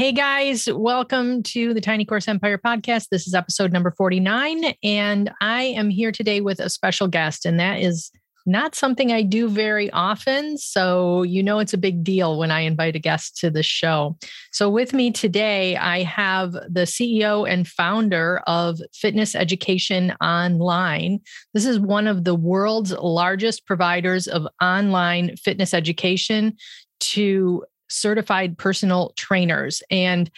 Hey 0.00 0.12
guys, 0.12 0.66
welcome 0.72 1.42
to 1.42 1.74
the 1.74 1.80
Tiny 1.82 2.06
Course 2.06 2.26
Empire 2.26 2.56
podcast. 2.56 3.08
This 3.10 3.26
is 3.26 3.34
episode 3.34 3.70
number 3.70 3.90
49, 3.90 4.72
and 4.82 5.30
I 5.42 5.64
am 5.64 5.90
here 5.90 6.10
today 6.10 6.40
with 6.40 6.58
a 6.58 6.70
special 6.70 7.06
guest, 7.06 7.44
and 7.44 7.60
that 7.60 7.80
is 7.80 8.10
not 8.46 8.74
something 8.74 9.12
I 9.12 9.20
do 9.20 9.46
very 9.46 9.90
often. 9.90 10.56
So, 10.56 11.22
you 11.22 11.42
know, 11.42 11.58
it's 11.58 11.74
a 11.74 11.78
big 11.78 12.02
deal 12.02 12.38
when 12.38 12.50
I 12.50 12.60
invite 12.60 12.96
a 12.96 12.98
guest 12.98 13.36
to 13.40 13.50
the 13.50 13.62
show. 13.62 14.16
So, 14.52 14.70
with 14.70 14.94
me 14.94 15.10
today, 15.10 15.76
I 15.76 16.02
have 16.04 16.52
the 16.52 16.86
CEO 16.86 17.46
and 17.46 17.68
founder 17.68 18.40
of 18.46 18.80
Fitness 18.94 19.34
Education 19.34 20.14
Online. 20.22 21.20
This 21.52 21.66
is 21.66 21.78
one 21.78 22.06
of 22.06 22.24
the 22.24 22.34
world's 22.34 22.92
largest 22.92 23.66
providers 23.66 24.26
of 24.26 24.48
online 24.62 25.36
fitness 25.36 25.74
education 25.74 26.56
to 27.00 27.64
certified 27.90 28.56
personal 28.56 29.12
trainers. 29.16 29.82
And 29.90 30.30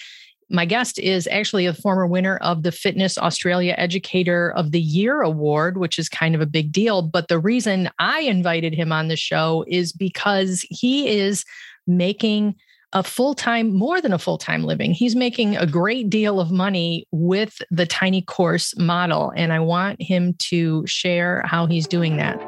my 0.51 0.67
guest 0.67 0.99
is 0.99 1.27
actually 1.29 1.65
a 1.65 1.73
former 1.73 2.07
winner 2.07 2.37
of 2.39 2.63
the 2.63 2.73
Fitness 2.73 3.17
Australia 3.17 3.75
Educator 3.79 4.53
of 4.53 4.71
the 4.71 4.81
Year 4.81 5.23
award, 5.23 5.79
which 5.79 5.99
is 5.99 6.11
kind 6.11 6.35
of 6.35 6.43
a 6.43 6.47
big 6.47 6.73
deal. 6.73 7.01
But 7.01 7.29
the 7.29 7.39
reason 7.39 7.89
I 7.99 8.21
invited 8.21 8.75
him 8.75 8.93
on 8.93 9.09
the 9.09 9.17
show 9.17 9.65
is 9.67 9.93
because 9.93 10.65
he 10.69 11.09
is 11.09 11.45
making 11.87 12.57
a 12.93 13.03
full 13.03 13.33
time, 13.33 13.75
more 13.75 14.03
than 14.03 14.13
a 14.13 14.19
full 14.19 14.37
time 14.37 14.65
living. 14.65 14.93
He's 14.93 15.17
making 15.17 15.57
a 15.57 15.67
great 15.67 16.11
deal 16.11 16.39
of 16.39 16.51
money 16.51 17.07
with 17.11 17.63
the 17.71 17.87
tiny 17.87 18.21
course 18.21 18.77
model. 18.77 19.33
And 19.35 19.53
I 19.55 19.61
want 19.61 20.03
him 20.03 20.35
to 20.35 20.87
share 20.87 21.43
how 21.47 21.67
he's 21.67 21.87
doing 21.87 22.19
that. 22.19 22.39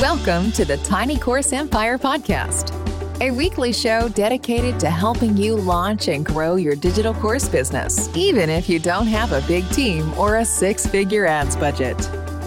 Welcome 0.00 0.52
to 0.52 0.64
the 0.64 0.78
Tiny 0.78 1.18
Course 1.18 1.52
Empire 1.52 1.98
podcast 1.98 2.91
a 3.22 3.30
weekly 3.30 3.72
show 3.72 4.08
dedicated 4.08 4.80
to 4.80 4.90
helping 4.90 5.36
you 5.36 5.54
launch 5.54 6.08
and 6.08 6.26
grow 6.26 6.56
your 6.56 6.74
digital 6.74 7.14
course 7.14 7.48
business, 7.48 8.10
even 8.16 8.50
if 8.50 8.68
you 8.68 8.80
don't 8.80 9.06
have 9.06 9.30
a 9.30 9.40
big 9.46 9.68
team 9.70 10.12
or 10.18 10.38
a 10.38 10.44
six 10.44 10.88
figure 10.88 11.24
ads 11.24 11.54
budget. 11.54 11.96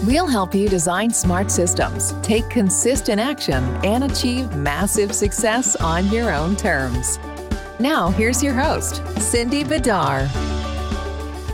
We'll 0.04 0.26
help 0.26 0.54
you 0.54 0.68
design 0.68 1.08
smart 1.08 1.50
systems, 1.50 2.12
take 2.20 2.50
consistent 2.50 3.18
action, 3.18 3.64
and 3.86 4.04
achieve 4.04 4.54
massive 4.54 5.14
success 5.14 5.76
on 5.76 6.08
your 6.08 6.30
own 6.30 6.56
terms. 6.56 7.18
Now, 7.80 8.10
here's 8.10 8.42
your 8.42 8.52
host, 8.52 9.02
Cindy 9.18 9.64
Bidar. 9.64 10.28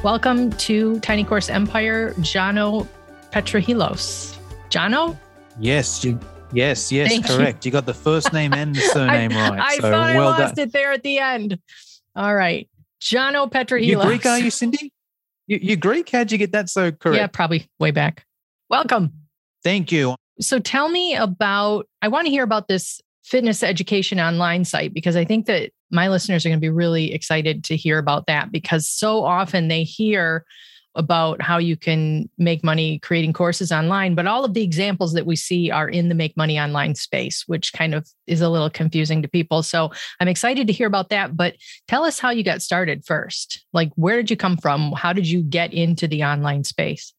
Welcome 0.03 0.51
to 0.51 0.99
Tiny 0.99 1.23
Course 1.23 1.49
Empire, 1.49 2.13
Jono 2.15 2.89
Petrohilos. 3.31 4.37
Jono? 4.69 5.17
Yes, 5.61 6.05
you 6.05 6.19
Yes, 6.53 6.93
yes, 6.93 7.09
Thank 7.09 7.27
correct. 7.27 7.65
You. 7.65 7.71
you. 7.71 7.73
got 7.73 7.87
the 7.87 7.95
first 7.95 8.33
name 8.35 8.53
and 8.53 8.75
the 8.75 8.81
surname 8.81 9.33
I, 9.33 9.51
right. 9.51 9.61
I 9.61 9.77
so 9.77 9.83
thought 9.83 10.15
well 10.15 10.29
I 10.29 10.39
lost 10.39 10.57
done. 10.57 10.69
it 10.69 10.73
there 10.73 10.93
at 10.93 11.03
the 11.03 11.19
end. 11.19 11.59
All 12.15 12.35
right. 12.35 12.69
Jono 13.01 13.51
Petrohilos. 13.51 13.87
You 13.87 14.01
Greek, 14.01 14.27
are 14.27 14.39
you, 14.39 14.51
Cindy? 14.51 14.93
You, 15.47 15.59
you 15.61 15.77
Greek? 15.77 16.11
How'd 16.11 16.31
you 16.31 16.39
get 16.39 16.53
that 16.53 16.69
so 16.69 16.93
correct? 16.93 17.17
Yeah, 17.17 17.27
probably 17.27 17.69
way 17.79 17.91
back. 17.91 18.25
Welcome. 18.69 19.13
Thank 19.65 19.91
you. 19.91 20.15
So 20.41 20.59
tell 20.59 20.89
me 20.89 21.15
about, 21.15 21.89
I 22.01 22.09
want 22.09 22.27
to 22.27 22.31
hear 22.31 22.45
about 22.45 22.69
this 22.69 23.01
fitness 23.25 23.63
education 23.63 24.21
online 24.21 24.65
site 24.65 24.93
because 24.93 25.17
I 25.17 25.25
think 25.25 25.47
that 25.47 25.71
my 25.91 26.09
listeners 26.09 26.45
are 26.45 26.49
going 26.49 26.59
to 26.59 26.65
be 26.65 26.71
really 26.71 27.13
excited 27.13 27.65
to 27.65 27.77
hear 27.77 27.99
about 27.99 28.27
that 28.27 28.51
because 28.51 28.89
so 28.89 29.25
often 29.25 29.69
they 29.69 29.85
hear 29.85 30.45
about 30.95 31.41
how 31.41 31.59
you 31.59 31.77
can 31.77 32.29
make 32.39 32.63
money 32.63 32.99
creating 32.99 33.33
courses 33.33 33.73
online, 33.73 34.15
but 34.15 34.27
all 34.27 34.45
of 34.45 34.55
the 34.55 34.63
examples 34.63 35.13
that 35.15 35.27
we 35.27 35.37
see 35.37 35.71
are 35.71 35.89
in 35.89 36.09
the 36.09 36.15
make 36.15 36.37
money 36.37 36.59
online 36.59 36.95
space, 36.95 37.45
which 37.47 37.73
kind 37.73 37.95
of 37.95 38.09
is 38.27 38.41
a 38.41 38.49
little 38.49 38.71
confusing 38.71 39.23
to 39.23 39.29
people. 39.29 39.63
So 39.63 39.91
I'm 40.21 40.29
excited 40.29 40.67
to 40.67 40.73
hear 40.73 40.87
about 40.87 41.09
that. 41.09 41.37
But 41.37 41.57
tell 41.89 42.05
us 42.05 42.19
how 42.19 42.31
you 42.31 42.45
got 42.45 42.63
started 42.63 43.05
first. 43.07 43.65
Like, 43.73 43.91
where 43.97 44.17
did 44.17 44.31
you 44.31 44.37
come 44.37 44.57
from? 44.57 44.93
How 44.93 45.13
did 45.13 45.29
you 45.29 45.43
get 45.43 45.73
into 45.73 46.07
the 46.07 46.25
online 46.25 46.65
space? 46.65 47.15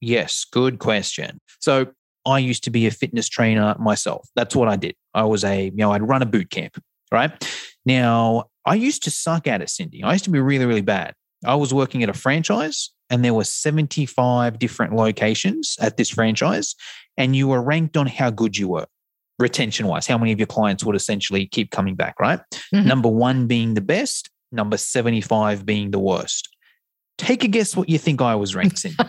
Yes, 0.00 0.44
good 0.44 0.78
question. 0.78 1.40
So 1.60 1.86
I 2.26 2.38
used 2.38 2.64
to 2.64 2.70
be 2.70 2.86
a 2.86 2.90
fitness 2.90 3.28
trainer 3.28 3.74
myself. 3.78 4.28
That's 4.34 4.54
what 4.54 4.68
I 4.68 4.76
did. 4.76 4.94
I 5.14 5.24
was 5.24 5.44
a, 5.44 5.66
you 5.66 5.76
know, 5.76 5.92
I'd 5.92 6.02
run 6.02 6.22
a 6.22 6.26
boot 6.26 6.50
camp, 6.50 6.82
right? 7.10 7.32
Now, 7.86 8.46
I 8.66 8.74
used 8.74 9.04
to 9.04 9.10
suck 9.10 9.46
at 9.46 9.62
it, 9.62 9.70
Cindy. 9.70 10.02
I 10.02 10.12
used 10.12 10.24
to 10.24 10.30
be 10.30 10.40
really, 10.40 10.66
really 10.66 10.82
bad. 10.82 11.14
I 11.44 11.54
was 11.54 11.72
working 11.72 12.02
at 12.02 12.08
a 12.08 12.14
franchise 12.14 12.90
and 13.10 13.24
there 13.24 13.34
were 13.34 13.44
75 13.44 14.58
different 14.58 14.94
locations 14.94 15.76
at 15.80 15.96
this 15.96 16.10
franchise 16.10 16.74
and 17.16 17.36
you 17.36 17.48
were 17.48 17.62
ranked 17.62 17.96
on 17.96 18.06
how 18.06 18.30
good 18.30 18.56
you 18.56 18.68
were 18.68 18.86
retention 19.38 19.86
wise 19.86 20.06
how 20.06 20.16
many 20.16 20.32
of 20.32 20.38
your 20.38 20.46
clients 20.46 20.82
would 20.84 20.96
essentially 20.96 21.46
keep 21.46 21.70
coming 21.70 21.94
back 21.94 22.18
right? 22.18 22.40
Mm-hmm. 22.74 22.88
number 22.88 23.08
1 23.08 23.46
being 23.46 23.74
the 23.74 23.80
best 23.80 24.30
number 24.52 24.76
75 24.76 25.64
being 25.64 25.90
the 25.90 25.98
worst. 25.98 26.48
Take 27.18 27.44
a 27.44 27.48
guess 27.48 27.74
what 27.74 27.88
you 27.88 27.96
think 27.98 28.20
I 28.20 28.34
was 28.34 28.54
ranked 28.54 28.84
in. 28.84 28.92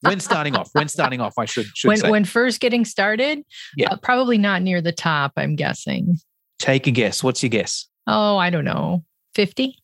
When 0.00 0.20
starting 0.20 0.54
off 0.54 0.68
when 0.72 0.88
starting 0.88 1.22
off 1.22 1.32
I 1.38 1.46
should, 1.46 1.64
should 1.74 1.88
when 1.88 1.96
say. 1.96 2.10
when 2.10 2.26
first 2.26 2.60
getting 2.60 2.84
started? 2.84 3.42
Yeah. 3.74 3.92
Uh, 3.92 3.96
probably 3.96 4.36
not 4.36 4.60
near 4.60 4.82
the 4.82 4.92
top 4.92 5.32
I'm 5.38 5.56
guessing. 5.56 6.18
Take 6.58 6.86
a 6.86 6.90
guess. 6.90 7.22
What's 7.22 7.42
your 7.42 7.48
guess? 7.48 7.88
Oh 8.06 8.36
I 8.36 8.50
don't 8.50 8.66
know. 8.66 9.02
50 9.34 9.78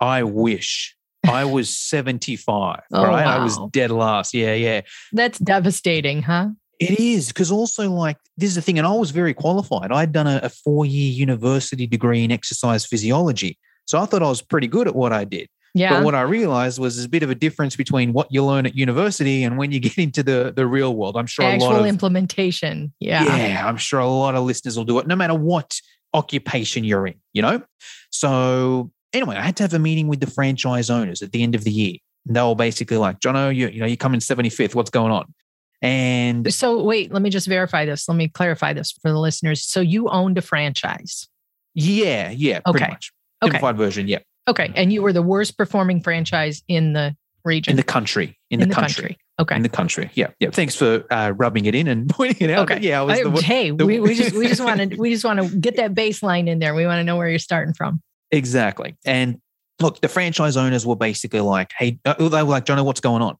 I 0.00 0.22
wish 0.22 0.94
I 1.24 1.44
was 1.44 1.76
75, 1.76 2.80
oh, 2.92 3.02
right? 3.02 3.24
Wow. 3.24 3.40
I 3.40 3.42
was 3.42 3.58
dead 3.70 3.90
last. 3.90 4.34
Yeah, 4.34 4.54
yeah. 4.54 4.82
That's 5.12 5.38
devastating, 5.38 6.22
huh? 6.22 6.48
It 6.80 6.98
is 6.98 7.28
because 7.28 7.52
also 7.52 7.88
like 7.90 8.16
this 8.36 8.50
is 8.50 8.56
the 8.56 8.62
thing, 8.62 8.78
and 8.78 8.86
I 8.86 8.92
was 8.92 9.10
very 9.10 9.32
qualified. 9.32 9.92
I'd 9.92 10.12
done 10.12 10.26
a, 10.26 10.40
a 10.42 10.48
four 10.48 10.84
year 10.84 11.12
university 11.12 11.86
degree 11.86 12.24
in 12.24 12.32
exercise 12.32 12.84
physiology, 12.84 13.58
so 13.84 14.00
I 14.00 14.06
thought 14.06 14.22
I 14.22 14.28
was 14.28 14.42
pretty 14.42 14.66
good 14.66 14.88
at 14.88 14.94
what 14.94 15.12
I 15.12 15.24
did. 15.24 15.48
Yeah. 15.74 15.94
But 15.94 16.04
what 16.04 16.14
I 16.14 16.22
realized 16.22 16.78
was 16.78 16.96
there's 16.96 17.06
a 17.06 17.08
bit 17.08 17.24
of 17.24 17.30
a 17.30 17.34
difference 17.34 17.74
between 17.74 18.12
what 18.12 18.28
you 18.30 18.44
learn 18.44 18.64
at 18.64 18.76
university 18.76 19.42
and 19.42 19.58
when 19.58 19.72
you 19.72 19.80
get 19.88 19.98
into 19.98 20.22
the 20.22 20.52
the 20.54 20.66
real 20.66 20.94
world. 20.94 21.16
I'm 21.16 21.26
sure 21.26 21.44
actual 21.44 21.68
a 21.68 21.70
lot 21.70 21.80
of 21.80 21.86
implementation. 21.86 22.92
Yeah. 23.00 23.24
Yeah, 23.24 23.66
I'm 23.66 23.76
sure 23.76 24.00
a 24.00 24.08
lot 24.08 24.34
of 24.34 24.44
listeners 24.44 24.76
will 24.76 24.84
do 24.84 24.98
it, 24.98 25.06
no 25.06 25.16
matter 25.16 25.34
what 25.34 25.80
occupation 26.12 26.84
you're 26.84 27.06
in. 27.06 27.16
You 27.32 27.42
know, 27.42 27.62
so 28.10 28.92
anyway, 29.14 29.36
I 29.36 29.42
had 29.42 29.56
to 29.56 29.62
have 29.62 29.74
a 29.74 29.78
meeting 29.78 30.08
with 30.08 30.20
the 30.20 30.26
franchise 30.26 30.90
owners 30.90 31.22
at 31.22 31.32
the 31.32 31.42
end 31.42 31.54
of 31.54 31.64
the 31.64 31.70
year. 31.70 31.96
And 32.26 32.36
they 32.36 32.42
were 32.42 32.54
basically 32.54 32.96
like, 32.96 33.20
Jono, 33.20 33.54
you, 33.54 33.68
you 33.68 33.80
know, 33.80 33.86
you 33.86 33.96
come 33.96 34.14
in 34.14 34.20
75th. 34.20 34.74
What's 34.74 34.90
going 34.90 35.12
on? 35.12 35.32
And 35.82 36.52
so, 36.52 36.82
wait, 36.82 37.12
let 37.12 37.20
me 37.20 37.30
just 37.30 37.46
verify 37.46 37.84
this. 37.84 38.08
Let 38.08 38.16
me 38.16 38.28
clarify 38.28 38.72
this 38.72 38.92
for 38.92 39.10
the 39.10 39.18
listeners. 39.18 39.62
So, 39.62 39.80
you 39.80 40.08
owned 40.08 40.38
a 40.38 40.42
franchise? 40.42 41.28
Yeah, 41.74 42.30
yeah, 42.30 42.60
okay. 42.66 42.78
pretty 42.78 42.92
much. 42.92 43.12
Simplified 43.42 43.74
okay. 43.74 43.84
version, 43.84 44.08
yeah. 44.08 44.20
Okay. 44.48 44.72
And 44.74 44.92
you 44.92 45.02
were 45.02 45.12
the 45.12 45.22
worst 45.22 45.58
performing 45.58 46.00
franchise 46.00 46.62
in 46.68 46.92
the 46.94 47.14
region? 47.44 47.72
In 47.72 47.76
the 47.76 47.82
country. 47.82 48.38
In, 48.50 48.60
in 48.60 48.68
the, 48.68 48.74
the 48.74 48.80
country. 48.80 49.02
country. 49.02 49.18
Okay. 49.40 49.56
In 49.56 49.62
the 49.62 49.68
country. 49.68 50.10
Yeah. 50.14 50.28
Yeah. 50.38 50.50
Thanks 50.50 50.76
for 50.76 51.04
uh, 51.10 51.32
rubbing 51.36 51.66
it 51.66 51.74
in 51.74 51.88
and 51.88 52.08
pointing 52.10 52.48
it 52.48 52.52
out. 52.52 52.70
Okay. 52.70 52.80
yeah. 52.80 53.00
I 53.00 53.04
was 53.04 53.20
the, 53.20 53.42
hey, 53.42 53.70
the, 53.70 53.84
we, 53.84 54.00
we 54.00 54.14
just 54.14 54.34
we 54.34 54.46
just 54.46 54.62
want 54.62 54.80
to 54.80 54.96
we 54.96 55.10
just 55.10 55.24
want 55.24 55.40
to 55.40 55.56
get 55.56 55.76
that 55.76 55.94
baseline 55.94 56.48
in 56.48 56.58
there. 56.58 56.74
We 56.74 56.86
want 56.86 57.00
to 57.00 57.04
know 57.04 57.16
where 57.16 57.28
you're 57.28 57.38
starting 57.38 57.74
from. 57.74 58.00
Exactly. 58.34 58.96
And 59.04 59.40
look, 59.80 60.00
the 60.00 60.08
franchise 60.08 60.56
owners 60.56 60.86
were 60.86 60.96
basically 60.96 61.40
like, 61.40 61.72
hey, 61.78 61.98
uh, 62.04 62.14
they 62.14 62.42
were 62.42 62.50
like, 62.50 62.64
Jono, 62.64 62.84
what's 62.84 63.00
going 63.00 63.22
on? 63.22 63.36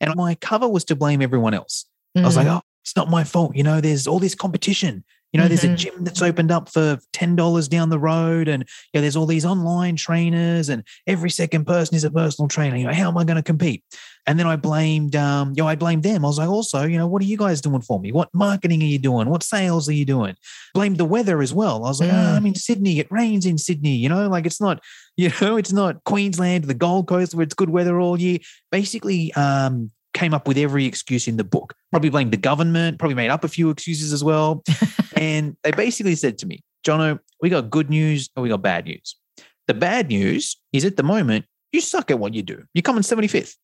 And 0.00 0.14
my 0.14 0.34
cover 0.36 0.68
was 0.68 0.84
to 0.86 0.96
blame 0.96 1.22
everyone 1.22 1.54
else. 1.54 1.86
Mm-hmm. 2.16 2.24
I 2.24 2.28
was 2.28 2.36
like, 2.36 2.46
mm-hmm. 2.46 2.56
oh, 2.56 2.62
it's 2.82 2.96
not 2.96 3.10
my 3.10 3.24
fault. 3.24 3.56
You 3.56 3.62
know, 3.62 3.80
there's 3.80 4.06
all 4.06 4.18
this 4.18 4.34
competition. 4.34 5.04
You 5.32 5.38
know, 5.38 5.44
mm-hmm. 5.44 5.48
there's 5.48 5.64
a 5.64 5.66
mm-hmm. 5.66 5.76
gym 5.76 6.04
that's 6.04 6.22
opened 6.22 6.50
up 6.50 6.68
for 6.68 6.98
$10 7.12 7.68
down 7.68 7.90
the 7.90 7.98
road, 7.98 8.48
and 8.48 8.62
you 8.62 8.98
know, 8.98 9.00
there's 9.00 9.16
all 9.16 9.26
these 9.26 9.44
online 9.44 9.96
trainers, 9.96 10.68
and 10.68 10.84
every 11.06 11.30
second 11.30 11.66
person 11.66 11.96
is 11.96 12.04
a 12.04 12.10
personal 12.10 12.48
trainer. 12.48 12.76
You 12.76 12.86
know, 12.86 12.92
how 12.92 13.08
am 13.08 13.18
I 13.18 13.24
going 13.24 13.36
to 13.36 13.42
compete? 13.42 13.82
And 14.26 14.38
then 14.38 14.46
I 14.46 14.56
blamed, 14.56 15.14
um, 15.14 15.52
you 15.56 15.62
know, 15.62 15.68
I 15.68 15.76
blamed 15.76 16.02
them. 16.02 16.24
I 16.24 16.28
was 16.28 16.38
like, 16.38 16.48
also, 16.48 16.84
you 16.84 16.98
know, 16.98 17.06
what 17.06 17.22
are 17.22 17.26
you 17.26 17.36
guys 17.36 17.60
doing 17.60 17.80
for 17.80 18.00
me? 18.00 18.10
What 18.10 18.28
marketing 18.34 18.82
are 18.82 18.86
you 18.86 18.98
doing? 18.98 19.28
What 19.30 19.44
sales 19.44 19.88
are 19.88 19.92
you 19.92 20.04
doing? 20.04 20.34
Blamed 20.74 20.98
the 20.98 21.04
weather 21.04 21.42
as 21.42 21.54
well. 21.54 21.84
I 21.84 21.88
was 21.88 22.00
like, 22.00 22.12
oh, 22.12 22.34
I'm 22.34 22.44
in 22.44 22.56
Sydney. 22.56 22.98
It 22.98 23.06
rains 23.10 23.46
in 23.46 23.56
Sydney. 23.56 23.94
You 23.94 24.08
know, 24.08 24.28
like 24.28 24.44
it's 24.44 24.60
not, 24.60 24.82
you 25.16 25.30
know, 25.40 25.56
it's 25.56 25.72
not 25.72 26.02
Queensland, 26.04 26.64
the 26.64 26.74
Gold 26.74 27.06
Coast 27.06 27.34
where 27.34 27.44
it's 27.44 27.54
good 27.54 27.70
weather 27.70 28.00
all 28.00 28.20
year. 28.20 28.38
Basically, 28.72 29.32
um, 29.34 29.90
came 30.16 30.34
up 30.34 30.48
with 30.48 30.56
every 30.56 30.86
excuse 30.86 31.28
in 31.28 31.36
the 31.36 31.44
book. 31.44 31.74
Probably 31.90 32.10
blamed 32.10 32.32
the 32.32 32.38
government, 32.38 32.98
probably 32.98 33.14
made 33.14 33.28
up 33.28 33.44
a 33.44 33.48
few 33.48 33.70
excuses 33.70 34.12
as 34.12 34.24
well. 34.24 34.64
and 35.16 35.56
they 35.62 35.70
basically 35.72 36.14
said 36.14 36.38
to 36.38 36.46
me, 36.46 36.64
Jono, 36.84 37.20
we 37.40 37.50
got 37.50 37.70
good 37.70 37.90
news 37.90 38.30
and 38.34 38.42
we 38.42 38.48
got 38.48 38.62
bad 38.62 38.86
news. 38.86 39.14
The 39.68 39.74
bad 39.74 40.08
news 40.08 40.56
is 40.72 40.84
at 40.84 40.96
the 40.96 41.02
moment, 41.02 41.44
you 41.72 41.80
suck 41.80 42.10
at 42.10 42.18
what 42.18 42.34
you 42.34 42.42
do. 42.42 42.64
You 42.72 42.82
come 42.82 42.96
in 42.96 43.02
75th. 43.02 43.56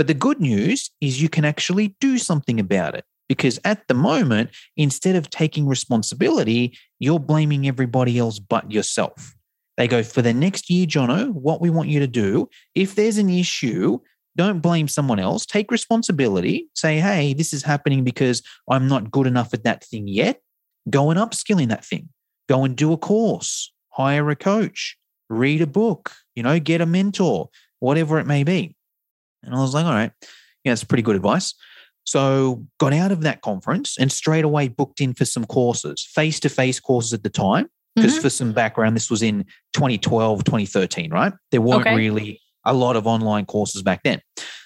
But 0.00 0.06
the 0.06 0.14
good 0.14 0.40
news 0.40 0.90
is 1.02 1.20
you 1.20 1.28
can 1.28 1.44
actually 1.44 1.94
do 2.00 2.16
something 2.16 2.58
about 2.58 2.94
it 2.94 3.04
because 3.28 3.60
at 3.66 3.86
the 3.86 3.92
moment, 3.92 4.48
instead 4.74 5.14
of 5.14 5.28
taking 5.28 5.68
responsibility, 5.68 6.74
you're 6.98 7.18
blaming 7.18 7.68
everybody 7.68 8.18
else 8.18 8.38
but 8.38 8.72
yourself. 8.72 9.34
They 9.76 9.86
go, 9.86 10.02
for 10.02 10.22
the 10.22 10.32
next 10.32 10.70
year, 10.70 10.86
Jono, 10.86 11.28
what 11.28 11.60
we 11.60 11.68
want 11.68 11.90
you 11.90 12.00
to 12.00 12.06
do, 12.06 12.48
if 12.74 12.94
there's 12.94 13.18
an 13.18 13.28
issue, 13.28 13.98
don't 14.36 14.60
blame 14.60 14.88
someone 14.88 15.18
else. 15.18 15.44
Take 15.44 15.70
responsibility. 15.70 16.70
Say, 16.74 16.98
hey, 16.98 17.34
this 17.34 17.52
is 17.52 17.62
happening 17.62 18.02
because 18.02 18.42
I'm 18.70 18.88
not 18.88 19.10
good 19.10 19.26
enough 19.26 19.52
at 19.52 19.64
that 19.64 19.84
thing 19.84 20.08
yet. 20.08 20.40
Go 20.88 21.10
and 21.10 21.20
upskill 21.20 21.60
in 21.60 21.68
that 21.68 21.84
thing. 21.84 22.08
Go 22.48 22.64
and 22.64 22.74
do 22.74 22.94
a 22.94 22.96
course, 22.96 23.70
hire 23.90 24.30
a 24.30 24.34
coach, 24.34 24.96
read 25.28 25.60
a 25.60 25.66
book, 25.66 26.12
you 26.34 26.42
know, 26.42 26.58
get 26.58 26.80
a 26.80 26.86
mentor, 26.86 27.50
whatever 27.80 28.18
it 28.18 28.26
may 28.26 28.44
be. 28.44 28.76
And 29.42 29.54
I 29.54 29.60
was 29.60 29.74
like, 29.74 29.86
all 29.86 29.92
right, 29.92 30.12
yeah, 30.64 30.72
that's 30.72 30.84
pretty 30.84 31.02
good 31.02 31.16
advice. 31.16 31.54
So 32.04 32.64
got 32.78 32.92
out 32.92 33.12
of 33.12 33.22
that 33.22 33.42
conference 33.42 33.96
and 33.98 34.10
straight 34.10 34.44
away 34.44 34.68
booked 34.68 35.00
in 35.00 35.14
for 35.14 35.24
some 35.24 35.44
courses, 35.44 36.02
face 36.14 36.40
to 36.40 36.48
face 36.48 36.80
courses 36.80 37.12
at 37.12 37.22
the 37.22 37.30
time. 37.30 37.68
Because 37.96 38.16
Mhm. 38.18 38.22
for 38.22 38.30
some 38.30 38.52
background, 38.52 38.96
this 38.96 39.10
was 39.10 39.20
in 39.22 39.44
2012, 39.72 40.44
2013, 40.44 41.10
right? 41.10 41.32
There 41.50 41.60
weren't 41.60 41.82
Okay. 41.82 41.94
really 41.94 42.40
a 42.64 42.72
lot 42.72 42.96
of 42.96 43.06
online 43.06 43.46
courses 43.46 43.82
back 43.82 44.02
then. 44.04 44.20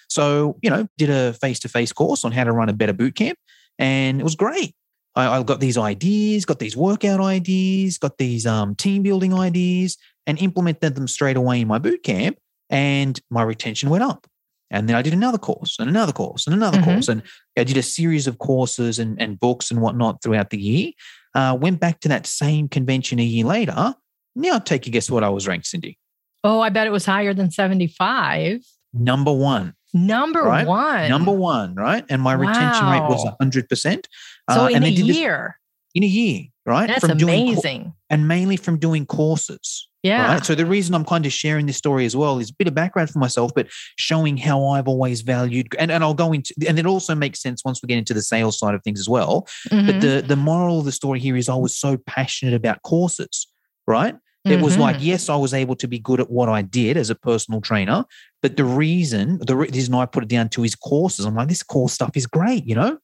So, 0.09 0.59
you 0.63 0.71
know, 0.71 0.87
did 0.99 1.11
a 1.11 1.33
face 1.35 1.59
to 1.61 1.69
face 1.69 1.93
course 1.93 2.25
on 2.25 2.33
how 2.33 2.45
to 2.45 2.53
run 2.53 2.69
a 2.69 2.73
better 2.73 2.93
boot 2.93 3.15
camp. 3.17 3.39
And 3.79 4.21
it 4.21 4.25
was 4.25 4.35
great. 4.37 4.75
I, 5.17 5.39
I 5.39 5.43
got 5.43 5.61
these 5.61 5.79
ideas, 5.79 6.45
got 6.45 6.59
these 6.59 6.77
workout 6.77 7.21
ideas, 7.21 7.99
got 7.99 8.19
these 8.19 8.47
um, 8.47 8.75
team 8.75 9.03
building 9.03 9.33
ideas, 9.33 9.97
and 10.27 10.39
implemented 10.39 10.95
them 10.95 11.09
straight 11.09 11.37
away 11.37 11.61
in 11.61 11.69
my 11.69 11.79
boot 11.79 12.03
camp. 12.03 12.37
And 12.71 13.19
my 13.31 13.43
retention 13.43 13.91
went 13.91 14.05
up. 14.05 14.27
And 14.71 14.89
then 14.89 14.97
I 14.97 15.03
did 15.03 15.13
another 15.13 15.39
course 15.39 15.77
and 15.79 15.89
another 15.89 16.13
course 16.13 16.47
and 16.47 16.55
another 16.55 16.79
Mhm. 16.79 16.85
course. 16.85 17.09
And 17.09 17.23
I 17.59 17.65
did 17.65 17.77
a 17.77 17.83
series 17.83 18.27
of 18.27 18.39
courses 18.39 18.99
and, 18.99 19.21
and 19.21 19.39
books 19.39 19.71
and 19.71 19.81
whatnot 19.81 20.23
throughout 20.23 20.51
the 20.51 20.59
year. 20.61 20.93
Uh, 21.35 21.57
went 21.61 21.81
back 21.81 22.01
to 22.01 22.09
that 22.09 22.27
same 22.27 22.69
convention 22.69 23.19
a 23.19 23.25
year 23.25 23.45
later. 23.45 23.95
Now 24.35 24.59
take 24.59 24.87
a 24.87 24.91
guess 24.91 25.11
what 25.11 25.23
I 25.23 25.29
was 25.29 25.47
ranked, 25.47 25.67
Cindy. 25.67 25.99
Oh, 26.43 26.61
I 26.61 26.69
bet 26.71 26.87
it 26.87 26.91
was 26.91 27.05
higher 27.07 27.33
than 27.35 27.51
75. 27.51 28.61
Number 28.93 29.33
one. 29.33 29.75
Number 29.93 30.43
Right? 30.43 30.67
one. 30.67 31.09
Number 31.09 31.31
one, 31.33 31.75
right? 31.77 32.05
And 32.09 32.21
my 32.21 32.33
retention 32.33 32.87
rate 32.89 33.03
was 33.09 33.23
Wow. 33.25 33.37
100%. 33.41 34.09
So 34.53 34.65
Uh, 34.65 34.69
in 34.69 34.83
a 34.83 34.91
did 34.91 35.07
this 35.07 35.17
year. 35.17 35.59
in 35.95 36.03
a 36.03 36.07
year, 36.07 36.47
right? 36.67 36.89
That's 36.89 37.07
doing 37.07 37.19
co- 37.19 37.25
amazing. 37.53 37.93
and 38.11 38.27
mainly 38.27 38.57
from 38.57 38.79
doing 38.79 39.07
courses. 39.07 39.89
Yeah. 40.05 40.35
Right. 40.35 40.45
So 40.47 40.55
the 40.55 40.67
reason 40.67 40.95
I'm 40.95 41.05
kind 41.05 41.27
of 41.27 41.33
sharing 41.33 41.67
this 41.67 41.77
story 41.79 42.05
as 42.07 42.15
well 42.15 42.39
is 42.39 42.51
a 42.51 42.55
bit 42.55 42.69
of 42.69 42.75
background 42.75 43.11
for 43.11 43.19
myself, 43.19 43.51
but 43.57 43.67
showing 43.97 44.37
how 44.37 44.65
I've 44.69 44.87
always 44.87 45.23
valued 45.23 45.75
and, 45.81 45.91
and 45.91 46.05
I'll 46.05 46.15
go 46.15 46.33
into 46.33 46.55
and 46.69 46.79
it 46.79 46.87
also 46.87 47.15
makes 47.17 47.41
sense 47.43 47.65
once 47.65 47.83
we 47.83 47.89
get 47.89 47.99
into 47.99 48.15
the 48.15 48.23
sales 48.23 48.59
side 48.59 48.75
of 48.77 48.83
things 48.85 49.01
as 49.01 49.09
well. 49.09 49.49
Mhm. 49.71 49.87
But 49.87 50.01
the 50.01 50.23
the 50.27 50.37
moral 50.37 50.79
of 50.79 50.85
the 50.85 50.93
story 50.93 51.19
here 51.19 51.37
is 51.37 51.49
I 51.49 51.57
was 51.57 51.75
so 51.75 51.97
passionate 52.07 52.55
about 52.55 52.83
courses, 52.83 53.49
right? 53.89 54.15
It 54.47 54.61
was 54.61 54.77
like, 54.77 54.97
Mhm. 54.97 55.05
yes, 55.05 55.31
I 55.31 55.37
was 55.37 55.55
able 55.55 55.75
to 55.77 55.89
be 55.89 55.99
good 55.99 56.21
at 56.21 56.31
what 56.31 56.51
I 56.51 56.61
did 56.61 56.99
as 56.99 57.09
a 57.09 57.15
personal 57.15 57.63
trainer, 57.63 58.05
but 58.43 58.59
the 58.59 58.65
reason, 58.67 59.39
the 59.47 59.57
reason 59.57 59.95
I 59.95 60.05
put 60.05 60.23
it 60.23 60.29
down 60.29 60.51
to 60.51 60.61
his 60.61 60.75
courses. 60.75 61.25
I'm 61.25 61.35
like, 61.35 61.49
this 61.49 61.63
course 61.63 61.95
stuff 61.95 62.15
is 62.15 62.27
great, 62.27 62.67
you 62.67 62.75
know? 62.75 62.99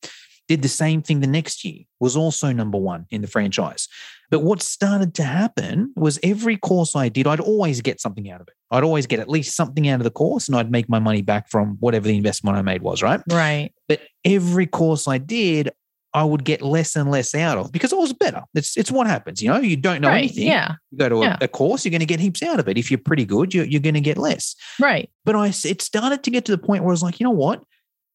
Did 0.48 0.60
the 0.60 0.68
same 0.68 1.00
thing 1.00 1.20
the 1.20 1.26
next 1.38 1.64
year, 1.64 1.78
was 1.98 2.14
also 2.14 2.52
number 2.52 2.76
one 2.76 3.06
in 3.10 3.22
the 3.22 3.26
franchise. 3.26 3.88
But 4.30 4.40
what 4.40 4.62
started 4.62 5.14
to 5.14 5.24
happen 5.24 5.92
was 5.96 6.18
every 6.22 6.56
course 6.56 6.94
I 6.94 7.08
did, 7.08 7.26
I'd 7.26 7.40
always 7.40 7.80
get 7.80 8.00
something 8.00 8.30
out 8.30 8.40
of 8.40 8.48
it. 8.48 8.54
I'd 8.70 8.84
always 8.84 9.06
get 9.06 9.18
at 9.18 9.28
least 9.28 9.56
something 9.56 9.88
out 9.88 9.98
of 10.00 10.04
the 10.04 10.10
course 10.10 10.46
and 10.48 10.56
I'd 10.56 10.70
make 10.70 10.88
my 10.88 11.00
money 11.00 11.22
back 11.22 11.50
from 11.50 11.76
whatever 11.80 12.06
the 12.06 12.16
investment 12.16 12.56
I 12.56 12.62
made 12.62 12.82
was, 12.82 13.02
right? 13.02 13.20
right. 13.30 13.72
But 13.88 14.00
every 14.24 14.66
course 14.66 15.08
I 15.08 15.18
did, 15.18 15.70
I 16.14 16.24
would 16.24 16.44
get 16.44 16.62
less 16.62 16.96
and 16.96 17.10
less 17.10 17.34
out 17.34 17.58
of 17.58 17.72
because 17.72 17.92
I 17.92 17.96
was 17.96 18.12
better. 18.12 18.42
It's 18.54 18.76
it's 18.76 18.90
what 18.90 19.06
happens, 19.06 19.40
you 19.42 19.48
know. 19.48 19.60
You 19.60 19.76
don't 19.76 20.00
know 20.00 20.08
right. 20.08 20.18
anything. 20.18 20.46
Yeah. 20.46 20.74
You 20.90 20.98
go 20.98 21.08
to 21.08 21.16
a, 21.16 21.20
Yeah. 21.22 21.36
a 21.40 21.48
course, 21.48 21.84
you're 21.84 21.90
going 21.90 22.00
to 22.00 22.06
get 22.06 22.18
heaps 22.18 22.42
out 22.42 22.58
of 22.58 22.68
it. 22.68 22.78
If 22.78 22.90
you're 22.90 22.98
pretty 22.98 23.24
good, 23.24 23.54
you're, 23.54 23.64
you're 23.64 23.80
going 23.80 23.94
to 23.94 24.00
get 24.00 24.18
less. 24.18 24.54
Right. 24.80 25.10
But 25.24 25.36
I 25.36 25.48
it 25.64 25.82
started 25.82 26.22
to 26.24 26.30
get 26.30 26.44
to 26.46 26.52
the 26.52 26.58
point 26.58 26.82
where 26.82 26.90
I 26.90 26.94
was 26.94 27.02
like, 27.02 27.20
you 27.20 27.24
know 27.24 27.30
what? 27.30 27.62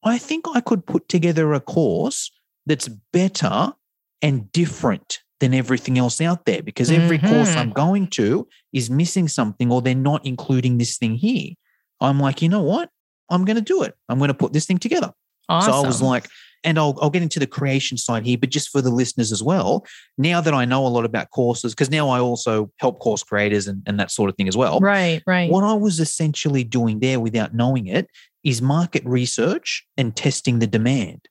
I 0.04 0.18
think 0.18 0.46
I 0.54 0.62
could 0.62 0.86
put 0.86 1.08
together 1.10 1.54
a 1.54 1.60
course 1.60 2.32
that's 2.66 2.88
better 3.12 3.74
and 4.22 4.52
different 4.52 5.20
than 5.40 5.54
everything 5.54 5.98
else 5.98 6.22
out 6.22 6.46
there 6.46 6.64
because 6.64 6.90
every 6.90 7.18
course 7.20 7.50
Mhm. 7.50 7.58
I'm 7.58 7.70
going 7.72 8.08
to 8.12 8.48
is 8.72 8.90
missing 8.90 9.28
something 9.28 9.72
or 9.72 9.82
they're 9.82 9.94
not 9.96 10.26
including 10.26 10.78
this 10.78 10.98
thing 10.98 11.16
here. 11.16 11.52
I'm 12.00 12.20
like, 12.20 12.42
you 12.42 12.50
know 12.50 12.62
what? 12.64 12.90
I'm 13.30 13.44
going 13.44 13.56
to 13.58 13.62
do 13.62 13.84
it. 13.84 13.96
I'm 14.08 14.18
going 14.18 14.30
to 14.30 14.34
put 14.34 14.54
this 14.54 14.66
thing 14.66 14.78
together. 14.78 15.12
Awesome. 15.50 15.74
So 15.74 15.80
I 15.84 15.86
was 15.86 16.02
like, 16.02 16.28
and 16.64 16.80
I'll, 16.80 16.98
I'll 17.02 17.10
get 17.10 17.22
into 17.22 17.40
the 17.40 17.46
creation 17.48 17.98
side 17.98 18.26
here, 18.26 18.38
but 18.38 18.50
just 18.50 18.70
for 18.70 18.82
the 18.82 18.90
listeners 18.90 19.32
as 19.32 19.44
well, 19.44 19.86
now 20.18 20.42
that 20.42 20.54
I 20.54 20.66
know 20.66 20.88
a 20.88 20.90
lot 20.90 21.06
about 21.06 21.30
courses, 21.32 21.74
because 21.74 21.92
now 21.92 22.10
I 22.10 22.20
also 22.20 22.72
help 22.80 23.00
course 23.00 23.22
creators 23.22 23.68
and, 23.68 23.84
and 23.86 24.00
that 24.00 24.10
sort 24.12 24.30
of 24.30 24.36
thing 24.38 24.48
as 24.48 24.58
well. 24.58 24.80
right. 24.80 25.22
Right. 25.28 25.52
What 25.52 25.64
I 25.64 25.74
was 25.74 26.00
essentially 26.00 26.64
doing 26.64 27.00
there 27.02 27.20
without 27.20 27.54
knowing 27.54 27.88
it 27.88 28.08
is 28.44 28.62
market 28.62 29.04
research 29.06 29.86
and 29.98 30.16
testing 30.16 30.60
the 30.60 30.68
demand. 30.68 31.28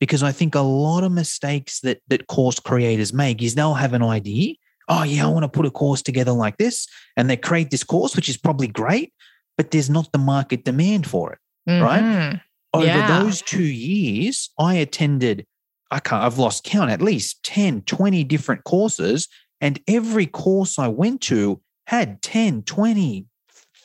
Because 0.00 0.22
I 0.22 0.32
think 0.32 0.54
a 0.54 0.60
lot 0.60 1.02
of 1.04 1.12
mistakes 1.12 1.80
that 1.80 2.00
that 2.08 2.26
course 2.28 2.60
creators 2.60 3.12
make 3.12 3.42
is 3.42 3.54
they'll 3.54 3.74
have 3.74 3.94
an 3.94 4.02
idea. 4.02 4.54
Oh, 4.88 5.02
yeah, 5.02 5.26
I 5.26 5.28
want 5.28 5.44
to 5.44 5.48
put 5.48 5.66
a 5.66 5.70
course 5.70 6.02
together 6.02 6.32
like 6.32 6.56
this. 6.56 6.86
And 7.16 7.28
they 7.28 7.36
create 7.36 7.70
this 7.70 7.84
course, 7.84 8.16
which 8.16 8.28
is 8.28 8.36
probably 8.36 8.68
great, 8.68 9.12
but 9.56 9.70
there's 9.70 9.90
not 9.90 10.12
the 10.12 10.18
market 10.18 10.64
demand 10.64 11.06
for 11.06 11.32
it 11.32 11.38
right? 11.66 12.02
Mhm. 12.02 12.40
over 12.72 12.86
Yeah. 12.86 13.20
those 13.22 13.42
two 13.42 13.62
years, 13.62 14.50
I 14.58 14.74
attended, 14.74 15.44
I 15.90 16.00
can't, 16.00 16.22
I've 16.22 16.38
lost 16.38 16.64
count, 16.64 16.90
at 16.90 17.02
least 17.02 17.42
10, 17.42 17.82
20 17.82 18.24
different 18.24 18.64
courses. 18.64 19.28
And 19.60 19.80
every 19.86 20.26
course 20.26 20.78
I 20.78 20.88
went 20.88 21.20
to 21.22 21.60
had 21.86 22.22
10, 22.22 22.62
20, 22.62 23.26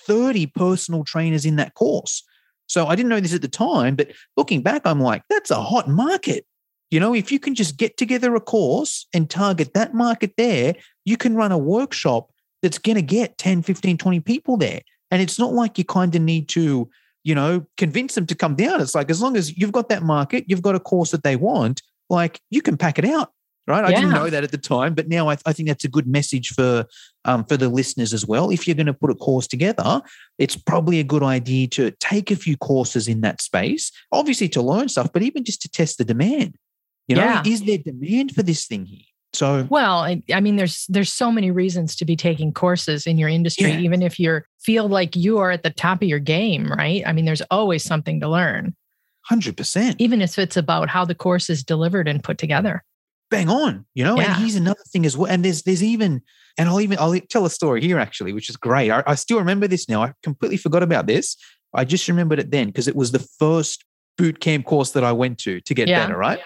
30 0.05 0.45
personal 0.47 1.03
trainers 1.03 1.45
in 1.45 1.55
that 1.57 1.73
course. 1.73 2.23
So 2.73 2.87
I 2.87 2.95
didn't 2.95 3.09
know 3.09 3.19
this 3.19 3.35
at 3.35 3.43
the 3.43 3.47
time, 3.47 3.95
but 3.95 4.11
looking 4.35 4.63
back, 4.63 4.81
I'm 4.85 4.99
like, 4.99 5.21
that's 5.29 5.51
a 5.51 5.61
hot 5.61 5.87
market. 5.87 6.43
You 6.89 6.99
know, 6.99 7.13
if 7.13 7.31
you 7.31 7.39
can 7.39 7.53
just 7.53 7.77
get 7.77 7.97
together 7.97 8.33
a 8.35 8.41
course 8.41 9.05
and 9.13 9.29
target 9.29 9.75
that 9.75 9.93
market 9.93 10.33
there, 10.37 10.73
you 11.05 11.15
can 11.15 11.35
run 11.35 11.51
a 11.51 11.57
workshop 11.57 12.31
that's 12.63 12.79
going 12.79 12.95
to 12.95 13.03
get 13.03 13.37
10, 13.37 13.61
15, 13.61 13.99
20 13.99 14.19
people 14.21 14.57
there. 14.57 14.81
And 15.11 15.21
it's 15.21 15.37
not 15.37 15.53
like 15.53 15.77
you 15.77 15.85
kind 15.85 16.15
of 16.15 16.21
need 16.23 16.49
to 16.49 16.89
you 17.23 17.35
know, 17.35 17.65
convince 17.77 18.15
them 18.15 18.25
to 18.25 18.35
come 18.35 18.55
down. 18.55 18.81
It's 18.81 18.95
like 18.95 19.09
as 19.09 19.21
long 19.21 19.37
as 19.37 19.57
you've 19.57 19.71
got 19.71 19.89
that 19.89 20.03
market, 20.03 20.45
you've 20.47 20.61
got 20.61 20.75
a 20.75 20.79
course 20.79 21.11
that 21.11 21.23
they 21.23 21.35
want, 21.35 21.81
like 22.09 22.41
you 22.49 22.61
can 22.61 22.75
pack 22.75 22.99
it 22.99 23.05
out. 23.05 23.31
Right. 23.65 23.85
I 23.85 23.91
didn't 23.93 24.09
know 24.09 24.29
that 24.29 24.43
at 24.43 24.51
the 24.51 24.57
time, 24.57 24.93
but 24.93 25.07
now 25.07 25.29
I, 25.29 25.37
I 25.45 25.53
think 25.53 25.69
that's 25.69 25.85
a 25.85 25.89
good 25.89 26.05
message 26.05 26.49
for 26.49 26.85
um, 27.23 27.45
for 27.45 27.55
the 27.55 27.69
listeners 27.69 28.13
as 28.13 28.25
well. 28.27 28.49
If 28.49 28.67
you're 28.67 28.75
going 28.75 28.87
to 28.87 28.93
put 28.93 29.09
a 29.09 29.15
course 29.15 29.47
together, 29.47 30.01
it's 30.37 30.57
probably 30.57 30.99
a 30.99 31.03
good 31.05 31.23
idea 31.23 31.67
to 31.69 31.91
take 31.91 32.29
a 32.29 32.35
few 32.35 32.57
courses 32.57 33.07
in 33.07 33.21
that 33.21 33.41
space, 33.41 33.89
obviously 34.11 34.49
to 34.49 34.61
learn 34.61 34.89
stuff, 34.89 35.11
but 35.13 35.21
even 35.23 35.45
just 35.45 35.61
to 35.61 35.69
test 35.69 35.97
the 35.97 36.03
demand. 36.03 36.55
You 37.07 37.15
know, 37.15 37.23
Yeah. 37.23 37.43
is 37.45 37.63
there 37.63 37.77
demand 37.77 38.35
for 38.35 38.43
this 38.43 38.65
thing 38.65 38.85
here? 38.85 39.05
So 39.31 39.65
Well, 39.69 39.99
I, 39.99 40.21
I 40.33 40.41
mean, 40.41 40.57
there's 40.57 40.85
there's 40.87 41.11
so 41.11 41.31
many 41.31 41.49
reasons 41.49 41.95
to 41.95 42.05
be 42.05 42.17
taking 42.17 42.51
courses 42.53 43.07
in 43.07 43.17
your 43.17 43.29
industry, 43.29 43.71
Yeah. 43.71 43.79
even 43.79 44.01
if 44.01 44.19
you 44.19 44.41
feel 44.61 44.89
like 44.89 45.15
you 45.15 45.37
are 45.37 45.51
at 45.51 45.63
the 45.63 45.69
top 45.69 46.01
of 46.01 46.07
your 46.09 46.19
game, 46.19 46.67
right? 46.69 47.01
I 47.05 47.13
mean, 47.13 47.23
there's 47.23 47.41
always 47.49 47.83
something 47.83 48.19
to 48.19 48.27
learn, 48.27 48.75
hundred 49.21 49.55
percent. 49.55 49.95
even 49.99 50.21
if 50.21 50.37
it's 50.37 50.57
about 50.57 50.89
how 50.89 51.05
the 51.05 51.15
course 51.15 51.49
is 51.49 51.63
delivered 51.63 52.09
and 52.09 52.21
put 52.21 52.37
together. 52.37 52.83
Bang 53.33 53.49
on, 53.49 53.85
you 53.93 54.03
know. 54.03 54.19
Yeah. 54.19 54.25
And 54.31 54.35
here's 54.41 54.55
another 54.55 54.83
thing 54.91 55.05
as 55.05 55.17
well. 55.17 55.29
And 55.31 55.43
there's 55.43 55.63
there's 55.63 55.83
even, 55.83 56.21
and 56.57 56.69
I'll 56.69 56.79
even 56.81 56.97
I'll 56.99 57.19
tell 57.29 57.45
a 57.45 57.49
story 57.49 57.81
here 57.81 57.99
actually, 57.99 58.31
which 58.33 58.49
is 58.49 58.55
great. 58.57 58.89
I, 58.91 59.03
I 59.07 59.15
still 59.15 59.39
remember 59.39 59.67
this 59.67 59.89
now. 59.89 60.03
I 60.03 60.13
completely 60.23 60.57
forgot 60.57 60.83
about 60.83 61.07
this. 61.07 61.35
I 61.73 61.83
just 61.85 62.07
remembered 62.07 62.39
it 62.39 62.51
then 62.51 62.67
because 62.67 62.87
it 62.87 62.95
was 62.95 63.11
the 63.11 63.25
first 63.39 63.83
boot 64.17 64.39
camp 64.39 64.65
course 64.65 64.91
that 64.91 65.03
I 65.03 65.11
went 65.11 65.37
to 65.39 65.59
to 65.61 65.73
get 65.73 65.87
Yeah. 65.89 65.99
better, 66.01 66.17
right? 66.17 66.39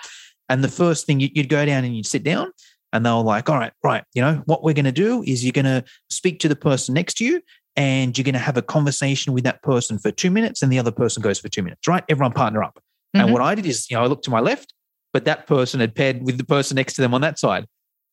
And 0.50 0.64
the 0.64 0.70
first 0.70 1.06
thing 1.06 1.20
you, 1.20 1.30
you'd 1.34 1.50
go 1.50 1.66
down 1.66 1.84
and 1.84 1.96
you'd 1.96 2.06
sit 2.06 2.24
down, 2.24 2.52
and 2.94 3.06
they 3.06 3.10
were 3.12 3.18
like, 3.36 3.50
"All 3.50 3.58
right, 3.58 3.74
right, 3.84 4.04
you 4.14 4.22
know 4.22 4.42
what 4.46 4.64
we're 4.64 4.74
going 4.74 4.86
to 4.86 4.92
do 5.08 5.22
is 5.24 5.44
you're 5.44 5.52
going 5.62 5.66
to 5.66 5.84
speak 6.10 6.40
to 6.40 6.48
the 6.48 6.56
person 6.56 6.94
next 6.96 7.16
to 7.18 7.26
you." 7.26 7.42
And 7.76 8.18
you're 8.18 8.24
going 8.24 8.34
to 8.34 8.40
have 8.40 8.58
a 8.58 8.64
conversation 8.64 9.34
with 9.34 9.44
that 9.44 9.62
person 9.62 10.00
for 10.00 10.10
two 10.10 10.32
minutes, 10.32 10.64
and 10.64 10.72
the 10.72 10.80
other 10.80 10.92
person 10.92 11.22
goes 11.22 11.38
for 11.40 11.48
two 11.50 11.62
minutes, 11.62 11.88
right? 11.88 12.04
Everyone 12.10 12.32
partner 12.32 12.64
up. 12.64 12.80
And 13.14 13.28
Mhm. 13.30 13.34
what 13.34 13.42
I 13.44 13.54
did 13.54 13.68
is, 13.68 13.88
you 13.92 13.96
know, 13.98 14.04
I 14.04 14.08
looked 14.08 14.24
to 14.26 14.32
my 14.32 14.40
left, 14.40 14.74
but 15.14 15.26
that 15.26 15.48
person 15.48 15.80
had 15.80 15.96
paired 15.96 16.24
with 16.24 16.38
the 16.38 16.44
person 16.44 16.76
next 16.76 16.94
to 16.94 17.02
them 17.02 17.14
on 17.14 17.22
that 17.22 17.40
side. 17.40 17.66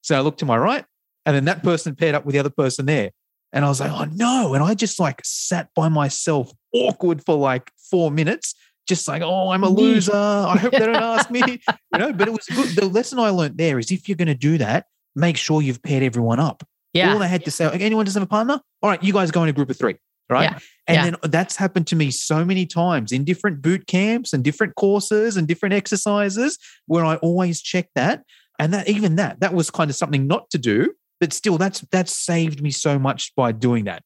So 0.03 0.17
I 0.17 0.21
looked 0.21 0.41
to 0.41 0.47
my 0.47 0.57
right, 0.57 0.85
and 1.27 1.35
then 1.35 1.45
that 1.47 1.63
person 1.63 1.95
paired 1.95 2.15
up 2.15 2.25
with 2.25 2.35
the 2.35 2.39
other 2.39 2.51
person 2.51 2.87
there. 2.87 3.11
And 3.53 3.65
I 3.65 3.69
was 3.69 3.81
like, 3.81 3.93
oh 3.93 4.05
no. 4.13 4.55
And 4.55 4.65
I 4.65 4.75
just 4.75 4.99
like 4.99 5.21
sat 5.25 5.69
by 5.77 5.89
myself, 5.89 6.53
awkward 6.73 7.25
for 7.25 7.37
like 7.37 7.71
four 7.91 8.11
minutes, 8.11 8.55
just 8.89 9.07
like, 9.07 9.23
oh, 9.23 9.51
I'm 9.51 9.63
a 9.63 9.69
loser. 9.69 10.13
I 10.13 10.57
hope 10.57 10.73
they 10.73 10.79
don't 10.81 10.97
ask 10.97 11.31
me. 11.31 11.41
You 11.93 11.99
know, 11.99 12.13
but 12.13 12.29
it 12.29 12.33
was 12.33 12.47
good. 12.47 12.71
The 12.71 12.87
lesson 12.87 13.19
I 13.21 13.31
learned 13.31 13.57
there 13.57 13.79
is 13.79 13.91
if 13.93 14.09
you're 14.09 14.17
going 14.17 14.29
to 14.29 14.35
do 14.35 14.59
that, 14.59 14.87
make 15.15 15.37
sure 15.37 15.63
you've 15.63 15.83
paired 15.83 16.03
everyone 16.03 16.41
up. 16.41 16.67
Yeah. 16.93 17.13
All 17.13 17.19
they 17.19 17.29
had 17.29 17.45
to 17.45 17.51
say, 17.51 17.71
anyone 17.73 18.05
doesn't 18.05 18.21
have 18.21 18.29
a 18.29 18.31
partner? 18.31 18.61
All 18.83 18.91
right, 18.91 19.03
you 19.03 19.13
guys 19.13 19.31
go 19.31 19.43
in 19.43 19.49
a 19.49 19.53
group 19.53 19.71
of 19.71 19.77
three, 19.77 19.97
right? 20.31 20.50
Yeah. 20.50 20.59
And 20.87 20.97
Yeah. 20.97 21.04
then 21.04 21.14
uh, 21.23 21.28
that's 21.28 21.57
happened 21.57 21.87
to 21.88 21.97
me 21.97 22.11
so 22.11 22.45
many 22.45 22.66
times 22.66 23.12
in 23.12 23.25
different 23.25 23.62
boot 23.62 23.87
camps 23.87 24.33
and 24.33 24.43
different 24.45 24.75
courses 24.75 25.37
and 25.37 25.49
different 25.49 25.75
exercises 25.75 26.59
where 26.87 27.04
I 27.04 27.16
always 27.16 27.61
check 27.62 27.88
that. 27.95 28.23
And 28.59 28.73
that 28.73 28.88
even 28.88 29.16
that, 29.16 29.40
that 29.40 29.52
was 29.54 29.71
kind 29.71 29.90
of 29.90 29.97
something 29.97 30.26
not 30.26 30.50
to 30.50 30.59
do, 30.59 30.93
but 31.21 31.33
still 31.33 31.59
that's 31.59 31.81
that's 31.90 32.14
saved 32.14 32.62
me 32.62 32.71
so 32.71 32.99
much 32.99 33.35
by 33.35 33.50
doing 33.52 33.85
that. 33.85 34.02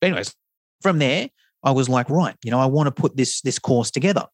But 0.00 0.08
anyways, 0.08 0.34
from 0.82 0.98
there, 0.98 1.30
I 1.64 1.72
was 1.72 1.88
like, 1.88 2.08
right, 2.08 2.36
you 2.44 2.50
know, 2.52 2.60
I 2.60 2.66
want 2.66 2.86
to 2.86 2.92
put 2.92 3.16
this 3.16 3.40
this 3.40 3.58
course 3.58 3.90
together. 3.90 4.26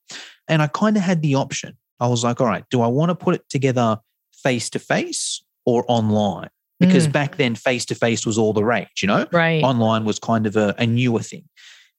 And 0.48 0.60
I 0.60 0.66
kind 0.66 0.96
of 0.96 1.02
had 1.02 1.22
the 1.22 1.36
option. 1.36 1.78
I 2.00 2.08
was 2.08 2.22
like, 2.22 2.40
all 2.40 2.46
right, 2.46 2.64
do 2.70 2.82
I 2.82 2.88
want 2.88 3.08
to 3.10 3.14
put 3.14 3.34
it 3.34 3.48
together 3.48 3.98
face 4.32 4.68
to 4.70 4.78
face 4.78 5.42
or 5.64 5.84
online? 5.88 6.50
Because 6.80 7.06
Mm. 7.08 7.12
back 7.12 7.36
then 7.36 7.54
face 7.54 7.84
to 7.86 7.94
face 7.94 8.26
was 8.26 8.36
all 8.38 8.52
the 8.52 8.64
rage, 8.64 9.00
you 9.02 9.08
know? 9.08 9.26
Right. 9.32 9.62
Online 9.62 10.04
was 10.04 10.18
kind 10.18 10.46
of 10.46 10.56
a, 10.56 10.74
a 10.78 10.86
newer 10.86 11.20
thing. 11.20 11.44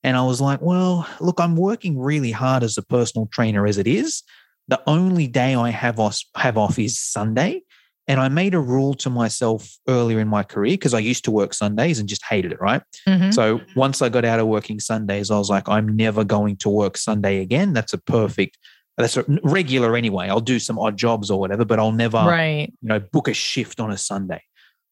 And 0.04 0.16
I 0.18 0.24
was 0.24 0.40
like, 0.42 0.62
well, 0.62 1.08
look, 1.20 1.40
I'm 1.40 1.56
working 1.56 1.98
really 2.00 2.32
hard 2.32 2.62
as 2.64 2.78
a 2.78 2.84
personal 2.84 3.28
trainer 3.32 3.66
as 3.66 3.78
it 3.78 3.88
is. 3.88 4.22
The 4.68 4.82
only 4.88 5.28
day 5.28 5.56
I 5.56 5.70
have 5.72 6.00
off, 6.00 6.20
have 6.36 6.58
off 6.58 6.78
is 6.78 7.00
Sunday. 7.00 7.62
And 8.08 8.20
I 8.20 8.30
made 8.30 8.54
a 8.54 8.60
rule 8.60 8.94
to 8.96 9.10
myself 9.10 9.68
earlier 9.88 10.20
in 10.20 10.28
my 10.28 10.44
career 10.44 10.74
because 10.74 10.94
I 10.94 11.00
used 11.00 11.24
to 11.26 11.32
work 11.32 11.56
Sundays 11.56 11.98
and 11.98 12.08
just 12.08 12.24
hated 12.24 12.52
it, 12.52 12.62
right? 12.62 12.84
Mhm. 13.08 13.34
So 13.34 13.62
once 13.76 14.04
I 14.04 14.10
got 14.10 14.24
out 14.26 14.40
of 14.40 14.46
working 14.46 14.80
Sundays, 14.80 15.32
I 15.32 15.40
was 15.40 15.50
like, 15.50 15.68
I'm 15.68 15.96
never 15.96 16.24
going 16.24 16.58
to 16.58 16.70
work 16.70 16.98
Sunday 16.98 17.40
again. 17.40 17.74
That's 17.74 17.94
a 17.94 17.98
perfect, 17.98 18.60
that's 18.96 19.18
a 19.18 19.26
regular 19.44 19.96
anyway. 19.96 20.28
I'll 20.30 20.40
do 20.40 20.60
some 20.60 20.78
odd 20.78 20.98
jobs 20.98 21.32
or 21.32 21.40
whatever, 21.40 21.66
but 21.66 21.80
I'll 21.80 21.92
never, 21.92 22.18
Right. 22.20 22.72
you 22.80 22.90
know, 22.90 23.00
book 23.00 23.28
a 23.28 23.34
shift 23.34 23.80
on 23.80 23.90
a 23.90 23.98
Sunday. 23.98 24.44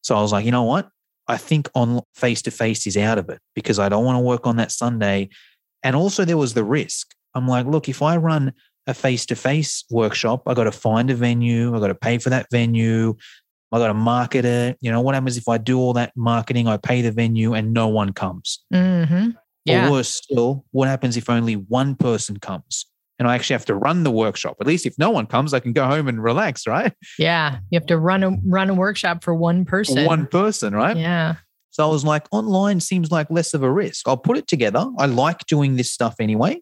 So 0.03 0.15
I 0.15 0.21
was 0.21 0.31
like, 0.31 0.45
you 0.45 0.51
know 0.51 0.63
what? 0.63 0.89
I 1.27 1.37
think 1.37 1.69
on 1.73 2.01
face 2.13 2.41
to 2.43 2.51
face 2.51 2.85
is 2.85 2.97
out 2.97 3.17
of 3.17 3.29
it 3.29 3.39
because 3.55 3.79
I 3.79 3.89
don't 3.89 4.05
want 4.05 4.17
to 4.17 4.21
work 4.21 4.45
on 4.45 4.57
that 4.57 4.71
Sunday. 4.71 5.29
And 5.81 5.95
also 5.95 6.25
there 6.25 6.37
was 6.37 6.53
the 6.53 6.63
risk. 6.63 7.13
I'm 7.33 7.47
like, 7.47 7.65
look, 7.65 7.89
if 7.89 8.01
I 8.01 8.17
run 8.17 8.53
a 8.87 8.93
face 8.93 9.25
to 9.27 9.35
face 9.35 9.85
workshop, 9.89 10.43
I 10.47 10.53
got 10.53 10.65
to 10.65 10.71
find 10.71 11.09
a 11.09 11.15
venue, 11.15 11.75
I 11.75 11.79
got 11.79 11.87
to 11.87 11.95
pay 11.95 12.17
for 12.17 12.29
that 12.29 12.47
venue, 12.51 13.15
I 13.71 13.79
got 13.79 13.87
to 13.87 13.93
market 13.93 14.45
it. 14.45 14.77
You 14.81 14.91
know, 14.91 15.01
what 15.01 15.15
happens 15.15 15.37
if 15.37 15.47
I 15.47 15.57
do 15.57 15.79
all 15.79 15.93
that 15.93 16.11
marketing, 16.15 16.67
I 16.67 16.77
pay 16.77 17.01
the 17.01 17.11
venue 17.11 17.53
and 17.53 17.73
no 17.73 17.87
one 17.87 18.11
comes? 18.13 18.63
hmm 18.71 19.29
Yeah. 19.65 19.87
Or 19.87 19.93
worse 19.93 20.13
still, 20.13 20.65
what 20.71 20.89
happens 20.89 21.15
if 21.15 21.29
only 21.29 21.55
one 21.55 21.95
person 21.95 22.37
comes? 22.37 22.85
And 23.23 23.31
I 23.31 23.35
actually 23.35 23.53
have 23.53 23.65
to 23.65 23.75
run 23.75 24.03
the 24.03 24.11
workshop. 24.11 24.57
At 24.59 24.67
least 24.67 24.85
if 24.85 24.99
no 24.99 25.09
one 25.09 25.27
comes, 25.27 25.53
I 25.53 25.61
can 25.61 25.71
go 25.71 25.85
home 25.85 26.09
and 26.09 26.21
relax, 26.21 26.67
right? 26.67 26.93
Yeah. 27.17 27.59
You 27.69 27.79
have 27.79 27.87
to 27.87 27.97
run 27.97 28.21
a 28.21 28.31
run 28.45 28.69
a 28.69 28.73
workshop 28.73 29.23
for 29.23 29.33
one 29.33 29.63
person. 29.63 30.05
One 30.05 30.27
person, 30.27 30.75
right? 30.75 30.97
Yeah. 30.97 31.35
So 31.69 31.87
I 31.87 31.91
was 31.91 32.03
like, 32.03 32.27
online 32.31 32.81
seems 32.81 33.11
like 33.11 33.31
less 33.31 33.53
of 33.53 33.63
a 33.63 33.71
risk. 33.71 34.07
I'll 34.07 34.17
put 34.17 34.37
it 34.37 34.45
together. 34.45 34.85
I 34.97 35.05
like 35.05 35.45
doing 35.45 35.77
this 35.77 35.89
stuff 35.89 36.15
anyway. 36.19 36.61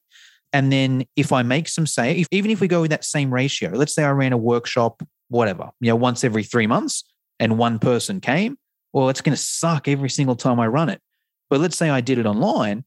And 0.54 0.72
then 0.72 1.06
if 1.16 1.32
I 1.32 1.42
make 1.42 1.68
some 1.68 1.88
say, 1.88 2.18
if, 2.18 2.28
even 2.30 2.52
if 2.52 2.62
we 2.62 2.68
go 2.68 2.82
with 2.82 2.92
that 2.92 3.04
same 3.04 3.34
ratio, 3.34 3.72
let's 3.72 3.96
say 3.96 4.04
I 4.04 4.12
ran 4.12 4.34
a 4.34 4.38
workshop, 4.38 5.02
whatever, 5.30 5.72
you 5.80 5.90
know, 5.90 5.96
once 5.96 6.24
every 6.24 6.44
three 6.44 6.68
months 6.68 7.04
and 7.40 7.58
one 7.58 7.80
person 7.80 8.22
came, 8.22 8.58
well, 8.94 9.10
it's 9.10 9.22
going 9.22 9.36
to 9.36 9.42
suck 9.42 9.88
every 9.88 10.10
single 10.10 10.36
time 10.36 10.60
I 10.60 10.68
run 10.68 10.90
it. 10.90 11.02
But 11.50 11.60
let's 11.60 11.76
say 11.76 11.90
I 11.90 12.02
did 12.02 12.20
it 12.20 12.28
online 12.28 12.78
and 12.78 12.86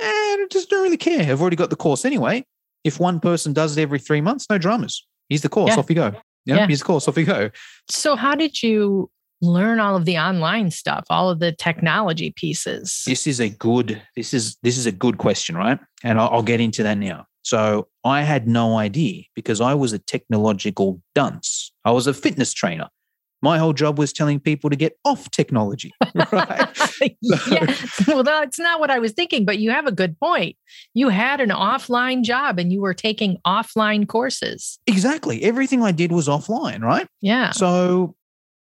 I 0.00 0.46
just 0.50 0.68
don't 0.68 0.82
really 0.82 0.96
care. 0.96 1.22
I've 1.22 1.40
already 1.40 1.56
got 1.56 1.70
the 1.70 1.76
course 1.76 2.04
anyway. 2.04 2.44
If 2.84 3.00
one 3.00 3.18
person 3.20 3.52
does 3.52 3.76
it 3.76 3.82
every 3.82 3.98
three 3.98 4.20
months, 4.20 4.46
no 4.48 4.58
dramas. 4.58 5.06
Here's 5.28 5.42
the 5.42 5.48
course. 5.48 5.70
Yeah. 5.70 5.78
Off 5.78 5.88
you 5.88 5.96
go. 5.96 6.12
Yeah, 6.44 6.56
Yeah. 6.56 6.66
Here's 6.66 6.80
the 6.80 6.84
course. 6.84 7.08
Off 7.08 7.16
you 7.16 7.24
go. 7.24 7.50
So 7.90 8.14
how 8.14 8.34
did 8.34 8.62
you 8.62 9.10
learn 9.40 9.80
all 9.80 9.96
of 9.96 10.04
the 10.04 10.18
online 10.18 10.70
stuff, 10.70 11.04
all 11.10 11.30
of 11.30 11.40
the 11.40 11.52
technology 11.52 12.32
pieces? 12.36 13.02
This 13.06 13.26
is 13.26 13.40
a 13.40 13.48
good. 13.48 14.00
This 14.16 14.34
is 14.34 14.56
this 14.62 14.76
is 14.76 14.86
a 14.86 14.92
good 14.92 15.18
question, 15.18 15.56
right? 15.56 15.78
And 16.02 16.20
I'll, 16.20 16.28
I'll 16.28 16.42
get 16.42 16.60
into 16.60 16.82
that 16.82 16.98
now. 16.98 17.26
So 17.42 17.88
I 18.04 18.22
had 18.22 18.48
no 18.48 18.78
idea 18.78 19.24
because 19.34 19.60
I 19.60 19.74
was 19.74 19.92
a 19.92 19.98
technological 19.98 21.00
dunce. 21.14 21.72
I 21.84 21.90
was 21.90 22.06
a 22.06 22.14
fitness 22.14 22.52
trainer. 22.54 22.88
My 23.44 23.58
whole 23.58 23.72
job 23.74 23.98
was 23.98 24.12
telling 24.12 24.40
people 24.40 24.70
to 24.70 24.76
get 24.76 24.98
off 25.04 25.30
technology. 25.30 25.92
Right? 26.32 26.68
yeah. 27.20 27.74
Well, 28.08 28.22
that's 28.22 28.58
not 28.58 28.80
what 28.80 28.90
I 28.90 28.98
was 28.98 29.12
thinking, 29.12 29.44
but 29.44 29.58
you 29.58 29.70
have 29.70 29.86
a 29.86 29.92
good 29.92 30.18
point. 30.18 30.56
You 30.94 31.10
had 31.10 31.40
an 31.40 31.50
offline 31.50 32.22
job 32.24 32.58
and 32.58 32.72
you 32.72 32.80
were 32.80 32.94
taking 32.94 33.36
offline 33.46 34.08
courses. 34.08 34.78
exactly. 34.86 35.42
Everything 35.44 35.82
I 35.82 35.92
did 35.92 36.10
was 36.12 36.26
offline, 36.28 36.80
right? 36.82 37.06
Yeah. 37.20 37.50
So 37.50 38.16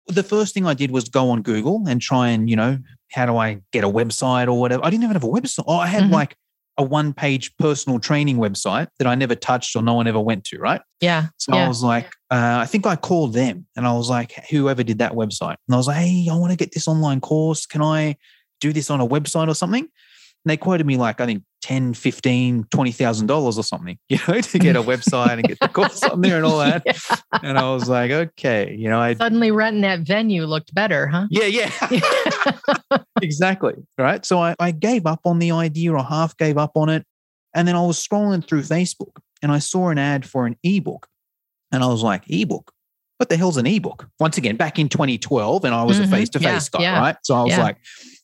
the 0.07 0.23
first 0.23 0.53
thing 0.53 0.67
I 0.67 0.73
did 0.73 0.91
was 0.91 1.09
go 1.09 1.29
on 1.29 1.41
Google 1.41 1.83
and 1.87 2.01
try 2.01 2.29
and, 2.29 2.49
you 2.49 2.55
know, 2.55 2.77
how 3.11 3.25
do 3.25 3.37
I 3.37 3.61
get 3.71 3.83
a 3.83 3.89
website 3.89 4.47
or 4.47 4.59
whatever? 4.59 4.83
I 4.85 4.89
didn't 4.89 5.03
even 5.03 5.15
have 5.15 5.23
a 5.23 5.27
website. 5.27 5.63
Oh, 5.67 5.77
I 5.77 5.87
had 5.87 6.03
Mhm. 6.03 6.11
like 6.11 6.35
a 6.77 6.83
one 6.83 7.13
page 7.13 7.55
personal 7.57 7.99
training 7.99 8.37
website 8.37 8.87
that 8.99 9.07
I 9.07 9.15
never 9.15 9.35
touched 9.35 9.75
or 9.75 9.81
no 9.81 9.93
one 9.93 10.07
ever 10.07 10.19
went 10.19 10.43
to, 10.45 10.59
right? 10.59 10.81
Yeah. 10.99 11.27
So 11.37 11.53
I 11.53 11.67
was 11.67 11.83
like, 11.83 12.05
uh, 12.29 12.57
I 12.61 12.65
think 12.65 12.85
I 12.85 12.95
called 12.95 13.33
them 13.33 13.65
and 13.75 13.87
I 13.87 13.93
was 13.93 14.09
like, 14.09 14.33
whoever 14.49 14.83
did 14.83 14.99
that 14.99 15.13
website. 15.13 15.55
And 15.67 15.73
I 15.73 15.77
was 15.77 15.87
like, 15.87 15.97
hey, 15.97 16.27
I 16.29 16.35
want 16.35 16.51
to 16.51 16.57
get 16.57 16.73
this 16.73 16.87
online 16.87 17.21
course. 17.21 17.65
Can 17.65 17.81
I 17.81 18.17
do 18.59 18.73
this 18.73 18.89
on 18.89 18.99
a 18.99 19.07
website 19.07 19.47
or 19.47 19.55
something? 19.55 19.87
And 20.45 20.51
they 20.51 20.57
quoted 20.57 20.85
me 20.85 20.95
like, 20.95 21.19
I 21.19 21.25
think 21.25 21.43
10, 21.63 21.95
15, 21.95 22.65
$20,000 22.65 23.57
or 23.57 23.63
something, 23.63 23.97
you 24.09 24.19
know, 24.27 24.39
to 24.39 24.59
get 24.59 24.75
a 24.75 24.83
website 24.83 25.31
and 25.33 25.43
get 25.43 25.59
the 25.59 25.67
course 25.67 26.03
on 26.03 26.21
there 26.21 26.35
and 26.37 26.45
all 26.45 26.59
that. 26.59 26.83
Yeah. 27.35 27.39
And 27.49 27.57
I 27.57 27.73
was 27.73 27.89
like, 27.89 28.11
okay, 28.11 28.73
you 28.77 28.87
know, 28.89 28.99
I, 28.99 29.15
Suddenly 29.15 29.51
renting 29.51 29.81
that 29.81 30.01
venue 30.01 30.45
looked 30.45 30.73
better, 30.73 31.07
huh? 31.07 31.27
yeah, 31.29 31.45
yeah, 31.45 31.71
exactly. 33.21 33.73
Right. 33.97 34.25
So 34.25 34.39
I, 34.39 34.55
I 34.59 34.71
gave 34.71 35.05
up 35.05 35.21
on 35.25 35.39
the 35.39 35.51
idea 35.51 35.91
or 35.91 36.03
half 36.03 36.37
gave 36.37 36.57
up 36.57 36.71
on 36.75 36.89
it. 36.89 37.05
And 37.53 37.67
then 37.67 37.75
I 37.75 37.81
was 37.81 37.97
scrolling 38.05 38.47
through 38.47 38.61
Facebook 38.61 39.17
and 39.41 39.51
I 39.51 39.59
saw 39.59 39.89
an 39.89 39.97
ad 39.97 40.25
for 40.25 40.45
an 40.45 40.55
ebook. 40.63 41.07
And 41.71 41.83
I 41.83 41.87
was 41.87 42.03
like, 42.03 42.23
ebook? 42.29 42.71
What 43.17 43.29
the 43.29 43.37
hell's 43.37 43.57
an 43.57 43.65
ebook? 43.65 44.07
Once 44.19 44.37
again, 44.37 44.55
back 44.55 44.77
in 44.77 44.87
2012, 44.89 45.65
and 45.65 45.73
I 45.73 45.83
was 45.83 45.99
Mhm. 45.99 46.03
a 46.05 46.07
face 46.07 46.29
to 46.29 46.39
face 46.39 46.69
guy, 46.69 46.81
yeah, 46.81 46.99
right? 46.99 47.15
So 47.23 47.35
I 47.35 47.43
was 47.43 47.51
yeah. 47.51 47.63
like, 47.63 47.77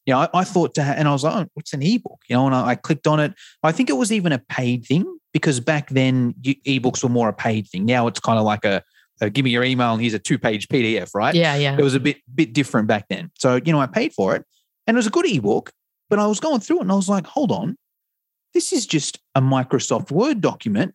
you 0.06 0.14
know, 0.14 0.20
I, 0.20 0.30
I 0.34 0.44
thought 0.44 0.74
to, 0.76 0.84
ha- 0.84 0.94
and 0.96 1.08
I 1.08 1.12
was 1.12 1.24
like, 1.24 1.36
oh, 1.36 1.50
what's 1.54 1.74
an 1.74 1.82
ebook? 1.84 2.22
You 2.28 2.36
know, 2.36 2.46
and 2.48 2.56
I, 2.56 2.70
I 2.70 2.76
clicked 2.76 3.08
on 3.08 3.20
it. 3.20 3.34
I 3.64 3.72
think 3.72 3.90
it 3.90 3.94
was 3.94 4.12
even 4.12 4.32
a 4.32 4.40
paid 4.40 4.86
thing 4.86 5.20
because 5.34 5.60
back 5.60 5.90
then 5.90 6.34
you, 6.42 6.56
ebooks 6.68 7.04
were 7.04 7.10
more 7.10 7.30
a 7.30 7.34
paid 7.34 7.68
thing. 7.68 7.86
Now 7.86 8.08
it's 8.08 8.20
kind 8.20 8.40
of 8.40 8.46
like 8.46 8.66
a, 8.66 8.84
a 9.22 9.30
give 9.30 9.46
me 9.46 9.52
your 9.52 9.64
email 9.64 9.94
and 9.94 10.02
here's 10.02 10.14
a 10.14 10.20
two 10.20 10.40
page 10.40 10.68
PDF, 10.68 11.12
right? 11.14 11.36
Yeah. 11.36 11.56
Yeah. 11.56 11.78
It 11.78 11.84
was 11.84 11.96
a 11.96 12.00
bit 12.00 12.18
bit 12.34 12.54
different 12.54 12.88
back 12.88 13.08
then. 13.10 13.32
So, 13.38 13.60
you 13.64 13.72
know, 13.72 13.80
I 13.80 13.88
paid 13.88 14.14
for 14.14 14.36
it 14.36 14.44
and 14.88 14.96
it 14.96 15.00
was 15.00 15.08
a 15.08 15.12
good 15.12 15.28
ebook, 15.28 15.72
but 16.10 16.20
I 16.20 16.28
was 16.28 16.40
going 16.40 16.60
through 16.60 16.80
it 16.80 16.82
and 16.82 16.92
I 16.92 16.96
was 16.96 17.10
like, 17.10 17.28
hold 17.28 17.52
on. 17.52 17.78
This 18.54 18.74
is 18.74 18.86
just 18.86 19.20
a 19.36 19.42
Microsoft 19.42 20.12
Word 20.12 20.42
document 20.42 20.94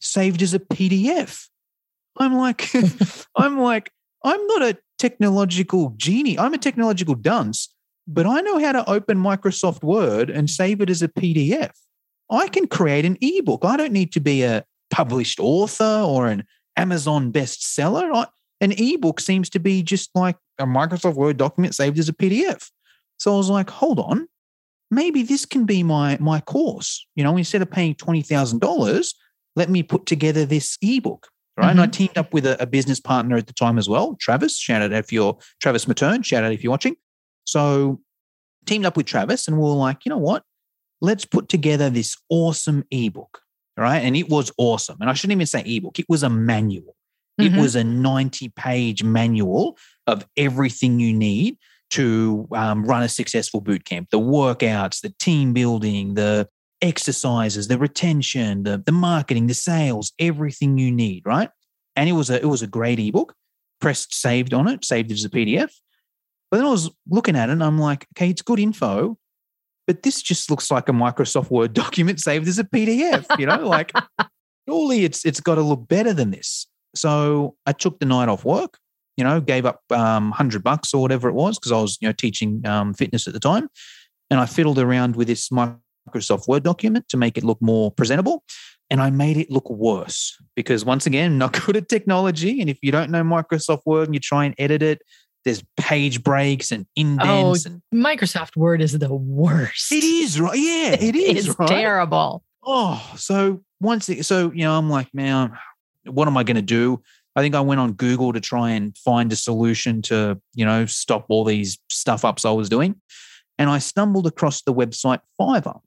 saved 0.00 0.42
as 0.42 0.54
a 0.54 0.58
PDF. 0.58 1.48
I'm 2.16 2.34
like, 2.34 2.70
I'm 3.36 3.58
like, 3.58 3.90
I'm 4.24 4.46
not 4.46 4.62
a 4.62 4.78
technological 4.98 5.92
genie. 5.96 6.38
I'm 6.38 6.54
a 6.54 6.58
technological 6.58 7.14
dunce, 7.14 7.74
but 8.06 8.26
I 8.26 8.40
know 8.40 8.58
how 8.58 8.72
to 8.72 8.88
open 8.88 9.18
Microsoft 9.18 9.82
Word 9.82 10.30
and 10.30 10.48
save 10.48 10.80
it 10.80 10.90
as 10.90 11.02
a 11.02 11.08
PDF. 11.08 11.72
I 12.30 12.48
can 12.48 12.66
create 12.66 13.04
an 13.04 13.18
ebook. 13.20 13.64
I 13.64 13.76
don't 13.76 13.92
need 13.92 14.12
to 14.12 14.20
be 14.20 14.42
a 14.42 14.64
published 14.90 15.40
author 15.40 16.04
or 16.06 16.26
an 16.28 16.44
Amazon 16.76 17.32
bestseller. 17.32 18.14
I, 18.14 18.26
an 18.60 18.72
ebook 18.72 19.20
seems 19.20 19.50
to 19.50 19.58
be 19.58 19.82
just 19.82 20.10
like 20.14 20.36
a 20.58 20.64
Microsoft 20.64 21.14
Word 21.14 21.36
document 21.36 21.74
saved 21.74 21.98
as 21.98 22.08
a 22.08 22.14
PDF. 22.14 22.70
So 23.18 23.34
I 23.34 23.36
was 23.36 23.50
like, 23.50 23.70
hold 23.70 23.98
on, 23.98 24.28
maybe 24.90 25.22
this 25.22 25.44
can 25.46 25.64
be 25.64 25.82
my 25.82 26.16
my 26.20 26.40
course. 26.40 27.06
You 27.16 27.24
know, 27.24 27.36
instead 27.36 27.62
of 27.62 27.70
paying 27.70 27.94
twenty 27.94 28.22
thousand 28.22 28.60
dollars, 28.60 29.14
let 29.56 29.70
me 29.70 29.82
put 29.82 30.06
together 30.06 30.44
this 30.44 30.78
ebook. 30.82 31.28
Right. 31.56 31.70
And 31.70 31.80
I 31.80 31.84
mm-hmm. 31.84 31.90
teamed 31.92 32.18
up 32.18 32.34
with 32.34 32.46
a, 32.46 32.60
a 32.60 32.66
business 32.66 32.98
partner 32.98 33.36
at 33.36 33.46
the 33.46 33.52
time 33.52 33.78
as 33.78 33.88
well, 33.88 34.16
Travis. 34.20 34.58
Shout 34.58 34.82
out 34.82 34.92
if 34.92 35.12
you're 35.12 35.38
Travis 35.62 35.84
Matern, 35.84 36.24
shout 36.24 36.42
out 36.42 36.52
if 36.52 36.64
you're 36.64 36.70
watching. 36.70 36.96
So 37.44 38.00
teamed 38.66 38.86
up 38.86 38.96
with 38.96 39.06
Travis 39.06 39.46
and 39.48 39.56
we 39.58 39.62
were 39.64 39.74
like, 39.74 40.04
you 40.04 40.10
know 40.10 40.18
what? 40.18 40.42
Let's 41.00 41.24
put 41.24 41.48
together 41.48 41.90
this 41.90 42.16
awesome 42.30 42.84
ebook. 42.90 43.40
Right. 43.76 43.98
And 43.98 44.16
it 44.16 44.28
was 44.28 44.52
awesome. 44.56 44.98
And 45.00 45.10
I 45.10 45.14
shouldn't 45.14 45.32
even 45.36 45.46
say 45.46 45.62
ebook, 45.64 45.98
it 45.98 46.06
was 46.08 46.22
a 46.22 46.30
manual. 46.30 46.94
It 47.38 47.50
Mhm. 47.52 47.60
was 47.60 47.74
a 47.74 47.82
90 47.82 48.50
page 48.50 49.02
manual 49.02 49.76
of 50.06 50.24
everything 50.36 51.00
you 51.00 51.12
need 51.12 51.58
to 51.90 52.46
um, 52.52 52.84
run 52.84 53.02
a 53.02 53.08
successful 53.08 53.60
boot 53.60 53.84
camp 53.84 54.10
the 54.10 54.20
workouts, 54.20 55.00
the 55.00 55.12
team 55.18 55.52
building, 55.52 56.14
the 56.14 56.48
exercises, 56.80 57.66
the 57.68 57.78
retention, 57.78 58.62
the, 58.62 58.82
the 58.84 58.92
marketing, 58.92 59.48
the 59.48 59.54
sales, 59.54 60.12
everything 60.20 60.78
you 60.78 60.92
need, 60.92 61.22
right? 61.26 61.50
And 61.96 62.08
it 62.08 62.12
was 62.12 62.30
a 62.30 62.36
it 62.40 62.46
was 62.48 62.62
a 62.62 62.66
great 62.68 63.00
ebook. 63.00 63.34
Pressed 63.80 64.14
saved 64.14 64.54
on 64.54 64.68
it, 64.68 64.84
saved 64.84 65.10
it 65.10 65.14
as 65.14 65.24
a 65.24 65.28
PDF. 65.30 65.72
But 66.54 66.58
then 66.58 66.68
I 66.68 66.70
was 66.70 66.88
looking 67.10 67.34
at 67.34 67.48
it 67.48 67.52
and 67.52 67.64
I'm 67.64 67.80
like, 67.80 68.06
okay, 68.14 68.30
it's 68.30 68.40
good 68.40 68.60
info, 68.60 69.18
but 69.88 70.04
this 70.04 70.22
just 70.22 70.48
looks 70.52 70.70
like 70.70 70.88
a 70.88 70.92
Microsoft 70.92 71.50
Word 71.50 71.72
document 71.74 72.20
saved 72.20 72.46
as 72.46 72.60
a 72.60 72.64
PDF, 72.64 73.26
you 73.40 73.46
know, 73.46 73.68
like 73.68 73.90
surely 74.68 75.04
it's 75.04 75.26
it's 75.26 75.40
got 75.40 75.56
to 75.56 75.62
look 75.62 75.88
better 75.88 76.12
than 76.12 76.30
this. 76.30 76.68
So 76.94 77.56
I 77.66 77.72
took 77.72 77.98
the 77.98 78.06
night 78.06 78.28
off 78.28 78.44
work, 78.44 78.78
you 79.16 79.24
know, 79.24 79.40
gave 79.40 79.66
up 79.66 79.80
um, 79.90 80.30
hundred 80.30 80.62
bucks 80.62 80.94
or 80.94 81.02
whatever 81.02 81.28
it 81.28 81.32
was 81.32 81.58
because 81.58 81.72
I 81.72 81.80
was 81.80 81.98
you 82.00 82.06
know 82.06 82.12
teaching 82.12 82.64
um, 82.68 82.94
fitness 82.94 83.26
at 83.26 83.32
the 83.32 83.40
time, 83.40 83.68
and 84.30 84.38
I 84.38 84.46
fiddled 84.46 84.78
around 84.78 85.16
with 85.16 85.26
this 85.26 85.48
Microsoft 85.48 86.46
Word 86.46 86.62
document 86.62 87.08
to 87.08 87.16
make 87.16 87.36
it 87.36 87.42
look 87.42 87.60
more 87.60 87.90
presentable. 87.90 88.44
And 88.90 89.00
I 89.00 89.10
made 89.10 89.38
it 89.38 89.50
look 89.50 89.68
worse 89.68 90.40
because 90.54 90.84
once 90.84 91.04
again, 91.04 91.36
not 91.36 91.60
good 91.66 91.76
at 91.76 91.88
technology. 91.88 92.60
And 92.60 92.70
if 92.70 92.78
you 92.80 92.92
don't 92.92 93.10
know 93.10 93.24
Microsoft 93.24 93.80
Word 93.86 94.06
and 94.06 94.14
you 94.14 94.20
try 94.20 94.44
and 94.44 94.54
edit 94.56 94.82
it, 94.82 95.02
there's 95.44 95.62
page 95.76 96.22
breaks 96.22 96.72
and 96.72 96.86
indents. 96.96 97.66
and 97.66 97.82
Microsoft 97.92 98.56
Word 98.56 98.80
is 98.80 98.98
the 98.98 99.12
worst. 99.14 99.92
it 99.92 100.04
is 100.04 100.40
right. 100.40 100.58
Yeah, 100.58 100.92
it 100.98 101.14
is 101.36 101.48
It's 101.48 101.58
right. 101.58 101.68
terrible. 101.68 102.42
Oh, 102.62 103.12
so 103.16 103.62
once, 103.80 104.08
it, 104.08 104.24
so 104.24 104.50
you 104.52 104.64
know, 104.64 104.76
I'm 104.76 104.88
like, 104.88 105.12
man, 105.12 105.52
what 106.06 106.28
am 106.28 106.36
I 106.36 106.44
going 106.44 106.56
to 106.56 106.62
do? 106.62 107.02
I 107.36 107.42
think 107.42 107.54
I 107.54 107.60
went 107.60 107.80
on 107.80 107.92
Google 107.92 108.32
to 108.32 108.40
try 108.40 108.70
and 108.70 108.96
find 108.96 109.30
a 109.32 109.36
solution 109.36 110.00
to, 110.02 110.40
you 110.54 110.64
know, 110.64 110.86
stop 110.86 111.26
all 111.28 111.44
these 111.44 111.78
stuff 111.90 112.24
ups 112.24 112.44
I 112.44 112.50
was 112.52 112.68
doing. 112.68 112.94
And 113.58 113.68
I 113.68 113.78
stumbled 113.78 114.26
across 114.26 114.62
the 114.62 114.72
website 114.72 115.20
Fiverr, 115.40 115.80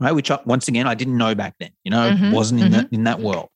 right? 0.00 0.12
Which 0.12 0.30
I, 0.30 0.40
once 0.44 0.68
again 0.68 0.86
I 0.86 0.94
didn't 0.94 1.16
know 1.18 1.34
back 1.34 1.54
then, 1.60 1.70
you 1.84 1.90
know, 1.90 2.10
Mhm, 2.12 2.32
wasn't 2.32 2.62
in 2.62 2.68
mhm. 2.68 2.72
that 2.72 2.88
in 2.92 3.04
that 3.04 3.20
world. 3.20 3.48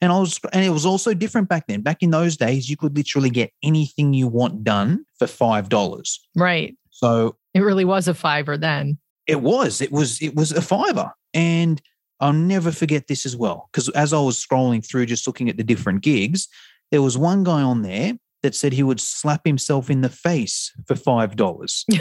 And 0.00 0.10
I 0.12 0.18
was, 0.18 0.40
and 0.52 0.64
it 0.64 0.70
was 0.70 0.86
also 0.86 1.12
different 1.14 1.48
back 1.48 1.66
then. 1.66 1.82
Back 1.82 2.02
in 2.02 2.10
those 2.10 2.36
days, 2.36 2.70
you 2.70 2.76
could 2.76 2.96
literally 2.96 3.30
get 3.30 3.52
anything 3.62 4.14
you 4.14 4.28
want 4.28 4.64
done 4.64 5.04
for 5.18 5.26
five 5.26 5.68
dollars. 5.68 6.20
Right. 6.34 6.76
So 6.90 7.36
It 7.54 7.60
really 7.60 7.84
was 7.84 8.08
a 8.08 8.14
fiver 8.14 8.56
then. 8.56 8.98
it 9.26 9.42
was, 9.42 9.80
it 9.80 9.92
was, 9.92 10.20
it 10.22 10.34
was 10.34 10.52
a 10.52 10.62
fiver, 10.62 11.12
and 11.34 11.80
I'll 12.20 12.32
never 12.32 12.72
forget 12.72 13.06
this 13.06 13.24
as 13.26 13.36
well. 13.36 13.68
Because 13.72 13.88
as 13.90 14.12
I 14.12 14.20
was 14.20 14.44
scrolling 14.44 14.84
through, 14.86 15.06
just 15.06 15.26
looking 15.26 15.48
at 15.48 15.56
the 15.56 15.64
different 15.64 16.02
gigs, 16.02 16.48
there 16.90 17.02
was 17.02 17.16
one 17.16 17.44
guy 17.44 17.62
on 17.62 17.82
there 17.82 18.14
that 18.42 18.54
said 18.54 18.72
he 18.72 18.82
would 18.82 19.00
slap 19.00 19.42
himself 19.44 19.90
in 19.90 20.00
the 20.00 20.08
face 20.08 20.72
for 20.86 20.94
five 20.96 21.36
dollars. 21.36 21.84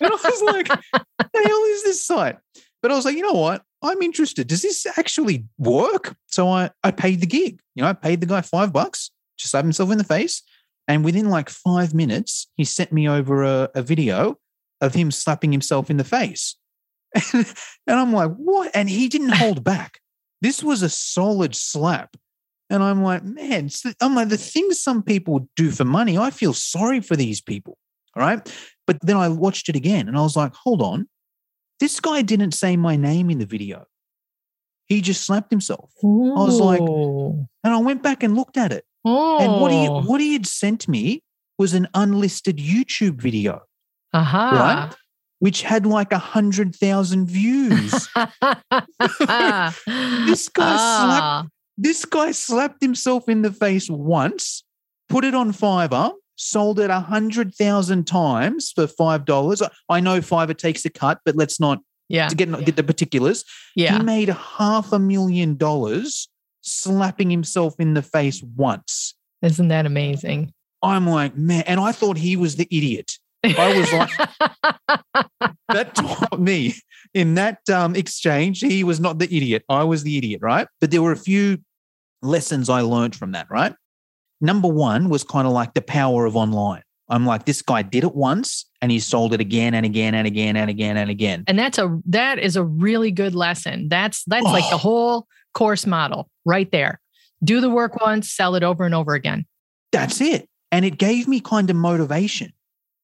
And 0.00 0.10
I 0.12 0.18
was 0.24 0.42
like, 0.42 0.68
the 0.68 1.42
hell 1.44 1.62
is 1.70 1.84
this 1.84 2.04
site? 2.06 2.36
But 2.82 2.90
I 2.90 2.94
was 2.96 3.04
like, 3.04 3.14
you 3.16 3.22
know 3.22 3.32
what? 3.40 3.62
I'm 3.82 4.00
interested. 4.02 4.46
Does 4.46 4.62
this 4.62 4.86
actually 4.96 5.44
work? 5.58 6.14
So 6.26 6.48
I, 6.48 6.70
I 6.84 6.90
paid 6.90 7.20
the 7.20 7.26
gig. 7.26 7.60
You 7.74 7.82
know, 7.82 7.88
I 7.88 7.92
paid 7.92 8.20
the 8.20 8.26
guy 8.26 8.40
five 8.40 8.72
bucks 8.72 9.10
to 9.38 9.48
slap 9.48 9.64
himself 9.64 9.90
in 9.90 9.98
the 9.98 10.04
face. 10.04 10.42
And 10.88 11.04
within 11.04 11.30
like 11.30 11.48
five 11.48 11.94
minutes, 11.94 12.48
he 12.56 12.64
sent 12.64 12.92
me 12.92 13.08
over 13.08 13.42
a, 13.42 13.68
a 13.74 13.82
video 13.82 14.38
of 14.80 14.94
him 14.94 15.10
slapping 15.10 15.52
himself 15.52 15.90
in 15.90 15.96
the 15.96 16.04
face. 16.04 16.56
and 17.34 17.46
I'm 17.86 18.12
like, 18.12 18.32
what? 18.32 18.70
And 18.74 18.88
he 18.88 19.08
didn't 19.08 19.34
hold 19.34 19.64
back. 19.64 20.00
This 20.40 20.62
was 20.62 20.82
a 20.82 20.88
solid 20.88 21.54
slap. 21.54 22.16
And 22.68 22.82
I'm 22.82 23.02
like, 23.02 23.22
man, 23.22 23.68
I'm 24.00 24.14
like, 24.14 24.28
the 24.28 24.36
things 24.36 24.82
some 24.82 25.02
people 25.02 25.48
do 25.56 25.70
for 25.70 25.84
money, 25.84 26.16
I 26.16 26.30
feel 26.30 26.54
sorry 26.54 27.00
for 27.00 27.16
these 27.16 27.40
people. 27.40 27.76
All 28.16 28.22
right. 28.22 28.40
But 28.86 28.98
then 29.02 29.16
I 29.16 29.28
watched 29.28 29.68
it 29.68 29.76
again 29.76 30.08
and 30.08 30.16
I 30.16 30.22
was 30.22 30.36
like, 30.36 30.54
hold 30.54 30.82
on. 30.82 31.08
This 31.82 31.98
guy 31.98 32.22
didn't 32.22 32.52
say 32.54 32.76
my 32.76 32.94
name 32.94 33.28
in 33.28 33.38
the 33.38 33.44
video. 33.46 33.86
He 34.86 35.00
just 35.00 35.24
slapped 35.26 35.50
himself. 35.50 35.90
I 36.04 36.06
was 36.06 36.60
like, 36.60 36.78
And 36.80 37.48
I 37.64 37.78
went 37.78 38.04
back 38.04 38.22
and 38.22 38.36
looked 38.36 38.56
at 38.56 38.70
it. 38.70 38.84
oh. 39.04 39.40
And 39.42 39.60
what 39.60 39.72
he 39.72 39.86
what 39.88 40.20
he 40.20 40.32
had 40.34 40.46
sent 40.46 40.86
me 40.86 41.24
was 41.58 41.74
an 41.74 41.88
unlisted 41.92 42.58
YouTube 42.58 43.20
video, 43.20 43.62
Aha. 44.14 44.50
right? 44.62 44.94
Which 45.40 45.62
had 45.62 45.84
like 45.84 46.12
a 46.12 46.18
hundred 46.18 46.76
thousand 46.76 47.26
views. 47.26 47.90
This 50.28 50.48
guy 50.48 50.76
Ah. 50.78 51.46
this 51.76 52.04
guy 52.04 52.30
slapped 52.30 52.80
himself 52.80 53.28
in 53.28 53.42
the 53.42 53.50
face 53.52 53.90
once, 53.90 54.62
put 55.08 55.24
it 55.24 55.34
on 55.34 55.50
Fiverr, 55.52 56.12
sold 56.36 56.80
it 56.80 56.90
a 56.90 57.00
hundred 57.00 57.54
thousand 57.54 58.06
times 58.06 58.72
for 58.74 58.86
five 58.86 59.24
dollars. 59.24 59.62
I 59.88 60.00
know 60.00 60.20
Fiverr 60.20 60.56
takes 60.56 60.84
a 60.84 60.90
cut, 60.90 61.20
but 61.24 61.36
let's 61.36 61.60
not 61.60 61.80
Yeah. 62.08 62.28
to 62.28 62.34
get 62.34 62.64
get 62.64 62.76
the 62.76 62.82
particulars. 62.82 63.44
Yeah. 63.76 63.98
He 63.98 64.02
made 64.04 64.28
half 64.28 64.92
a 64.92 64.98
million 64.98 65.56
dollars 65.56 66.28
slapping 66.62 67.30
himself 67.30 67.74
in 67.78 67.94
the 67.94 68.02
face 68.02 68.42
once. 68.56 69.14
Isn't 69.42 69.68
that 69.68 69.86
amazing? 69.86 70.52
I'm 70.82 71.06
like, 71.06 71.36
man, 71.36 71.64
and 71.66 71.78
I 71.80 71.92
thought 71.92 72.16
he 72.16 72.36
was 72.36 72.56
the 72.56 72.66
idiot. 72.70 73.18
I 73.44 73.76
was 73.76 73.92
like, 73.92 74.10
that 75.68 75.94
taught 75.94 76.40
me 76.40 76.74
in 77.14 77.34
that 77.34 77.58
um, 77.68 77.96
exchange, 77.96 78.60
he 78.60 78.84
was 78.84 79.00
not 79.00 79.18
the 79.18 79.24
idiot. 79.24 79.64
I 79.68 79.82
was 79.84 80.02
the 80.04 80.16
idiot, 80.16 80.40
right? 80.42 80.68
But 80.80 80.90
there 80.92 81.02
were 81.02 81.12
a 81.12 81.16
few 81.16 81.58
lessons 82.22 82.68
I 82.68 82.82
learned 82.82 83.16
from 83.16 83.32
that, 83.32 83.48
right? 83.50 83.74
Number 84.42 84.68
one 84.68 85.08
was 85.08 85.24
kind 85.24 85.46
of 85.46 85.52
like 85.54 85.72
the 85.72 85.80
power 85.80 86.26
of 86.26 86.36
online. 86.36 86.82
I'm 87.08 87.24
like, 87.26 87.44
this 87.46 87.62
guy 87.62 87.82
did 87.82 88.04
it 88.04 88.14
once 88.14 88.66
and 88.80 88.90
he 88.90 88.98
sold 88.98 89.32
it 89.34 89.40
again 89.40 89.72
and 89.74 89.86
again 89.86 90.14
and 90.14 90.26
again 90.26 90.56
and 90.56 90.68
again 90.68 90.96
and 90.96 91.10
again. 91.10 91.44
and 91.46 91.58
that's 91.58 91.78
a 91.78 91.98
that 92.06 92.38
is 92.38 92.56
a 92.56 92.64
really 92.64 93.10
good 93.10 93.34
lesson. 93.34 93.88
That's 93.88 94.24
that's 94.24 94.44
like 94.44 94.68
the 94.68 94.74
Oh. 94.76 94.78
whole 94.78 95.26
course 95.54 95.86
model 95.86 96.28
right 96.44 96.70
there. 96.72 97.00
Do 97.44 97.60
the 97.60 97.70
work 97.70 98.00
once, 98.00 98.30
sell 98.32 98.54
it 98.54 98.62
over 98.62 98.84
and 98.84 98.94
over 98.94 99.14
again. 99.14 99.46
That's 99.92 100.20
it. 100.20 100.48
And 100.70 100.84
it 100.84 100.96
gave 100.98 101.28
me 101.28 101.40
kind 101.40 101.68
of 101.70 101.76
motivation 101.76 102.52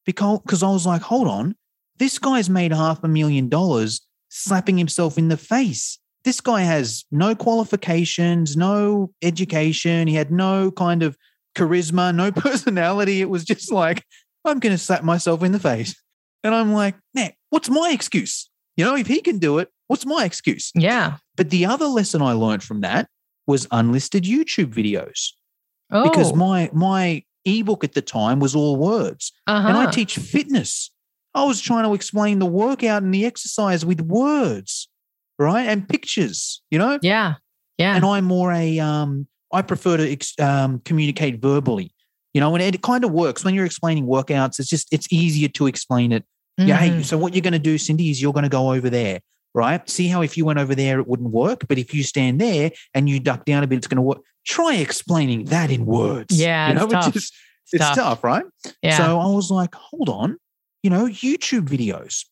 because 0.06 0.40
because 0.40 0.62
I 0.62 0.70
was 0.70 0.86
like, 0.86 1.02
hold 1.02 1.28
on, 1.28 1.54
this 1.98 2.18
guy's 2.18 2.48
made 2.48 2.72
half 2.72 3.04
a 3.04 3.08
million 3.08 3.48
dollars 3.48 4.00
slapping 4.30 4.78
himself 4.78 5.18
in 5.18 5.28
the 5.28 5.36
face. 5.36 5.98
This 6.24 6.40
guy 6.40 6.62
has 6.62 7.04
no 7.10 7.34
qualifications, 7.34 8.56
no 8.56 9.10
education. 9.22 10.08
He 10.08 10.14
had 10.14 10.30
no 10.30 10.70
kind 10.70 11.02
of 11.02 11.16
charisma, 11.56 12.14
no 12.14 12.32
personality. 12.46 13.20
It 13.20 13.30
was 13.30 13.44
just 13.44 13.72
like, 13.72 14.04
I'm 14.44 14.58
going 14.58 14.74
to 14.74 14.78
slap 14.78 15.02
myself 15.02 15.42
in 15.42 15.52
the 15.52 15.60
face. 15.60 16.00
And 16.44 16.54
I'm 16.54 16.72
like, 16.72 16.94
man, 17.14 17.32
what's 17.50 17.68
my 17.68 17.90
excuse? 17.92 18.48
You 18.76 18.84
know, 18.84 18.96
if 18.96 19.06
he 19.06 19.20
can 19.20 19.38
do 19.38 19.58
it, 19.58 19.70
what's 19.88 20.06
my 20.06 20.24
excuse? 20.24 20.70
Yeah. 20.74 21.16
But 21.36 21.50
the 21.50 21.66
other 21.66 21.86
lesson 21.86 22.22
I 22.22 22.32
learned 22.32 22.62
from 22.62 22.82
that 22.82 23.08
was 23.46 23.66
unlisted 23.70 24.24
YouTube 24.24 24.72
videos 24.72 25.32
Oh, 25.90 26.02
because 26.02 26.34
my 26.34 26.70
my 26.72 27.24
ebook 27.44 27.82
at 27.82 27.94
the 27.94 28.02
time 28.02 28.40
was 28.40 28.54
all 28.54 28.76
words 28.76 29.32
uh-huh. 29.46 29.68
and 29.68 29.76
i 29.78 29.90
teach 29.90 30.16
fitness 30.16 30.90
i 31.34 31.42
was 31.44 31.62
trying 31.62 31.84
to 31.84 31.94
explain 31.94 32.40
the 32.40 32.46
workout 32.46 33.02
and 33.02 33.14
the 33.14 33.24
exercise 33.24 33.86
with 33.86 34.02
words 34.02 34.88
right 35.38 35.62
and 35.68 35.88
pictures 35.88 36.62
you 36.70 36.78
know 36.78 36.98
yeah. 37.02 37.34
Yeah. 37.78 37.94
and 37.96 38.04
i'm 38.04 38.24
more 38.24 38.52
a 38.52 38.78
um 38.80 39.26
i 39.52 39.62
prefer 39.62 39.96
to 39.96 40.10
ex- 40.12 40.38
um, 40.40 40.80
communicate 40.84 41.40
verbally 41.40 41.92
you 42.34 42.40
know 42.40 42.54
and 42.54 42.62
it 42.62 42.82
kind 42.82 43.04
of 43.04 43.12
works 43.12 43.44
when 43.44 43.54
you're 43.54 43.64
explaining 43.66 44.06
workouts 44.06 44.58
it's 44.58 44.68
just 44.68 44.92
it's 44.92 45.06
easier 45.12 45.48
to 45.48 45.66
explain 45.66 46.12
it 46.12 46.24
yeah 46.56 46.76
hey 46.76 46.90
Mhm. 46.90 47.04
so 47.04 47.16
what 47.16 47.34
you're 47.34 47.42
going 47.42 47.52
to 47.52 47.58
do 47.58 47.78
cindy 47.78 48.10
is 48.10 48.20
you're 48.20 48.32
going 48.32 48.42
to 48.42 48.48
go 48.48 48.72
over 48.72 48.90
there 48.90 49.20
right 49.54 49.88
see 49.88 50.08
how 50.08 50.22
if 50.22 50.36
you 50.36 50.44
went 50.44 50.58
over 50.58 50.74
there 50.74 50.98
it 50.98 51.06
wouldn't 51.06 51.30
work 51.30 51.66
but 51.68 51.78
if 51.78 51.94
you 51.94 52.02
stand 52.02 52.40
there 52.40 52.70
and 52.94 53.08
you 53.08 53.20
duck 53.20 53.44
down 53.44 53.62
a 53.62 53.66
bit 53.66 53.76
it's 53.76 53.86
going 53.86 53.96
to 53.96 54.02
work 54.02 54.18
try 54.46 54.74
explaining 54.74 55.44
that 55.46 55.70
in 55.70 55.86
words 55.86 56.38
Yeah, 56.38 56.68
you 56.68 56.74
know 56.74 56.84
it's 56.84 56.92
tough. 56.92 57.16
is 57.16 57.32
it's 57.72 57.84
Tough. 57.84 57.94
tough, 57.96 58.24
right 58.24 58.44
yeah. 58.82 58.96
so 58.96 59.18
I 59.20 59.26
was 59.26 59.50
like, 59.50 59.74
hold 59.74 60.08
on, 60.08 60.38
you 60.82 60.88
know, 60.88 61.04
YouTube 61.06 61.66
videos. 61.68 62.24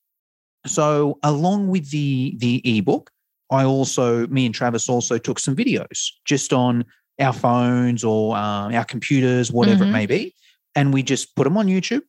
So 0.67 1.19
along 1.23 1.69
with 1.69 1.91
the 1.91 2.35
the 2.39 2.61
ebook, 2.79 3.11
I 3.51 3.65
also 3.65 4.27
me 4.29 4.47
and 4.47 4.55
Travis 4.55 4.89
also 4.89 5.19
took 5.19 5.39
some 5.39 5.55
videos 5.57 6.11
just 6.25 6.53
on 6.53 6.85
our 7.21 7.33
phones 7.33 8.05
or 8.05 8.37
um, 8.37 8.75
our 8.75 8.85
computers, 8.85 9.51
whatever 9.51 9.85
Mhm. 9.85 9.89
it 9.89 9.93
may 9.93 10.07
be, 10.07 10.35
and 10.75 10.93
we 10.93 11.03
just 11.03 11.35
put 11.37 11.45
them 11.45 11.57
on 11.57 11.67
YouTube, 11.67 12.03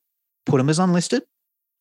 put 0.45 0.57
them 0.57 0.69
as 0.69 0.79
unlisted, 0.79 1.23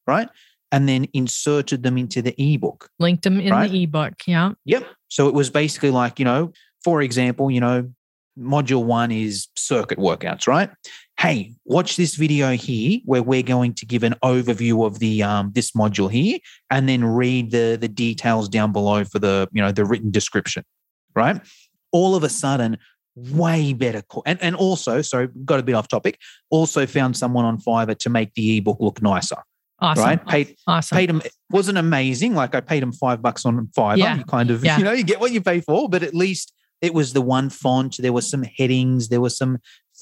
right, 0.06 0.28
and 0.70 0.88
then 0.88 1.06
inserted 1.12 1.82
them 1.82 1.98
into 1.98 2.22
the 2.22 2.34
ebook. 2.38 2.88
Linked 3.00 3.24
them 3.24 3.40
in 3.40 3.50
Right? 3.50 3.70
the 3.70 3.82
ebook. 3.82 4.14
Yeah. 4.26 4.52
Yep. 4.64 4.86
So 5.08 5.26
it 5.28 5.34
was 5.34 5.50
basically 5.50 5.90
like, 5.90 6.18
you 6.20 6.24
know, 6.24 6.52
for 6.84 7.02
example, 7.02 7.50
you 7.50 7.60
know, 7.60 7.90
module 8.38 8.84
one 8.84 9.10
is 9.10 9.48
circuit 9.56 9.98
workouts, 9.98 10.46
right? 10.46 10.70
Hey, 11.18 11.54
watch 11.64 11.96
this 11.96 12.14
video 12.14 12.50
here 12.52 13.00
where 13.06 13.22
we're 13.22 13.42
going 13.42 13.72
to 13.74 13.86
give 13.86 14.02
an 14.02 14.14
overview 14.22 14.84
of 14.86 14.98
the 14.98 15.22
um 15.22 15.50
this 15.54 15.72
module 15.72 16.10
here 16.10 16.38
and 16.70 16.86
then 16.88 17.02
read 17.04 17.50
the 17.52 17.78
the 17.80 17.88
details 17.88 18.48
down 18.50 18.70
below 18.72 19.02
for 19.04 19.18
the, 19.18 19.48
you 19.52 19.62
know, 19.62 19.72
the 19.72 19.84
written 19.86 20.10
description, 20.10 20.62
right? 21.14 21.40
All 21.90 22.14
of 22.16 22.22
a 22.22 22.28
sudden, 22.28 22.76
way 23.16 23.72
better. 23.72 24.02
co- 24.02 24.22
And, 24.26 24.38
and 24.42 24.54
also, 24.54 25.00
sorry, 25.00 25.28
got 25.46 25.58
a 25.58 25.62
bit 25.62 25.74
off 25.74 25.88
topic, 25.88 26.18
also 26.50 26.84
found 26.86 27.16
someone 27.16 27.46
on 27.46 27.58
Fiverr 27.58 27.96
to 28.00 28.10
make 28.10 28.34
the 28.34 28.58
ebook 28.58 28.76
look 28.80 29.00
nicer, 29.00 29.38
Awesome. 29.80 30.04
right? 30.04 30.26
Paid, 30.26 30.56
Awesome. 30.66 30.96
paid 30.96 31.08
him 31.08 31.22
wasn't 31.48 31.78
amazing. 31.78 32.34
Like 32.34 32.54
I 32.54 32.60
paid 32.60 32.82
him 32.82 32.92
five 32.92 33.22
bucks 33.22 33.46
on 33.46 33.68
Fiverr. 33.68 33.96
Yeah. 33.96 34.18
You 34.18 34.24
kind 34.24 34.50
of, 34.50 34.62
Yeah. 34.62 34.76
you 34.76 34.84
know, 34.84 34.92
you 34.92 35.02
get 35.04 35.18
what 35.20 35.32
you 35.32 35.40
pay 35.40 35.60
for, 35.62 35.88
but 35.88 36.02
at 36.02 36.14
least 36.14 36.52
it 36.82 36.92
was 36.92 37.14
the 37.14 37.22
one 37.22 37.48
font. 37.48 37.96
There 37.98 38.12
was 38.12 38.28
some 38.30 38.42
headings, 38.42 39.08
there 39.08 39.22
was 39.22 39.34
some 39.38 39.56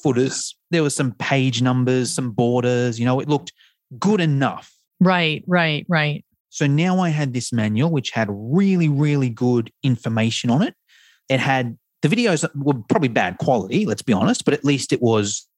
footers, 0.05 0.55
there 0.71 0.83
was 0.83 0.95
some 0.95 1.13
page 1.13 1.63
numbers, 1.63 2.13
some 2.13 2.31
borders. 2.31 2.99
You 3.01 3.07
know, 3.07 3.19
it 3.21 3.29
looked 3.29 3.53
good 3.99 4.21
enough. 4.21 4.71
Right. 5.01 5.43
Right. 5.47 5.85
Right. 5.89 6.25
So 6.51 6.67
now 6.69 7.01
I 7.01 7.09
had 7.09 7.33
this 7.33 7.53
manual 7.53 7.91
which 7.91 8.11
had 8.11 8.29
really, 8.31 8.89
really 8.89 9.29
good 9.31 9.73
information 9.83 10.51
on 10.51 10.63
it. 10.63 10.75
It 11.29 11.41
had 11.41 11.77
the 12.03 12.09
videos 12.09 12.47
were 12.55 12.75
probably 12.89 13.09
bad 13.09 13.39
quality, 13.39 13.87
let's 13.87 14.03
be 14.03 14.13
honest, 14.13 14.45
but 14.45 14.55
at 14.55 14.65
least 14.65 14.93
it 14.93 15.01
was 15.03 15.49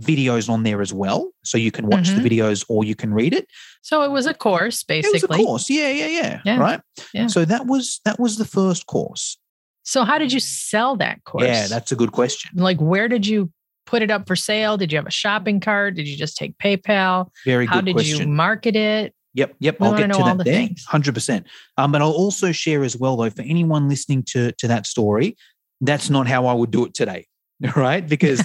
videos 0.00 0.48
on 0.50 0.62
there 0.62 0.82
as 0.82 0.92
well. 0.92 1.30
So 1.42 1.56
you 1.56 1.70
can 1.72 1.86
watch 1.86 2.10
Mhm. 2.10 2.22
the 2.22 2.28
videos 2.28 2.64
or 2.68 2.84
you 2.84 2.94
can 2.94 3.14
read 3.14 3.32
it. 3.32 3.48
So 3.82 4.02
it 4.02 4.10
was 4.10 4.26
a 4.26 4.34
course, 4.34 4.82
basically. 4.84 5.20
It 5.20 5.28
was 5.30 5.38
a 5.38 5.42
course. 5.42 5.70
Yeah, 5.70 5.88
yeah, 5.90 6.06
yeah. 6.20 6.40
Yeah. 6.44 6.58
Right. 6.58 6.80
Yeah. 7.14 7.28
So 7.28 7.44
that 7.46 7.66
was 7.66 8.00
that 8.04 8.20
was 8.20 8.36
the 8.36 8.44
first 8.44 8.84
course. 8.86 9.38
So 9.84 10.04
how 10.04 10.18
did 10.18 10.32
you 10.32 10.40
sell 10.40 10.96
that 10.96 11.24
course? 11.24 11.44
Yeah, 11.46 11.66
that's 11.68 11.92
a 11.92 11.96
good 11.96 12.12
question. 12.12 12.50
like 12.54 12.78
where 12.80 13.08
did 13.08 13.26
you 13.26 13.50
put 13.86 14.02
it 14.02 14.10
up 14.10 14.26
for 14.26 14.36
sale? 14.36 14.76
Did 14.76 14.92
you 14.92 14.98
have 14.98 15.06
a 15.06 15.10
shopping 15.10 15.60
cart? 15.60 15.94
Did 15.94 16.06
you 16.08 16.16
just 16.16 16.36
take 16.36 16.56
PayPal? 16.58 17.28
Very 17.44 17.66
How 17.66 17.80
did 17.80 17.94
question. 17.94 18.28
you 18.28 18.34
market 18.34 18.76
it? 18.76 19.14
Yep, 19.34 19.54
yep. 19.58 19.80
We 19.80 19.86
I'll 19.86 19.96
get 19.96 20.06
to 20.12 20.18
all 20.18 20.24
that 20.26 20.38
the 20.38 20.44
there. 20.44 20.54
things. 20.54 20.84
Hundred 20.84 21.14
percent. 21.14 21.46
Um, 21.76 21.92
but 21.92 22.00
I'll 22.02 22.10
also 22.10 22.52
share 22.52 22.82
as 22.84 22.96
well 22.96 23.16
though 23.16 23.30
for 23.30 23.42
anyone 23.42 23.88
listening 23.88 24.22
to 24.28 24.52
to 24.52 24.68
that 24.68 24.86
story, 24.86 25.36
that's 25.80 26.08
not 26.10 26.26
how 26.26 26.46
I 26.46 26.54
would 26.54 26.70
do 26.70 26.84
it 26.86 26.94
today. 26.94 27.26
right? 27.76 28.06
Because 28.06 28.42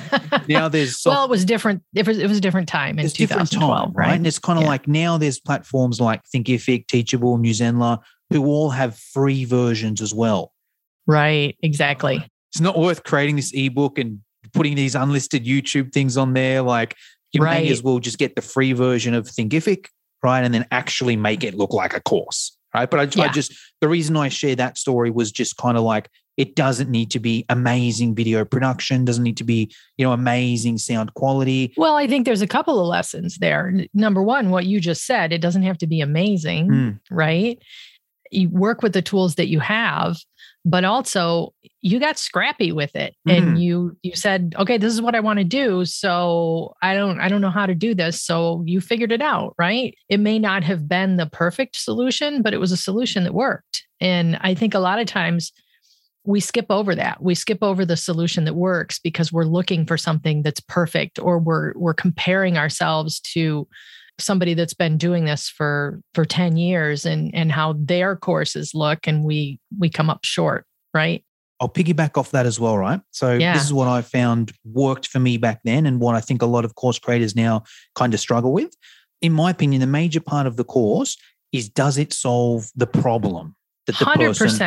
now 0.47 0.69
there's 0.69 0.97
soft- 1.01 1.15
well, 1.15 1.25
it 1.25 1.29
was 1.29 1.43
different. 1.43 1.83
It 1.93 2.07
was, 2.07 2.17
it 2.17 2.27
was 2.29 2.37
a 2.37 2.41
different 2.41 2.69
time 2.69 2.97
in 2.97 3.05
it's 3.05 3.13
2012, 3.13 3.87
time, 3.87 3.93
right? 3.93 4.13
And 4.13 4.25
it's 4.25 4.39
kind 4.39 4.57
of 4.57 4.63
Yeah. 4.63 4.69
like 4.69 4.87
now 4.87 5.17
there's 5.17 5.37
platforms 5.37 5.99
like 5.99 6.21
Thinkific, 6.33 6.87
Teachable, 6.87 7.37
Newsendler, 7.37 7.99
who 8.29 8.45
all 8.45 8.69
have 8.69 8.97
free 8.97 9.43
versions 9.43 10.01
as 10.01 10.13
well. 10.13 10.53
Right. 11.07 11.57
Exactly. 11.61 12.25
It's 12.53 12.61
not 12.61 12.77
worth 12.79 13.03
creating 13.03 13.35
this 13.35 13.51
ebook 13.53 13.97
and 13.97 14.19
putting 14.53 14.75
these 14.75 14.95
unlisted 14.95 15.45
YouTube 15.45 15.91
things 15.93 16.17
on 16.17 16.33
there. 16.33 16.61
Like 16.61 16.95
you 17.31 17.41
may 17.41 17.69
as 17.69 17.81
well 17.81 17.99
just 17.99 18.17
get 18.17 18.35
the 18.35 18.41
free 18.41 18.73
version 18.73 19.13
of 19.13 19.25
Thinkific, 19.25 19.85
right? 20.23 20.43
And 20.43 20.53
then 20.53 20.65
actually 20.71 21.15
make 21.15 21.43
it 21.43 21.55
look 21.55 21.73
like 21.73 21.93
a 21.95 22.01
course, 22.01 22.57
right? 22.73 22.89
But 22.89 23.17
I, 23.17 23.23
I 23.23 23.27
just 23.29 23.53
the 23.79 23.87
reason 23.89 24.17
I 24.17 24.29
share 24.29 24.55
that 24.55 24.77
story 24.77 25.09
was 25.11 25.31
just 25.31 25.57
kind 25.57 25.77
of 25.77 25.83
like 25.83 26.09
it 26.37 26.55
doesn't 26.55 26.89
need 26.89 27.11
to 27.11 27.19
be 27.19 27.45
amazing 27.49 28.15
video 28.15 28.45
production, 28.45 29.03
doesn't 29.05 29.23
need 29.23 29.37
to 29.37 29.43
be 29.43 29.71
you 29.97 30.05
know 30.05 30.11
amazing 30.13 30.77
sound 30.77 31.13
quality. 31.13 31.73
Well, 31.77 31.95
I 31.95 32.07
think 32.07 32.25
there's 32.25 32.41
a 32.41 32.47
couple 32.47 32.79
of 32.79 32.87
lessons 32.87 33.37
there. 33.37 33.73
Number 33.93 34.23
one, 34.23 34.49
what 34.49 34.65
you 34.65 34.79
just 34.79 35.05
said, 35.05 35.33
it 35.33 35.41
doesn't 35.41 35.63
have 35.63 35.77
to 35.79 35.87
be 35.87 36.01
amazing, 36.01 36.69
Mm. 36.69 36.99
right? 37.09 37.61
You 38.31 38.49
work 38.49 38.81
with 38.81 38.93
the 38.93 39.01
tools 39.01 39.35
that 39.35 39.47
you 39.47 39.59
have, 39.59 40.17
but 40.63 40.83
also 40.83 41.53
you 41.81 41.99
got 41.99 42.19
scrappy 42.19 42.71
with 42.71 42.95
it 42.95 43.15
and 43.27 43.57
mm. 43.57 43.61
you 43.61 43.97
you 44.03 44.15
said, 44.15 44.53
"Okay, 44.59 44.77
this 44.77 44.93
is 44.93 45.01
what 45.01 45.15
I 45.15 45.19
want 45.19 45.39
to 45.39 45.45
do, 45.45 45.85
so 45.85 46.75
I 46.81 46.93
don't 46.93 47.19
I 47.19 47.27
don't 47.27 47.41
know 47.41 47.49
how 47.49 47.65
to 47.65 47.75
do 47.75 47.95
this." 47.95 48.21
So 48.21 48.63
you 48.65 48.81
figured 48.81 49.11
it 49.11 49.21
out, 49.21 49.55
right? 49.57 49.95
It 50.09 50.19
may 50.19 50.37
not 50.37 50.63
have 50.63 50.87
been 50.87 51.17
the 51.17 51.25
perfect 51.25 51.75
solution, 51.77 52.41
but 52.41 52.53
it 52.53 52.59
was 52.59 52.71
a 52.71 52.77
solution 52.77 53.23
that 53.23 53.33
worked. 53.33 53.83
And 53.99 54.37
I 54.41 54.53
think 54.53 54.73
a 54.73 54.79
lot 54.79 54.99
of 54.99 55.07
times 55.07 55.51
we 56.23 56.39
skip 56.39 56.67
over 56.69 56.93
that. 56.93 57.23
We 57.23 57.33
skip 57.33 57.59
over 57.63 57.83
the 57.83 57.97
solution 57.97 58.45
that 58.45 58.53
works 58.53 58.99
because 58.99 59.33
we're 59.33 59.45
looking 59.45 59.85
for 59.85 59.97
something 59.97 60.43
that's 60.43 60.59
perfect 60.59 61.17
or 61.17 61.39
we're 61.39 61.73
we're 61.75 61.95
comparing 61.95 62.57
ourselves 62.57 63.19
to 63.33 63.67
somebody 64.21 64.53
that's 64.53 64.73
been 64.73 64.97
doing 64.97 65.25
this 65.25 65.49
for 65.49 65.99
for 66.13 66.25
10 66.25 66.57
years 66.57 67.05
and 67.05 67.33
and 67.33 67.51
how 67.51 67.73
their 67.77 68.15
courses 68.15 68.71
look 68.73 69.07
and 69.07 69.23
we 69.23 69.59
we 69.79 69.89
come 69.89 70.09
up 70.09 70.23
short, 70.23 70.65
right? 70.93 71.23
I'll 71.59 71.69
piggyback 71.69 72.17
off 72.17 72.31
that 72.31 72.47
as 72.47 72.59
well, 72.59 72.77
right? 72.77 72.99
So 73.11 73.33
Yeah. 73.33 73.53
this 73.53 73.63
is 73.63 73.71
what 73.71 73.87
I 73.87 74.01
found 74.01 74.51
worked 74.65 75.07
for 75.07 75.19
me 75.19 75.37
back 75.37 75.61
then, 75.63 75.85
and 75.85 75.99
what 75.99 76.15
I 76.15 76.21
think 76.21 76.41
a 76.41 76.47
lot 76.47 76.65
of 76.65 76.73
course 76.75 76.97
creators 76.97 77.35
now 77.35 77.63
kind 77.95 78.13
of 78.13 78.19
struggle 78.19 78.51
with. 78.51 78.73
In 79.21 79.31
my 79.31 79.51
opinion, 79.51 79.79
the 79.81 79.87
major 79.87 80.21
part 80.21 80.47
of 80.47 80.55
the 80.55 80.63
course 80.63 81.17
is 81.51 81.69
does 81.69 81.97
it 81.97 82.13
solve 82.13 82.71
the 82.75 82.87
problem 82.87 83.55
that 83.85 83.99
the 83.99 84.05
100%. 84.05 84.39
does 84.39 84.57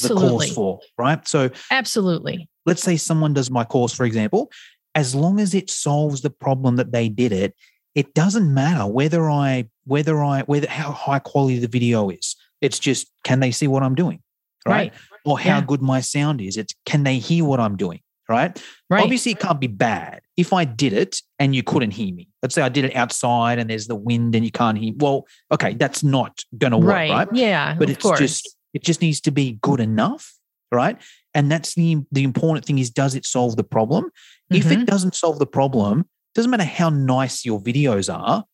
the 0.00 0.08
Absolutely. 0.08 0.30
course 0.30 0.54
for, 0.54 0.80
right? 0.96 1.26
So 1.28 1.50
Absolutely. 1.70 2.48
let's 2.64 2.82
say 2.82 2.96
someone 2.96 3.34
does 3.34 3.50
my 3.50 3.64
course, 3.64 3.92
for 3.92 4.04
example, 4.06 4.50
as 4.94 5.14
long 5.14 5.40
as 5.40 5.54
it 5.54 5.68
solves 5.70 6.22
the 6.22 6.30
problem 6.30 6.76
that 6.76 6.92
they 6.92 7.08
did 7.08 7.32
it, 7.32 7.54
it 7.94 8.14
doesn't 8.14 8.52
matter 8.52 8.86
whether 8.86 9.30
I 9.30 9.68
whether 9.84 10.22
I 10.22 10.42
whether 10.42 10.68
how 10.68 10.90
high 10.92 11.18
quality 11.18 11.58
the 11.58 11.68
video 11.68 12.10
is. 12.10 12.36
It's 12.60 12.78
just 12.78 13.10
can 13.24 13.40
they 13.40 13.50
see 13.50 13.66
what 13.68 13.82
I'm 13.82 13.94
doing, 13.94 14.20
right? 14.66 14.90
Right. 14.90 14.92
Or 15.24 15.38
how 15.38 15.56
Yeah. 15.56 15.64
good 15.66 15.82
my 15.82 16.00
sound 16.00 16.40
is. 16.40 16.56
It's 16.56 16.74
can 16.86 17.04
they 17.04 17.18
hear 17.18 17.44
what 17.44 17.60
I'm 17.60 17.76
doing, 17.76 18.00
right? 18.28 18.60
Right. 18.90 19.02
Obviously, 19.02 19.32
it 19.32 19.38
can't 19.40 19.60
be 19.60 19.66
bad. 19.66 20.20
If 20.36 20.52
I 20.52 20.64
did 20.64 20.92
it 20.92 21.22
and 21.38 21.54
you 21.54 21.62
couldn't 21.62 21.92
hear 21.92 22.12
me, 22.14 22.28
let's 22.42 22.54
say 22.54 22.62
I 22.62 22.68
did 22.68 22.84
it 22.84 22.96
outside 22.96 23.58
and 23.58 23.70
there's 23.70 23.86
the 23.86 23.94
wind 23.96 24.34
and 24.34 24.44
you 24.44 24.50
can't 24.50 24.76
hear. 24.78 24.92
Well, 24.96 25.26
okay, 25.52 25.74
that's 25.74 26.02
not 26.02 26.40
going 26.58 26.72
to 26.72 26.78
work, 26.78 26.88
right. 26.88 27.10
right? 27.10 27.28
Yeah. 27.32 27.74
But 27.78 27.90
it's 27.90 28.02
course. 28.02 28.18
just 28.18 28.56
it 28.72 28.82
just 28.82 29.00
needs 29.00 29.20
to 29.22 29.30
be 29.30 29.58
good 29.62 29.80
enough, 29.80 30.34
right? 30.72 31.00
And 31.34 31.50
that's 31.50 31.74
the 31.74 31.98
the 32.10 32.24
important 32.24 32.64
thing 32.64 32.78
is 32.78 32.90
does 32.90 33.14
it 33.14 33.24
solve 33.26 33.56
the 33.56 33.64
problem? 33.64 34.10
If 34.50 34.66
Mhm. 34.66 34.82
it 34.82 34.86
doesn't 34.86 35.14
solve 35.14 35.38
the 35.38 35.46
problem, 35.46 36.06
doesn't 36.34 36.50
matter 36.50 36.64
how 36.64 36.90
nice 36.90 37.44
your 37.44 37.60
videos 37.60 38.12
are, 38.12 38.44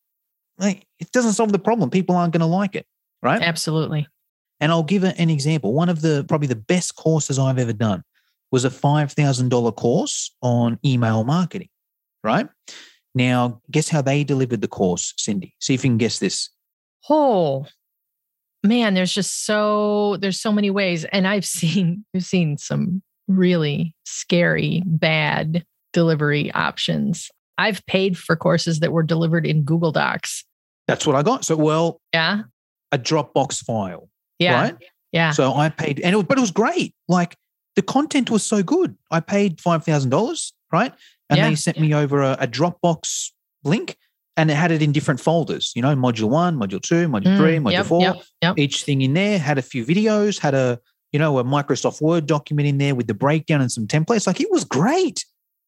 like, 0.57 0.85
it 0.99 1.11
doesn't 1.11 1.33
solve 1.33 1.51
the 1.51 1.59
problem. 1.59 1.89
People 1.89 2.15
aren't 2.15 2.33
going 2.33 2.41
to 2.41 2.45
like 2.45 2.75
it, 2.75 2.85
right? 3.23 3.41
Absolutely. 3.41 4.07
And 4.59 4.71
I'll 4.71 4.83
give 4.83 5.03
an 5.03 5.29
example. 5.29 5.73
One 5.73 5.89
of 5.89 6.01
the 6.01 6.23
probably 6.27 6.47
the 6.47 6.55
best 6.55 6.95
courses 6.95 7.39
I've 7.39 7.57
ever 7.57 7.73
done 7.73 8.03
was 8.51 8.63
a 8.63 8.69
$5,000 8.69 9.75
course 9.75 10.35
on 10.41 10.77
email 10.85 11.23
marketing, 11.23 11.69
right? 12.23 12.47
Now, 13.15 13.61
guess 13.71 13.89
how 13.89 14.01
they 14.01 14.23
delivered 14.23 14.61
the 14.61 14.67
course, 14.67 15.13
Cindy? 15.17 15.55
See 15.59 15.73
if 15.73 15.83
you 15.83 15.89
can 15.89 15.97
guess 15.97 16.19
this. 16.19 16.49
Oh 17.09 17.65
man, 18.63 18.93
there's 18.93 19.13
just 19.13 19.45
so 19.45 20.17
there's 20.17 20.39
so 20.39 20.51
many 20.51 20.69
ways. 20.69 21.05
And 21.05 21.27
I've 21.27 21.45
seen 21.57 22.05
I've 22.15 22.23
seen 22.23 22.57
some 22.57 23.01
really 23.27 23.95
scary, 24.05 24.83
bad 24.85 25.65
delivery 25.93 26.51
options. 26.53 27.29
I've 27.57 27.85
paid 27.85 28.17
for 28.17 28.35
courses 28.35 28.79
that 28.79 28.91
were 28.91 29.03
delivered 29.03 29.45
in 29.45 29.63
Google 29.63 29.91
Docs. 29.91 30.45
That's 30.87 31.05
what 31.05 31.15
I 31.15 31.23
got. 31.23 31.45
So, 31.45 31.55
well, 31.55 32.01
Yeah. 32.13 32.43
a 32.91 32.97
Dropbox 32.97 33.63
file, 33.63 34.09
Yeah. 34.39 34.61
right? 34.61 34.77
Yeah. 35.11 35.31
So 35.31 35.53
I 35.53 35.69
paid, 35.69 35.99
and 35.99 36.15
it, 36.15 36.27
but 36.27 36.37
it 36.37 36.41
was 36.41 36.51
great. 36.51 36.95
Like 37.07 37.35
the 37.75 37.81
content 37.81 38.29
was 38.31 38.43
so 38.43 38.63
good. 38.63 38.97
I 39.11 39.19
paid 39.19 39.59
five 39.61 39.83
thousand 39.85 40.09
dollars, 40.09 40.53
right? 40.71 40.93
And 41.29 41.37
Yeah. 41.37 41.49
they 41.49 41.55
sent 41.55 41.79
me 41.79 41.93
over 41.93 42.21
a, 42.21 42.33
a 42.39 42.47
Dropbox 42.47 43.31
link, 43.63 43.97
and 44.37 44.49
it 44.49 44.55
had 44.55 44.71
it 44.71 44.81
in 44.81 44.91
different 44.91 45.19
folders. 45.19 45.71
You 45.75 45.81
know, 45.81 45.95
module 45.95 46.29
one, 46.29 46.57
module 46.57 46.81
two, 46.81 47.07
module 47.07 47.27
Mm, 47.35 47.37
three, 47.37 47.57
module 47.57 47.71
yep, 47.71 47.85
four. 47.85 48.01
Yep. 48.01 48.23
Yep. 48.41 48.59
Each 48.59 48.83
thing 48.83 49.01
in 49.01 49.13
there 49.13 49.37
had 49.39 49.57
a 49.57 49.61
few 49.61 49.85
videos, 49.85 50.39
had 50.39 50.53
a 50.53 50.79
you 51.11 51.19
know 51.19 51.37
a 51.39 51.43
Microsoft 51.43 52.01
Word 52.01 52.25
document 52.25 52.67
in 52.67 52.77
there 52.77 52.95
with 52.95 53.07
the 53.07 53.13
breakdown 53.13 53.61
and 53.61 53.71
some 53.71 53.87
templates. 53.87 54.27
Like 54.27 54.39
it 54.41 54.51
was 54.51 54.63
great, 54.63 55.25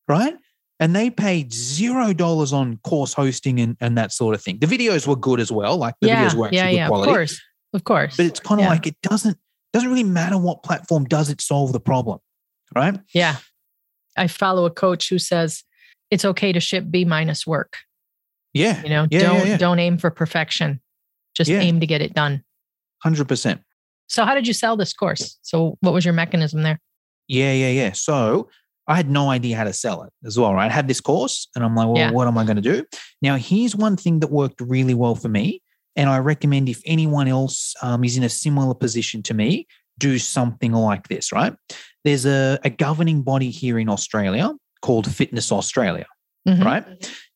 right? 0.08 0.36
And 0.80 0.96
they 0.96 1.10
paid 1.10 1.54
zero 1.54 2.14
dollars 2.14 2.52
on 2.52 2.78
course 2.84 3.14
hosting 3.14 3.60
and, 3.60 3.78
and 3.80 3.98
that 3.98 4.12
sort 4.12 4.36
of 4.36 4.42
thing. 4.42 4.60
The 4.60 4.66
videos 4.68 5.08
were 5.08 5.16
good 5.16 5.40
as 5.40 5.52
well. 5.52 5.78
Like 5.78 5.96
the 6.02 6.08
yeah. 6.08 6.28
videos 6.28 6.34
were 6.36 6.46
actually 6.48 6.58
yeah. 6.58 6.70
good 6.72 6.76
Yeah. 6.78 6.88
quality 6.88 7.10
Of 7.12 7.16
course. 7.16 7.42
Of 7.74 7.84
course. 7.84 8.18
but 8.18 8.26
it's 8.26 8.40
kind 8.40 8.60
of 8.60 8.66
Yeah. 8.66 8.70
like 8.72 8.88
it 8.88 8.96
doesn't 9.02 9.38
doesn't 9.72 9.90
really 9.90 10.04
matter 10.04 10.38
what 10.38 10.62
platform 10.64 11.06
does 11.06 11.30
it 11.32 11.42
solve 11.42 11.74
the 11.74 11.80
problem 11.80 12.20
right 12.76 13.00
yeah. 13.14 13.38
I 14.16 14.28
follow 14.28 14.66
a 14.66 14.70
coach 14.72 15.10
who 15.10 15.18
says 15.18 15.64
it's 16.12 16.24
okay 16.26 16.52
to 16.54 16.60
ship 16.60 16.86
B 16.92 17.06
minus 17.06 17.48
work. 17.48 17.78
yeah 18.54 18.84
You 18.84 18.90
know, 18.90 19.06
don't 19.08 19.60
don't 19.60 19.80
aim 19.80 19.98
for 19.98 20.10
perfection. 20.12 20.82
Just 21.36 21.50
aim 21.50 21.80
to 21.80 21.88
get 21.88 22.02
it 22.02 22.14
done. 22.14 22.44
100% 23.06 23.60
So 24.08 24.26
how 24.26 24.36
did 24.36 24.48
you 24.48 24.54
sell 24.54 24.78
this 24.78 24.94
course? 24.94 25.38
So 25.42 25.78
what 25.82 25.94
was 25.94 26.06
your 26.06 26.14
mechanism 26.14 26.62
there? 26.64 26.80
yeah 27.28 27.54
yeah 27.54 27.70
yeah 27.70 27.92
so 27.94 28.50
i 28.88 28.96
had 28.96 29.10
no 29.10 29.30
idea 29.30 29.56
how 29.56 29.64
to 29.64 29.74
sell 29.74 30.04
it 30.04 30.12
as 30.26 30.38
well 30.38 30.54
right 30.54 30.70
i 30.72 30.74
had 30.74 30.88
this 30.88 31.02
course 31.02 31.48
and 31.56 31.64
i'm 31.64 31.76
like 31.76 31.88
well 31.88 31.98
Yeah. 31.98 32.12
what 32.12 32.28
am 32.28 32.38
i 32.38 32.44
going 32.44 32.56
to 32.56 32.62
do 32.62 32.84
now 33.22 33.36
here's 33.38 33.76
one 33.76 33.98
thing 33.98 34.20
that 34.20 34.32
worked 34.32 34.62
really 34.62 34.94
well 34.94 35.16
for 35.16 35.30
me 35.30 35.62
and 35.96 36.10
i 36.10 36.18
recommend 36.20 36.70
if 36.70 36.82
anyone 36.86 37.28
else 37.28 37.74
um, 37.82 38.04
is 38.04 38.18
in 38.18 38.24
a 38.24 38.30
similar 38.30 38.74
position 38.74 39.24
to 39.24 39.34
me 39.34 39.68
do 40.00 40.18
something 40.20 40.72
like 40.74 41.08
this 41.08 41.32
right 41.32 41.56
there's 42.04 42.26
a, 42.26 42.60
a 42.64 42.70
governing 42.70 43.22
body 43.22 43.50
here 43.50 43.78
in 43.80 43.90
australia 43.90 44.52
called 44.82 45.10
fitness 45.12 45.52
australia 45.52 46.06
Mhm. 46.46 46.66
right? 46.66 46.84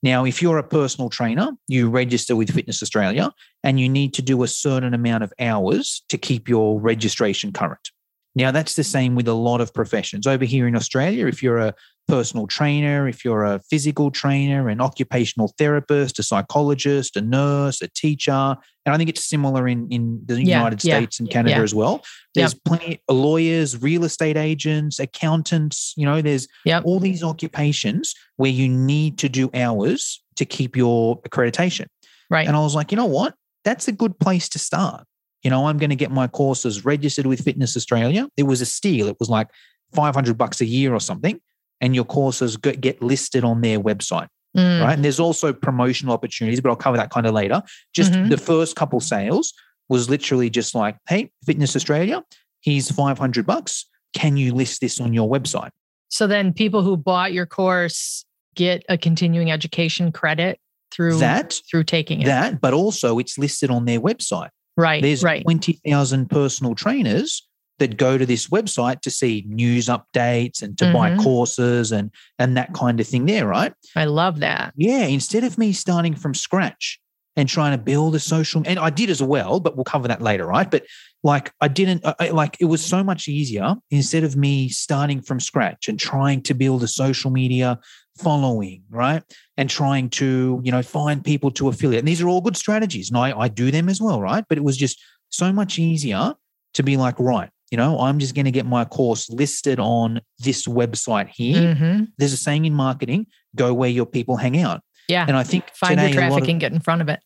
Now, 0.04 0.26
if 0.26 0.42
you're 0.42 0.58
a 0.58 0.68
personal 0.68 1.10
trainer, 1.10 1.52
you 1.70 1.90
register 1.90 2.36
with 2.36 2.52
Fitness 2.54 2.84
Australia 2.84 3.32
and 3.64 3.80
you 3.80 3.88
need 3.88 4.14
to 4.16 4.22
do 4.22 4.44
a 4.44 4.50
certain 4.50 4.94
amount 4.94 5.24
of 5.24 5.32
hours 5.40 6.04
to 6.10 6.18
keep 6.18 6.50
your 6.50 6.78
registration 6.82 7.54
current. 7.54 7.90
Now, 8.38 8.52
that's 8.52 8.76
the 8.76 8.84
same 8.84 9.16
with 9.16 9.28
a 9.28 9.34
lot 9.34 9.62
of 9.62 9.74
professions. 9.74 10.28
Over 10.28 10.46
here 10.46 10.68
in 10.68 10.76
Australia, 10.76 11.26
if 11.26 11.42
you're 11.42 11.58
a 11.58 11.74
personal 12.08 12.46
trainer, 12.46 13.08
if 13.08 13.26
you're 13.26 13.44
a 13.44 13.60
physical 13.70 14.12
trainer, 14.12 14.70
an 14.70 14.80
occupational 14.80 15.54
therapist, 15.58 16.20
a 16.20 16.24
psychologist, 16.24 17.18
a 17.18 17.22
nurse, 17.22 17.82
a 17.82 17.88
teacher, 17.88 18.56
and 18.86 18.94
I 18.94 18.98
think 18.98 19.10
it's 19.10 19.26
similar 19.26 19.68
in, 19.68 19.88
in 19.90 20.22
the 20.26 20.36
Yeah, 20.36 20.60
United 20.60 20.84
yeah, 20.84 20.98
States 20.98 21.20
and 21.20 21.28
Canada 21.30 21.56
yeah. 21.58 21.64
as 21.64 21.74
well. 21.74 22.04
There's 22.36 22.54
plenty 22.54 23.02
of 23.10 23.16
lawyers, 23.16 23.82
real 23.82 24.04
estate 24.04 24.38
agents, 24.38 25.00
accountants, 25.00 25.94
you 25.98 26.06
know, 26.06 26.22
there's 26.22 26.48
Yep. 26.64 26.84
all 26.86 27.00
these 27.00 27.24
occupations 27.24 28.14
where 28.36 28.52
you 28.52 28.70
need 28.70 29.18
to 29.18 29.30
do 29.30 29.50
hours 29.56 30.24
to 30.36 30.46
keep 30.46 30.78
your 30.78 31.20
accreditation. 31.24 31.88
Right. 32.30 32.48
And 32.48 32.56
I 32.56 32.60
was 32.60 32.76
like, 32.76 32.92
you 32.92 32.98
know 32.98 33.06
what? 33.06 33.34
That's 33.64 33.88
a 33.88 33.92
good 33.92 34.20
place 34.20 34.48
to 34.50 34.60
start. 34.60 35.06
You 35.44 35.50
know, 35.50 35.68
I'm 35.68 35.78
going 35.78 35.90
to 35.92 35.96
get 35.96 36.12
my 36.12 36.28
courses 36.28 36.84
registered 36.86 37.26
with 37.26 37.42
Fitness 37.44 37.78
Australia. 37.78 38.28
It 38.38 38.44
was 38.44 38.62
a 38.62 38.66
steal. 38.66 39.08
It 39.08 39.18
was 39.20 39.30
like 39.30 39.48
500 39.94 40.38
bucks 40.38 40.62
a 40.62 40.66
year 40.66 40.94
or 40.94 41.00
something. 41.00 41.40
And 41.80 41.94
your 41.96 42.06
courses 42.06 42.58
get 42.58 42.82
get 42.82 43.02
listed 43.02 43.44
on 43.44 43.62
their 43.62 43.80
website, 43.80 44.28
Mm. 44.56 44.82
right? 44.82 44.94
And 44.94 45.06
there's 45.06 45.20
also 45.20 45.54
promotional 45.54 46.14
opportunities, 46.14 46.60
but 46.60 46.70
I'll 46.70 46.76
cover 46.76 46.98
that 46.98 47.12
kind 47.12 47.28
of 47.28 47.34
later. 47.36 47.62
Just 47.94 48.14
Mhm. 48.14 48.30
the 48.30 48.38
first 48.38 48.76
couple 48.76 49.00
sales 49.00 49.54
was 49.90 50.10
literally 50.10 50.50
just 50.50 50.74
like, 50.74 50.98
hey, 51.08 51.30
Fitness 51.46 51.76
Australia, 51.76 52.24
here's 52.62 52.90
500 52.90 53.46
bucks. 53.46 53.86
Can 54.16 54.38
you 54.38 54.54
list 54.56 54.82
this 54.82 55.00
on 55.00 55.14
your 55.14 55.30
website? 55.30 55.70
So 56.10 56.26
then 56.26 56.52
people 56.52 56.82
who 56.82 56.98
bought 56.98 57.32
your 57.32 57.46
course 57.46 58.26
get 58.56 58.84
a 58.90 58.98
continuing 58.98 59.52
education 59.52 60.12
credit 60.12 60.60
through 60.92 61.18
That, 61.20 61.60
through 61.70 61.84
taking 61.84 62.22
it. 62.22 62.26
that, 62.26 62.60
but 62.60 62.74
also 62.74 63.20
it's 63.20 63.38
listed 63.38 63.70
on 63.70 63.86
their 63.86 64.00
website. 64.02 64.50
Right. 64.78 65.02
There's 65.02 65.24
right. 65.24 65.44
20,000 65.44 66.30
personal 66.30 66.76
trainers 66.76 67.48
that 67.80 67.98
go 67.98 68.18
to 68.18 68.26
this 68.26 68.48
website 68.48 69.02
to 69.02 69.12
see 69.12 69.46
news 69.48 69.88
updates 69.88 70.62
and 70.64 70.78
to 70.80 70.92
buy 70.92 71.12
Mhm. 71.12 71.22
courses 71.22 71.92
and 71.92 72.10
and 72.40 72.58
that 72.58 72.74
kind 72.74 73.00
of 73.00 73.08
thing 73.08 73.26
there, 73.28 73.46
right? 73.48 73.74
I 73.96 74.06
love 74.06 74.40
that. 74.40 74.74
Yeah, 74.76 75.06
instead 75.06 75.44
of 75.44 75.58
me 75.58 75.74
starting 75.74 76.16
from 76.16 76.34
scratch 76.34 77.00
and 77.36 77.48
trying 77.48 77.78
to 77.78 77.84
build 77.84 78.16
a 78.16 78.20
social 78.20 78.64
and 78.66 78.80
I 78.80 78.90
did 78.90 79.12
as 79.12 79.22
well, 79.22 79.60
but 79.60 79.76
we'll 79.76 79.84
cover 79.84 80.08
that 80.08 80.24
later, 80.24 80.48
right? 80.48 80.70
But 80.70 80.86
like 81.24 81.52
I 81.62 81.68
didn't 81.68 82.02
I- 82.20 82.30
like 82.30 82.58
it 82.60 82.66
was 82.66 82.84
so 82.84 83.04
much 83.04 83.28
easier 83.28 83.76
instead 83.92 84.24
of 84.24 84.36
me 84.36 84.70
starting 84.70 85.22
from 85.22 85.40
scratch 85.40 85.88
and 85.88 86.00
trying 86.00 86.42
to 86.44 86.56
build 86.56 86.82
a 86.82 86.88
social 86.88 87.30
media 87.30 87.80
following, 88.20 88.84
right? 88.90 89.24
And 89.58 89.70
trying 89.70 90.10
to, 90.12 90.62
you 90.64 90.72
know, 90.72 90.82
find 90.82 91.24
people 91.24 91.52
to 91.52 91.70
affiliate. 91.70 92.00
And 92.00 92.08
these 92.08 92.22
are 92.22 92.28
all 92.28 92.42
good 92.42 92.58
strategies. 92.58 93.10
And 93.10 93.18
I, 93.18 93.38
I 93.38 93.48
do 93.48 93.72
them 93.72 93.90
as 93.90 94.02
well, 94.02 94.22
right? 94.22 94.44
But 94.48 94.58
it 94.58 94.64
was 94.64 94.78
just 94.78 95.02
so 95.30 95.52
much 95.54 95.80
easier 95.80 96.34
to 96.74 96.84
be 96.84 96.98
like, 96.98 97.20
right, 97.20 97.50
you 97.72 97.78
know, 97.78 98.00
I'm 98.00 98.20
just 98.20 98.36
going 98.36 98.46
to 98.46 98.52
get 98.52 98.66
my 98.66 98.86
course 98.86 99.30
listed 99.30 99.80
on 99.80 100.22
this 100.40 100.66
website 100.68 101.30
here. 101.30 101.76
hmm 101.76 102.04
There's 102.18 102.34
a 102.34 102.38
saying 102.38 102.66
in 102.66 102.74
marketing, 102.74 103.28
go 103.56 103.74
where 103.74 103.90
your 103.90 104.06
people 104.06 104.38
hang 104.38 104.60
out. 104.62 104.82
Yeah. 105.08 105.26
And 105.28 105.36
I 105.38 105.44
think 105.44 105.64
Find 105.74 106.00
your 106.00 106.10
today 106.10 106.20
lot 106.22 106.28
traffic 106.30 106.44
of- 106.44 106.50
and 106.50 106.60
get 106.60 106.74
in 106.74 106.80
front 106.80 107.02
of 107.02 107.10
it. 107.10 107.20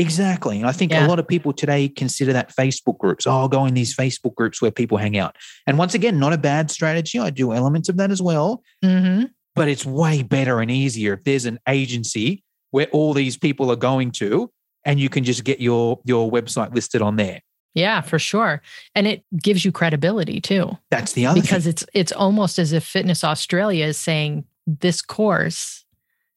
Exactly. 0.00 0.58
And 0.58 0.66
I 0.68 0.70
think 0.70 0.92
Yeah. 0.92 1.04
a 1.04 1.08
lot 1.08 1.18
of 1.18 1.26
people 1.26 1.52
today 1.52 1.88
consider 1.88 2.32
that 2.32 2.54
Facebook 2.54 2.98
groups. 2.98 3.26
Oh, 3.26 3.32
I'll 3.32 3.48
go 3.48 3.64
in 3.66 3.74
these 3.74 3.96
Facebook 3.96 4.36
groups 4.36 4.62
where 4.62 4.70
people 4.70 4.96
hang 4.96 5.18
out. 5.18 5.34
And 5.66 5.76
once 5.76 5.92
again, 5.92 6.20
not 6.20 6.32
a 6.32 6.38
bad 6.38 6.70
strategy. 6.70 7.18
I 7.18 7.30
do 7.30 7.52
elements 7.52 7.88
of 7.88 7.96
that 7.96 8.12
as 8.12 8.22
well, 8.22 8.62
hmm 8.84 9.24
but 9.58 9.68
it's 9.68 9.84
way 9.84 10.22
better 10.22 10.60
and 10.60 10.70
easier 10.70 11.14
if 11.14 11.24
there's 11.24 11.44
an 11.44 11.58
agency 11.68 12.42
where 12.70 12.86
all 12.92 13.12
these 13.14 13.36
people 13.36 13.70
are 13.70 13.76
going 13.76 14.10
to 14.12 14.50
and 14.84 14.98
you 14.98 15.08
can 15.08 15.24
just 15.24 15.44
get 15.44 15.60
your 15.60 16.00
your 16.04 16.30
website 16.30 16.74
listed 16.74 17.02
on 17.02 17.16
there. 17.16 17.40
Yeah, 17.74 18.00
for 18.00 18.18
sure. 18.18 18.62
And 18.94 19.06
it 19.06 19.22
gives 19.40 19.64
you 19.64 19.70
credibility 19.70 20.40
too. 20.40 20.76
That's 20.90 21.12
the 21.12 21.26
other 21.26 21.40
because 21.40 21.64
thing. 21.64 21.70
it's 21.70 21.84
it's 21.92 22.12
almost 22.12 22.58
as 22.58 22.72
if 22.72 22.84
Fitness 22.84 23.22
Australia 23.22 23.84
is 23.86 23.98
saying 23.98 24.44
this 24.66 25.02
course, 25.02 25.84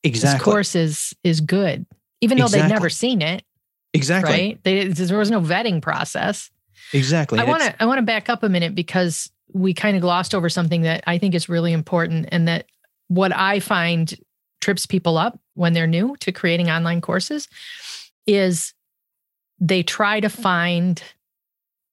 Exactly. 0.04 0.38
this 0.38 0.44
course 0.44 0.76
is 0.76 1.16
is 1.24 1.42
good, 1.42 1.86
even 2.22 2.38
though 2.38 2.48
they've 2.48 2.68
never 2.68 2.90
seen 2.90 3.22
it. 3.22 3.44
exactly. 3.94 4.32
Right? 4.32 4.64
They, 4.64 4.88
there 4.88 5.18
was 5.18 5.32
no 5.32 5.42
vetting 5.42 5.82
process. 5.82 6.50
Exactly. 6.94 7.40
I 7.40 7.44
want 7.46 7.64
to 7.64 7.82
I 7.82 7.86
want 7.86 8.00
to 8.00 8.04
back 8.04 8.30
up 8.30 8.44
a 8.44 8.50
minute 8.50 8.76
because 8.76 9.32
we 9.54 9.74
kind 9.74 9.96
of 9.96 10.02
glossed 10.02 10.34
over 10.36 10.50
something 10.50 10.82
that 10.84 11.04
I 11.08 11.18
think 11.18 11.36
is 11.36 11.50
really 11.50 11.74
important, 11.74 12.30
and 12.32 12.48
that 12.48 12.66
what 13.12 13.36
I 13.36 13.60
find 13.60 14.18
trips 14.62 14.86
people 14.86 15.18
up 15.18 15.38
when 15.56 15.74
they're 15.74 15.86
new 15.86 16.16
to 16.22 16.32
creating 16.32 16.70
online 16.70 17.02
courses 17.02 17.50
is 18.26 18.74
they 19.60 19.84
try 19.84 20.22
to 20.22 20.30
find 20.30 21.04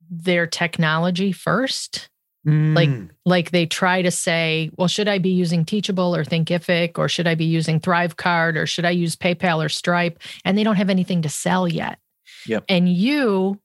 their 0.09 0.47
technology 0.47 1.33
first 1.33 2.09
like 2.45 2.89
Mm, 2.89 3.11
like 3.27 3.51
they 3.51 3.67
try 3.67 4.01
to 4.01 4.11
say, 4.11 4.71
well, 4.77 4.89
should 4.89 5.09
I 5.09 5.19
be 5.19 5.31
using 5.31 5.67
Teachable 5.67 6.15
or 6.17 6.25
Thinkific 6.25 6.97
or 6.97 7.07
should 7.09 7.27
I 7.27 7.35
be 7.35 7.45
using 7.45 7.79
ThriveCart 7.79 8.57
or 8.57 8.65
should 8.65 8.87
I 8.87 8.91
use 8.91 9.17
PayPal 9.17 9.63
or 9.63 9.69
Stripe? 9.69 10.19
And 10.47 10.57
they 10.57 10.65
don't 10.65 10.77
have 10.77 10.89
anything 10.89 11.21
to 11.23 11.29
sell 11.29 11.69
yet. 11.69 11.99
Yep. 12.47 12.65
And 12.69 12.89
you 12.89 13.61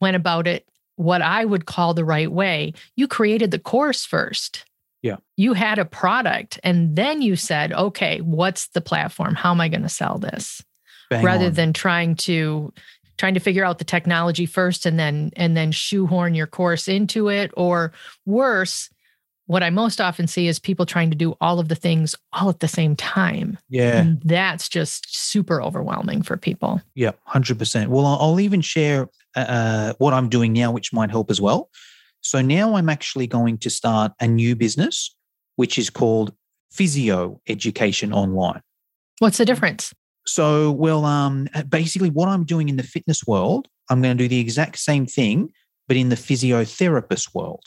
went 0.00 0.16
about 0.16 0.46
it 0.46 0.68
what 0.94 1.22
I 1.22 1.44
would 1.44 1.64
call 1.66 1.94
the 1.94 2.04
right 2.04 2.30
way. 2.30 2.74
You 2.94 3.08
created 3.08 3.50
the 3.50 3.58
course 3.58 4.04
first. 4.04 4.64
Yeah. 5.02 5.16
You 5.36 5.54
had 5.54 5.78
a 5.78 5.84
product 5.84 6.60
and 6.62 6.94
then 6.96 7.22
you 7.22 7.36
said, 7.36 7.72
okay, 7.72 8.20
what's 8.20 8.68
the 8.68 8.80
platform? 8.80 9.34
How 9.34 9.50
am 9.50 9.60
I 9.60 9.68
going 9.68 9.82
to 9.82 9.88
sell 9.88 10.18
this? 10.18 10.62
bang 11.10 11.24
rather 11.24 11.46
on. 11.46 11.52
than 11.52 11.72
trying 11.72 12.14
to 12.14 12.72
trying 13.18 13.34
to 13.34 13.40
figure 13.40 13.64
out 13.64 13.78
the 13.78 13.84
technology 13.84 14.46
first 14.46 14.86
and 14.86 14.98
then 14.98 15.30
and 15.36 15.56
then 15.56 15.72
shoehorn 15.72 16.34
your 16.34 16.46
course 16.46 16.88
into 16.88 17.28
it 17.28 17.50
or 17.56 17.92
worse 18.24 18.88
what 19.46 19.62
i 19.62 19.68
most 19.68 20.00
often 20.00 20.26
see 20.26 20.46
is 20.46 20.58
people 20.58 20.86
trying 20.86 21.10
to 21.10 21.16
do 21.16 21.34
all 21.40 21.58
of 21.58 21.68
the 21.68 21.74
things 21.74 22.14
all 22.32 22.48
at 22.48 22.60
the 22.60 22.68
same 22.68 22.96
time 22.96 23.58
yeah. 23.68 23.98
and 23.98 24.22
that's 24.22 24.68
just 24.68 25.14
super 25.14 25.60
overwhelming 25.60 26.22
for 26.22 26.36
people 26.36 26.80
Yeah, 26.94 27.12
hundred 27.24 27.58
percent. 27.58 27.90
Well, 27.90 28.06
I'll, 28.06 28.18
I'll 28.20 28.40
even 28.40 28.60
share 28.60 29.08
uh, 29.34 29.94
what 29.98 30.14
I'm 30.14 30.28
doing 30.28 30.52
now, 30.52 30.70
which 30.70 30.92
might 30.92 31.10
help 31.10 31.30
as 31.30 31.40
well. 31.40 31.68
So 32.22 32.40
now 32.40 32.74
I'm 32.76 32.88
actually 32.88 33.26
going 33.26 33.58
to 33.58 33.70
start 33.70 34.12
a 34.20 34.26
new 34.28 34.54
business, 34.56 35.14
which 35.56 35.78
is 35.78 35.90
called 35.90 36.32
Physio 36.72 37.40
Education 37.48 38.12
Online. 38.12 38.60
what's 39.18 39.38
the 39.38 39.44
difference 39.44 39.92
So, 40.26 40.70
well, 40.70 41.04
um, 41.04 41.48
basically, 41.68 42.10
what 42.10 42.28
I'm 42.28 42.44
doing 42.44 42.68
in 42.68 42.76
the 42.76 42.82
fitness 42.82 43.26
world, 43.26 43.68
I'm 43.88 44.00
going 44.02 44.16
to 44.16 44.24
do 44.24 44.28
the 44.28 44.38
exact 44.38 44.78
same 44.78 45.06
thing, 45.06 45.50
but 45.88 45.96
in 45.96 46.08
the 46.10 46.16
physiotherapist 46.16 47.34
world. 47.34 47.64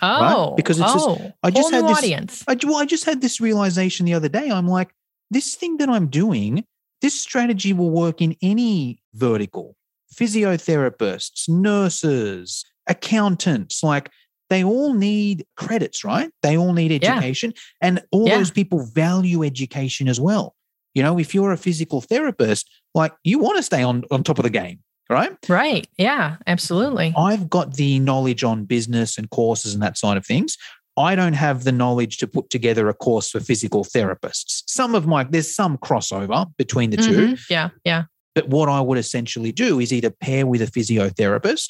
oh 0.00 0.54
Because 0.56 0.78
it's 0.80 0.92
just- 0.92 1.08
oh, 1.08 1.32
I 1.42 1.50
just 1.50 1.60
whole 1.60 1.70
new 1.70 1.76
had 1.86 1.88
this- 1.90 1.98
audience 1.98 2.44
I, 2.48 2.56
well, 2.64 2.76
I 2.76 2.86
just 2.86 3.04
had 3.04 3.20
this 3.20 3.40
realization 3.40 4.06
the 4.06 4.14
other 4.14 4.28
day. 4.28 4.50
I'm 4.50 4.68
like, 4.68 4.90
this 5.30 5.54
thing 5.56 5.76
that 5.78 5.88
I'm 5.88 6.06
doing, 6.06 6.64
this 7.02 7.18
strategy 7.20 7.72
will 7.72 7.90
work 7.90 8.20
in 8.22 8.36
any 8.40 9.02
vertical 9.14 9.74
physiotherapists, 10.14 11.48
nurses, 11.48 12.64
accountants. 12.88 13.82
Like, 13.82 14.10
they 14.50 14.62
all 14.62 14.94
need 14.94 15.44
credits, 15.56 16.04
right? 16.04 16.30
They 16.42 16.56
all 16.56 16.72
need 16.72 16.90
Yeah. 17.02 17.12
education. 17.16 17.52
And 17.80 18.02
all 18.12 18.28
Yeah. 18.28 18.38
those 18.38 18.50
people 18.50 18.84
value 18.94 19.42
education 19.42 20.08
as 20.08 20.20
well. 20.20 20.54
You 20.94 21.02
know, 21.02 21.18
if 21.18 21.34
you're 21.34 21.52
a 21.52 21.56
physical 21.58 22.00
therapist, 22.00 22.68
like, 22.94 23.12
you 23.24 23.38
want 23.38 23.56
to 23.56 23.62
stay 23.62 23.82
on, 23.82 24.04
on 24.10 24.22
top 24.22 24.38
of 24.38 24.44
the 24.44 24.50
game, 24.50 24.78
right? 25.10 25.32
right 25.48 25.86
yeah 25.98 26.36
absolutely 26.46 27.12
I've 27.16 27.48
got 27.50 27.74
the 27.74 27.98
knowledge 28.00 28.42
on 28.44 28.64
business 28.64 29.18
and 29.18 29.28
courses 29.30 29.74
and 29.74 29.82
that 29.82 29.98
side 29.98 30.16
of 30.16 30.24
things. 30.26 30.56
I 30.98 31.14
don't 31.14 31.34
have 31.34 31.64
the 31.64 31.72
knowledge 31.72 32.16
to 32.18 32.26
put 32.26 32.48
together 32.48 32.88
a 32.88 32.94
course 32.94 33.28
for 33.30 33.38
physical 33.40 33.84
therapists. 33.84 34.62
Some 34.66 34.94
of 34.94 35.06
my, 35.06 35.24
there's 35.24 35.54
some 35.54 35.76
crossover 35.76 36.46
between 36.56 36.90
the 36.90 36.96
two, 36.96 37.34
Mhm. 37.34 37.50
yeah 37.50 37.68
yeah 37.84 38.04
but 38.34 38.48
what 38.48 38.68
I 38.68 38.80
would 38.80 38.98
essentially 38.98 39.52
do 39.52 39.78
is 39.80 39.92
either 39.92 40.10
pair 40.10 40.46
with 40.46 40.60
a 40.62 40.66
physiotherapist 40.66 41.68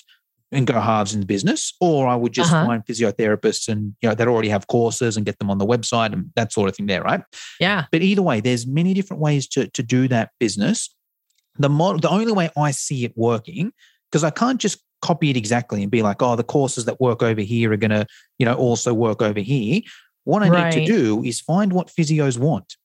and 0.52 0.66
go 0.66 0.78
halves 0.80 1.12
in 1.12 1.20
the 1.20 1.26
business, 1.26 1.74
or 1.80 2.06
I 2.06 2.14
would 2.14 2.32
just 2.32 2.52
Uh-huh. 2.52 2.66
find 2.66 2.84
physiotherapists 2.84 3.68
and, 3.68 3.94
you 4.00 4.08
know, 4.08 4.14
that 4.14 4.28
already 4.28 4.48
have 4.48 4.66
courses 4.68 5.16
and 5.16 5.26
get 5.26 5.38
them 5.40 5.50
on 5.50 5.58
the 5.58 5.66
website 5.66 6.12
and 6.12 6.30
that 6.36 6.52
sort 6.52 6.68
of 6.68 6.76
thing 6.76 6.86
there, 6.86 7.02
right? 7.02 7.20
yeah 7.60 7.84
But 7.90 8.02
either 8.02 8.22
way, 8.22 8.40
there's 8.40 8.66
many 8.66 8.94
different 8.94 9.20
ways 9.20 9.48
to, 9.48 9.66
to 9.68 9.82
do 9.82 10.06
that 10.08 10.30
business. 10.38 10.94
The 11.58 11.68
model, 11.68 11.98
the 12.00 12.10
only 12.10 12.32
way 12.32 12.50
I 12.56 12.70
see 12.70 13.04
it 13.04 13.12
working, 13.16 13.72
because 14.10 14.22
I 14.22 14.30
can't 14.30 14.60
just 14.60 14.78
copy 15.02 15.30
it 15.30 15.36
exactly 15.36 15.82
and 15.82 15.90
be 15.90 16.02
like, 16.02 16.22
oh, 16.22 16.36
the 16.36 16.44
courses 16.44 16.84
that 16.84 17.00
work 17.00 17.22
over 17.22 17.40
here 17.40 17.72
are 17.72 17.76
gonna, 17.76 18.06
you 18.38 18.46
know, 18.46 18.54
also 18.54 18.94
work 18.94 19.22
over 19.22 19.40
here. 19.40 19.80
What 20.24 20.42
I 20.42 20.48
need 20.48 20.72
to 20.72 20.84
do 20.86 21.22
is 21.24 21.40
find 21.40 21.72
what 21.72 21.88
physios 21.88 22.38
want. 22.38 22.76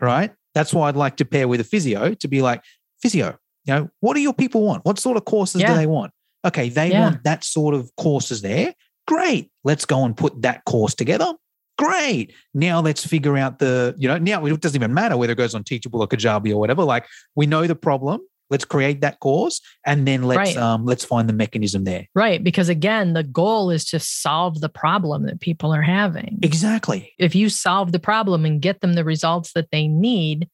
Right. 0.00 0.32
That's 0.54 0.72
why 0.72 0.88
I'd 0.88 0.96
like 0.96 1.16
to 1.18 1.24
pair 1.24 1.48
with 1.48 1.60
a 1.60 1.64
physio 1.64 2.14
to 2.14 2.28
be 2.28 2.40
like, 2.42 2.62
physio, 3.02 3.38
you 3.64 3.74
know, 3.74 3.90
what 4.00 4.14
do 4.14 4.20
your 4.20 4.32
people 4.34 4.62
want? 4.62 4.84
What 4.84 4.98
sort 4.98 5.16
of 5.16 5.24
courses 5.26 5.60
Yeah. 5.60 5.68
do 5.68 5.74
they 5.76 5.86
want? 5.86 6.12
Okay, 6.44 6.68
they 6.68 6.90
Yeah. 6.90 7.00
want 7.02 7.24
that 7.24 7.44
sort 7.44 7.74
of 7.74 7.90
courses 7.96 8.42
there. 8.42 8.74
Great. 9.06 9.50
Let's 9.64 9.84
go 9.84 10.04
and 10.04 10.16
put 10.16 10.42
that 10.42 10.64
course 10.64 10.94
together. 10.94 11.34
Great. 11.78 12.32
Now 12.54 12.80
let's 12.80 13.06
figure 13.06 13.36
out 13.36 13.58
the, 13.58 13.94
you 13.98 14.06
know, 14.08 14.18
now 14.18 14.44
it 14.44 14.60
doesn't 14.60 14.78
even 14.80 14.92
matter 14.94 15.16
whether 15.16 15.32
it 15.32 15.36
goes 15.38 15.54
on 15.54 15.64
Teachable 15.64 16.00
or 16.02 16.06
Kajabi 16.08 16.52
or 16.52 16.58
whatever. 16.58 16.84
Like 16.84 17.06
we 17.34 17.46
know 17.46 17.66
the 17.66 17.74
problem. 17.74 18.20
Let's 18.50 18.64
create 18.64 19.00
that 19.02 19.20
course 19.20 19.60
and 19.86 20.06
then 20.08 20.24
let's 20.24 20.38
Right. 20.38 20.56
um 20.56 20.84
let's 20.84 21.04
find 21.04 21.28
the 21.28 21.32
mechanism 21.32 21.84
there. 21.84 22.06
right 22.16 22.42
because 22.42 22.68
again 22.68 23.12
the 23.12 23.22
goal 23.22 23.70
is 23.70 23.84
to 23.86 24.00
solve 24.00 24.60
the 24.60 24.68
problem 24.68 25.24
that 25.26 25.40
people 25.40 25.72
are 25.72 25.82
having 25.82 26.38
Exactly. 26.42 27.12
if 27.18 27.34
you 27.36 27.48
solve 27.48 27.92
the 27.92 28.00
problem 28.00 28.44
and 28.44 28.60
get 28.60 28.80
them 28.80 28.94
the 28.94 29.04
results 29.04 29.52
that 29.52 29.68
they 29.70 29.86
need, 29.86 30.48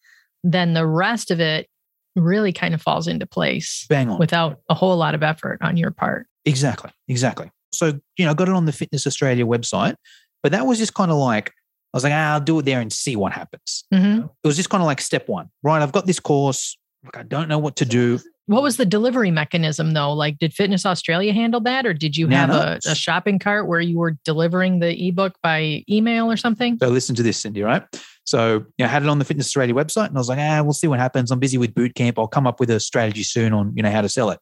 then 0.44 0.74
the 0.74 0.86
rest 0.86 1.30
of 1.30 1.40
it 1.40 1.68
really 2.16 2.52
kind 2.52 2.74
of 2.74 2.82
falls 2.82 3.06
into 3.06 3.26
place 3.26 3.86
Bang 3.88 4.08
on. 4.10 4.18
without 4.18 4.58
a 4.68 4.74
whole 4.74 4.96
lot 4.96 5.14
of 5.14 5.22
effort 5.22 5.58
on 5.62 5.76
your 5.76 5.90
part. 5.90 6.26
Exactly. 6.44 6.90
Exactly. 7.08 7.50
So, 7.72 7.98
you 8.16 8.24
know, 8.24 8.30
I 8.30 8.34
got 8.34 8.48
it 8.48 8.54
on 8.54 8.64
the 8.64 8.72
Fitness 8.72 9.06
Australia 9.06 9.44
website, 9.44 9.96
but 10.42 10.52
that 10.52 10.66
was 10.66 10.78
just 10.78 10.94
kind 10.94 11.10
of 11.10 11.18
like, 11.18 11.48
I 11.48 11.96
was 11.96 12.04
like, 12.04 12.12
ah, 12.12 12.34
I'll 12.34 12.40
do 12.40 12.58
it 12.58 12.64
there 12.64 12.80
and 12.80 12.92
see 12.92 13.16
what 13.16 13.32
happens. 13.32 13.84
Mhm. 13.92 14.24
It 14.42 14.46
was 14.46 14.56
just 14.56 14.70
kind 14.70 14.82
of 14.82 14.86
like 14.86 15.00
step 15.00 15.28
one, 15.28 15.48
right? 15.62 15.82
I've 15.82 15.92
got 15.92 16.06
this 16.06 16.20
course. 16.20 16.76
Look, 17.04 17.16
I 17.16 17.22
don't 17.22 17.48
know 17.48 17.58
what 17.58 17.76
to 17.76 17.84
do. 17.84 18.18
What 18.46 18.62
was 18.62 18.76
the 18.76 18.86
delivery 18.86 19.30
mechanism 19.32 19.92
though? 19.92 20.12
Like, 20.12 20.38
did 20.38 20.54
Fitness 20.54 20.86
Australia 20.86 21.32
handle 21.32 21.60
that, 21.62 21.84
or 21.84 21.92
did 21.92 22.16
you 22.16 22.28
No, 22.28 22.36
have 22.36 22.48
no. 22.48 22.56
a, 22.56 22.78
a 22.92 22.94
shopping 22.94 23.38
cart 23.38 23.66
where 23.66 23.80
you 23.80 23.98
were 23.98 24.16
delivering 24.24 24.78
the 24.78 25.08
ebook 25.08 25.34
by 25.42 25.84
email 25.90 26.30
or 26.30 26.36
something? 26.36 26.78
So 26.80 26.88
listen 26.88 27.14
to 27.16 27.22
this, 27.24 27.38
Cindy, 27.38 27.62
right? 27.62 27.82
So 28.26 28.54
you 28.56 28.64
know, 28.80 28.86
I 28.86 28.88
had 28.88 29.02
it 29.02 29.08
on 29.08 29.18
the 29.18 29.24
Fitness 29.24 29.46
Australia 29.46 29.74
website 29.74 30.08
and 30.08 30.16
I 30.16 30.20
was 30.20 30.28
like, 30.28 30.38
ah, 30.38 30.60
we'll 30.62 30.72
see 30.72 30.88
what 30.88 30.98
happens. 30.98 31.30
I'm 31.30 31.38
busy 31.38 31.58
with 31.58 31.74
boot 31.74 31.94
camp. 31.94 32.18
I'll 32.18 32.26
come 32.26 32.46
up 32.46 32.60
with 32.60 32.70
a 32.70 32.80
strategy 32.80 33.22
soon 33.22 33.52
on, 33.52 33.72
you 33.76 33.82
know, 33.82 33.90
how 33.90 34.02
to 34.02 34.08
sell 34.08 34.30
it. 34.30 34.40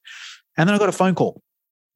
And 0.57 0.69
then 0.69 0.75
I 0.75 0.79
got 0.79 0.89
a 0.89 0.93
phone 0.93 1.15
call 1.15 1.43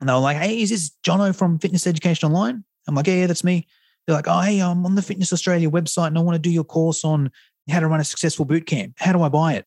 and 0.01 0.09
they 0.09 0.12
were 0.12 0.18
like, 0.18 0.37
hey, 0.37 0.61
is 0.61 0.70
this 0.70 0.92
Jono 1.05 1.35
from 1.35 1.59
Fitness 1.59 1.87
Education 1.87 2.27
Online? 2.27 2.62
I'm 2.87 2.94
like, 2.94 3.07
yeah, 3.07 3.14
yeah, 3.14 3.27
that's 3.27 3.44
me. 3.44 3.66
They're 4.07 4.16
like, 4.16 4.29
oh, 4.29 4.40
hey, 4.40 4.61
I'm 4.61 4.85
on 4.87 4.94
the 4.94 5.03
Fitness 5.03 5.33
Australia 5.33 5.70
website 5.70 6.09
and 6.09 6.18
I 6.18 6.22
want 6.22 6.35
to 6.37 6.38
do 6.38 6.51
your 6.51 6.64
course 6.64 7.05
on 7.05 7.31
how 7.70 7.81
to 7.81 7.88
run 7.88 8.01
a 8.01 8.05
successful 8.05 8.44
boot 8.44 8.66
camp. 8.66 8.94
How 8.98 9.12
do 9.12 9.22
I 9.22 9.29
buy 9.29 9.55
it? 9.55 9.66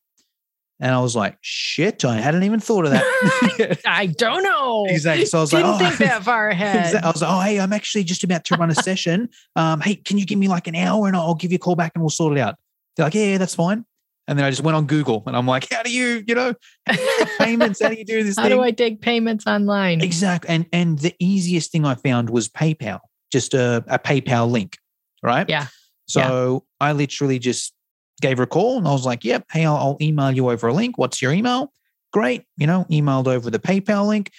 And 0.80 0.92
I 0.92 1.00
was 1.00 1.14
like, 1.14 1.38
shit, 1.42 2.04
I 2.04 2.16
hadn't 2.16 2.42
even 2.42 2.58
thought 2.58 2.84
of 2.86 2.90
that. 2.90 3.80
I 3.86 4.06
don't 4.06 4.42
know. 4.42 4.86
exactly. 4.88 5.26
So 5.26 5.38
I 5.38 5.40
was 5.42 5.50
Didn't 5.50 5.66
like, 5.70 5.80
oh, 5.80 5.96
think 5.96 6.10
that 6.10 6.24
far 6.24 6.48
ahead. 6.50 6.96
I 6.96 7.10
was 7.10 7.22
like, 7.22 7.30
oh, 7.30 7.40
hey, 7.40 7.60
I'm 7.60 7.72
actually 7.72 8.04
just 8.04 8.24
about 8.24 8.44
to 8.46 8.56
run 8.56 8.70
a 8.70 8.74
session. 8.74 9.28
Um, 9.54 9.80
hey, 9.80 9.94
can 9.94 10.18
you 10.18 10.26
give 10.26 10.38
me 10.38 10.48
like 10.48 10.66
an 10.66 10.74
hour 10.74 11.06
and 11.06 11.16
I'll 11.16 11.34
give 11.36 11.52
you 11.52 11.56
a 11.56 11.58
call 11.60 11.76
back 11.76 11.92
and 11.94 12.02
we'll 12.02 12.10
sort 12.10 12.36
it 12.36 12.40
out? 12.40 12.56
They're 12.96 13.06
like, 13.06 13.14
yeah, 13.14 13.26
yeah, 13.26 13.38
that's 13.38 13.54
fine. 13.54 13.84
And 14.28 14.38
then 14.38 14.44
I 14.44 14.50
just 14.50 14.62
went 14.62 14.76
on 14.76 14.86
Google 14.86 15.22
and 15.26 15.36
I'm 15.36 15.46
like, 15.46 15.72
how 15.72 15.82
do 15.82 15.90
you, 15.92 16.24
you 16.26 16.34
know, 16.34 16.54
how 16.86 16.94
do 16.94 17.02
you 17.02 17.26
payments? 17.38 17.82
How 17.82 17.88
do 17.88 17.96
you 17.96 18.04
do 18.04 18.22
this 18.22 18.36
How 18.36 18.44
thing? 18.44 18.52
do 18.52 18.62
I 18.62 18.70
take 18.70 19.00
payments 19.00 19.46
online? 19.46 20.00
Exactly. 20.00 20.48
And 20.48 20.66
and 20.72 20.98
the 20.98 21.14
easiest 21.18 21.72
thing 21.72 21.84
I 21.84 21.94
found 21.96 22.30
was 22.30 22.48
PayPal, 22.48 23.00
just 23.32 23.52
a, 23.54 23.84
a 23.88 23.98
PayPal 23.98 24.50
link, 24.50 24.78
right? 25.22 25.48
Yeah. 25.48 25.66
So 26.06 26.64
I 26.80 26.92
literally 26.92 27.38
just 27.38 27.72
gave 28.20 28.36
her 28.38 28.44
a 28.44 28.46
call 28.46 28.78
and 28.78 28.86
I 28.86 28.92
was 28.92 29.06
like, 29.06 29.24
yep, 29.24 29.44
hey, 29.50 29.64
I'll, 29.64 29.76
I'll 29.76 29.96
email 30.00 30.30
you 30.30 30.50
over 30.50 30.68
a 30.68 30.72
link. 30.74 30.98
What's 30.98 31.20
your 31.22 31.32
email? 31.32 31.72
Great. 32.12 32.44
You 32.56 32.66
know, 32.66 32.84
emailed 32.90 33.26
over 33.26 33.50
the 33.50 33.58
PayPal 33.58 34.06
link. 34.06 34.30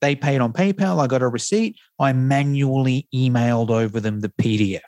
They 0.00 0.16
paid 0.16 0.40
on 0.40 0.52
PayPal. 0.52 0.98
I 1.00 1.06
got 1.06 1.22
a 1.22 1.28
receipt. 1.28 1.76
I 1.98 2.12
manually 2.12 3.06
emailed 3.14 3.70
over 3.70 4.00
them 4.00 4.20
the 4.20 4.30
PDF. 4.30 4.80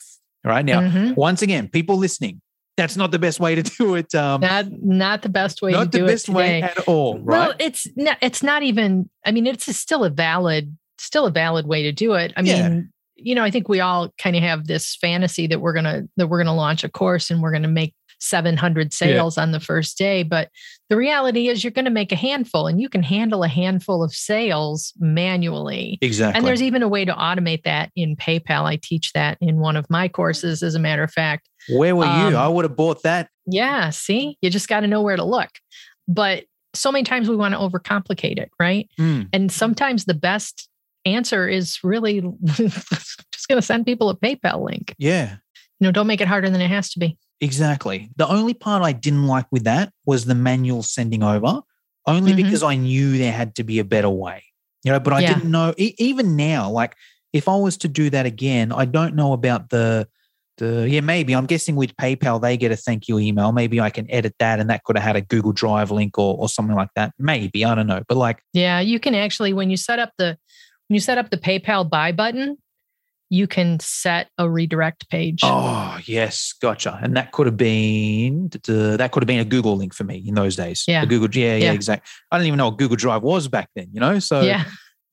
Right 0.44 0.64
now, 0.64 0.80
Mhm. 0.80 1.14
once 1.16 1.40
again, 1.42 1.68
people 1.68 1.96
listening, 1.96 2.40
that's 2.76 2.96
not 2.96 3.12
the 3.12 3.18
best 3.18 3.38
way 3.38 3.54
to 3.54 3.62
do 3.78 3.94
it. 3.94 4.12
Um, 4.14 4.40
Not 4.40 4.66
not 4.72 5.22
the 5.22 5.28
best 5.28 5.62
way 5.62 5.70
to 5.72 5.78
not 5.78 5.92
the 5.92 5.98
do 5.98 6.06
best 6.06 6.28
it 6.28 6.34
way 6.34 6.62
at 6.62 6.78
all, 6.88 7.20
right? 7.20 7.38
Well, 7.48 7.54
it's 7.60 7.86
not, 7.96 8.16
it's 8.20 8.42
not 8.42 8.62
even. 8.64 9.08
I 9.24 9.30
mean, 9.30 9.46
it's 9.46 9.74
still 9.76 10.04
a 10.04 10.10
valid 10.10 10.76
still 10.98 11.26
a 11.26 11.30
valid 11.30 11.66
way 11.66 11.82
to 11.84 11.92
do 11.92 12.14
it. 12.14 12.32
I 12.36 12.42
Yeah. 12.42 12.68
mean, 12.68 12.92
you 13.16 13.34
know, 13.34 13.42
I 13.44 13.50
think 13.52 13.68
we 13.68 13.80
all 13.80 14.12
kind 14.18 14.34
of 14.36 14.42
have 14.42 14.66
this 14.66 14.96
fantasy 14.96 15.46
that 15.48 15.60
we're 15.60 15.74
gonna 15.74 16.02
that 16.16 16.26
we're 16.28 16.38
gonna 16.38 16.56
launch 16.56 16.82
a 16.82 16.88
course 16.88 17.30
and 17.30 17.40
we're 17.42 17.52
gonna 17.52 17.68
make 17.68 17.94
700 18.22 18.92
sales 18.92 19.36
on 19.36 19.52
the 19.52 19.60
first 19.60 19.98
day. 19.98 20.22
But 20.22 20.48
the 20.88 20.96
reality 20.96 21.48
is, 21.48 21.64
you're 21.64 21.70
going 21.70 21.84
to 21.86 21.90
make 21.90 22.12
a 22.12 22.16
handful, 22.16 22.66
and 22.66 22.80
you 22.80 22.88
can 22.88 23.02
handle 23.02 23.42
a 23.42 23.48
handful 23.48 24.02
of 24.02 24.12
sales 24.12 24.92
manually. 24.98 25.98
exactly. 26.00 26.38
And 26.38 26.46
there's 26.46 26.62
even 26.62 26.82
a 26.82 26.88
way 26.88 27.04
to 27.04 27.12
automate 27.12 27.64
that 27.64 27.90
in 27.96 28.16
PayPal. 28.16 28.64
I 28.64 28.78
teach 28.82 29.12
that 29.12 29.38
in 29.40 29.58
one 29.58 29.76
of 29.76 29.88
my 29.90 30.08
courses, 30.08 30.62
as 30.62 30.74
a 30.74 30.78
matter 30.78 31.02
of 31.02 31.12
fact. 31.12 31.48
Where 31.68 31.94
were 31.96 32.04
um, 32.04 32.32
you? 32.32 32.38
I 32.38 32.48
would 32.48 32.64
have 32.64 32.76
bought 32.76 33.02
that. 33.02 33.28
Yeah, 33.46 33.90
see, 33.90 34.38
you 34.40 34.50
just 34.50 34.68
got 34.68 34.80
to 34.80 34.86
know 34.86 35.02
where 35.02 35.16
to 35.16 35.24
look. 35.24 35.50
But 36.08 36.44
so 36.74 36.90
many 36.90 37.04
times 37.04 37.28
we 37.28 37.36
want 37.36 37.54
to 37.54 37.60
overcomplicate 37.60 38.38
it, 38.38 38.50
right? 38.58 38.88
Mm, 38.98 39.28
And 39.32 39.52
sometimes 39.52 40.04
the 40.04 40.14
best 40.14 40.68
answer 41.04 41.48
is 41.48 41.78
really 41.82 42.20
just 42.44 43.48
going 43.48 43.58
to 43.58 43.62
send 43.62 43.86
people 43.86 44.08
a 44.08 44.16
PayPal 44.16 44.64
link. 44.64 44.94
yeah, 44.98 45.36
You 45.82 45.88
know, 45.88 45.92
don't 45.92 46.06
make 46.06 46.20
it 46.20 46.28
harder 46.28 46.48
than 46.48 46.60
it 46.60 46.68
has 46.70 46.90
to 46.90 47.00
be. 47.00 47.18
exactly. 47.40 48.08
The 48.14 48.28
only 48.28 48.54
part 48.54 48.84
I 48.84 48.92
didn't 48.92 49.26
like 49.26 49.46
with 49.50 49.64
that 49.64 49.92
was 50.06 50.26
the 50.26 50.34
manual 50.36 50.84
sending 50.84 51.24
over, 51.24 51.60
only 52.06 52.32
Mhm. 52.34 52.36
because 52.36 52.62
I 52.62 52.76
knew 52.76 53.18
there 53.18 53.32
had 53.32 53.56
to 53.56 53.64
be 53.64 53.80
a 53.80 53.84
better 53.84 54.08
way. 54.08 54.44
You 54.84 54.92
know, 54.92 55.00
but 55.00 55.12
I 55.12 55.20
Yeah. 55.22 55.34
didn't 55.34 55.50
know. 55.50 55.74
Even 55.76 56.36
now, 56.36 56.70
like 56.70 56.94
if 57.32 57.48
I 57.48 57.56
was 57.56 57.76
to 57.78 57.88
do 57.88 58.10
that 58.10 58.26
again, 58.26 58.70
I 58.70 58.84
don't 58.84 59.16
know 59.16 59.32
about 59.32 59.70
the 59.70 60.06
the 60.58 60.86
yeah 60.88 61.00
maybe 61.00 61.34
I'm 61.34 61.46
guessing 61.46 61.74
with 61.74 61.96
PayPal 61.96 62.40
they 62.40 62.56
get 62.56 62.70
a 62.70 62.76
thank 62.76 63.08
you 63.08 63.18
email. 63.18 63.50
Maybe 63.50 63.80
I 63.80 63.90
can 63.90 64.08
edit 64.08 64.36
that, 64.38 64.60
and 64.60 64.70
that 64.70 64.84
could 64.84 64.96
have 64.96 65.04
had 65.04 65.16
a 65.16 65.20
Google 65.20 65.50
Drive 65.52 65.90
link 65.90 66.16
or 66.16 66.36
or 66.38 66.48
something 66.48 66.76
like 66.76 66.90
that. 66.94 67.10
Maybe 67.18 67.64
I 67.64 67.74
don't 67.74 67.88
know, 67.88 68.02
but 68.06 68.16
like 68.18 68.38
Yeah, 68.52 68.78
you 68.78 69.00
can 69.00 69.16
actually 69.16 69.52
when 69.52 69.68
you 69.68 69.76
set 69.76 69.98
up 69.98 70.12
the 70.16 70.38
when 70.86 70.94
you 70.94 71.00
set 71.00 71.18
up 71.18 71.30
the 71.30 71.38
PayPal 71.38 71.90
buy 71.90 72.12
button, 72.12 72.58
you 73.32 73.46
can 73.46 73.80
set 73.80 74.28
a 74.36 74.48
redirect 74.48 75.08
page. 75.08 75.40
Oh 75.42 75.98
yes, 76.04 76.52
gotcha. 76.60 77.00
And 77.02 77.16
that 77.16 77.32
could 77.32 77.46
have 77.46 77.56
been 77.56 78.50
that 78.50 79.08
could 79.10 79.22
have 79.22 79.26
been 79.26 79.38
a 79.38 79.44
Google 79.46 79.74
link 79.74 79.94
for 79.94 80.04
me 80.04 80.22
in 80.26 80.34
those 80.34 80.54
days. 80.54 80.84
Yeah. 80.86 81.00
the 81.00 81.06
Google. 81.06 81.30
Yeah, 81.32 81.56
yeah, 81.56 81.64
Yeah. 81.64 81.72
exactly. 81.72 82.06
I 82.30 82.36
didn't 82.36 82.48
even 82.48 82.58
know 82.58 82.68
what 82.68 82.76
Google 82.76 82.96
Drive 82.96 83.22
was 83.22 83.48
back 83.48 83.70
then. 83.74 83.88
You 83.90 84.00
know, 84.00 84.18
so 84.18 84.42
yeah. 84.42 84.64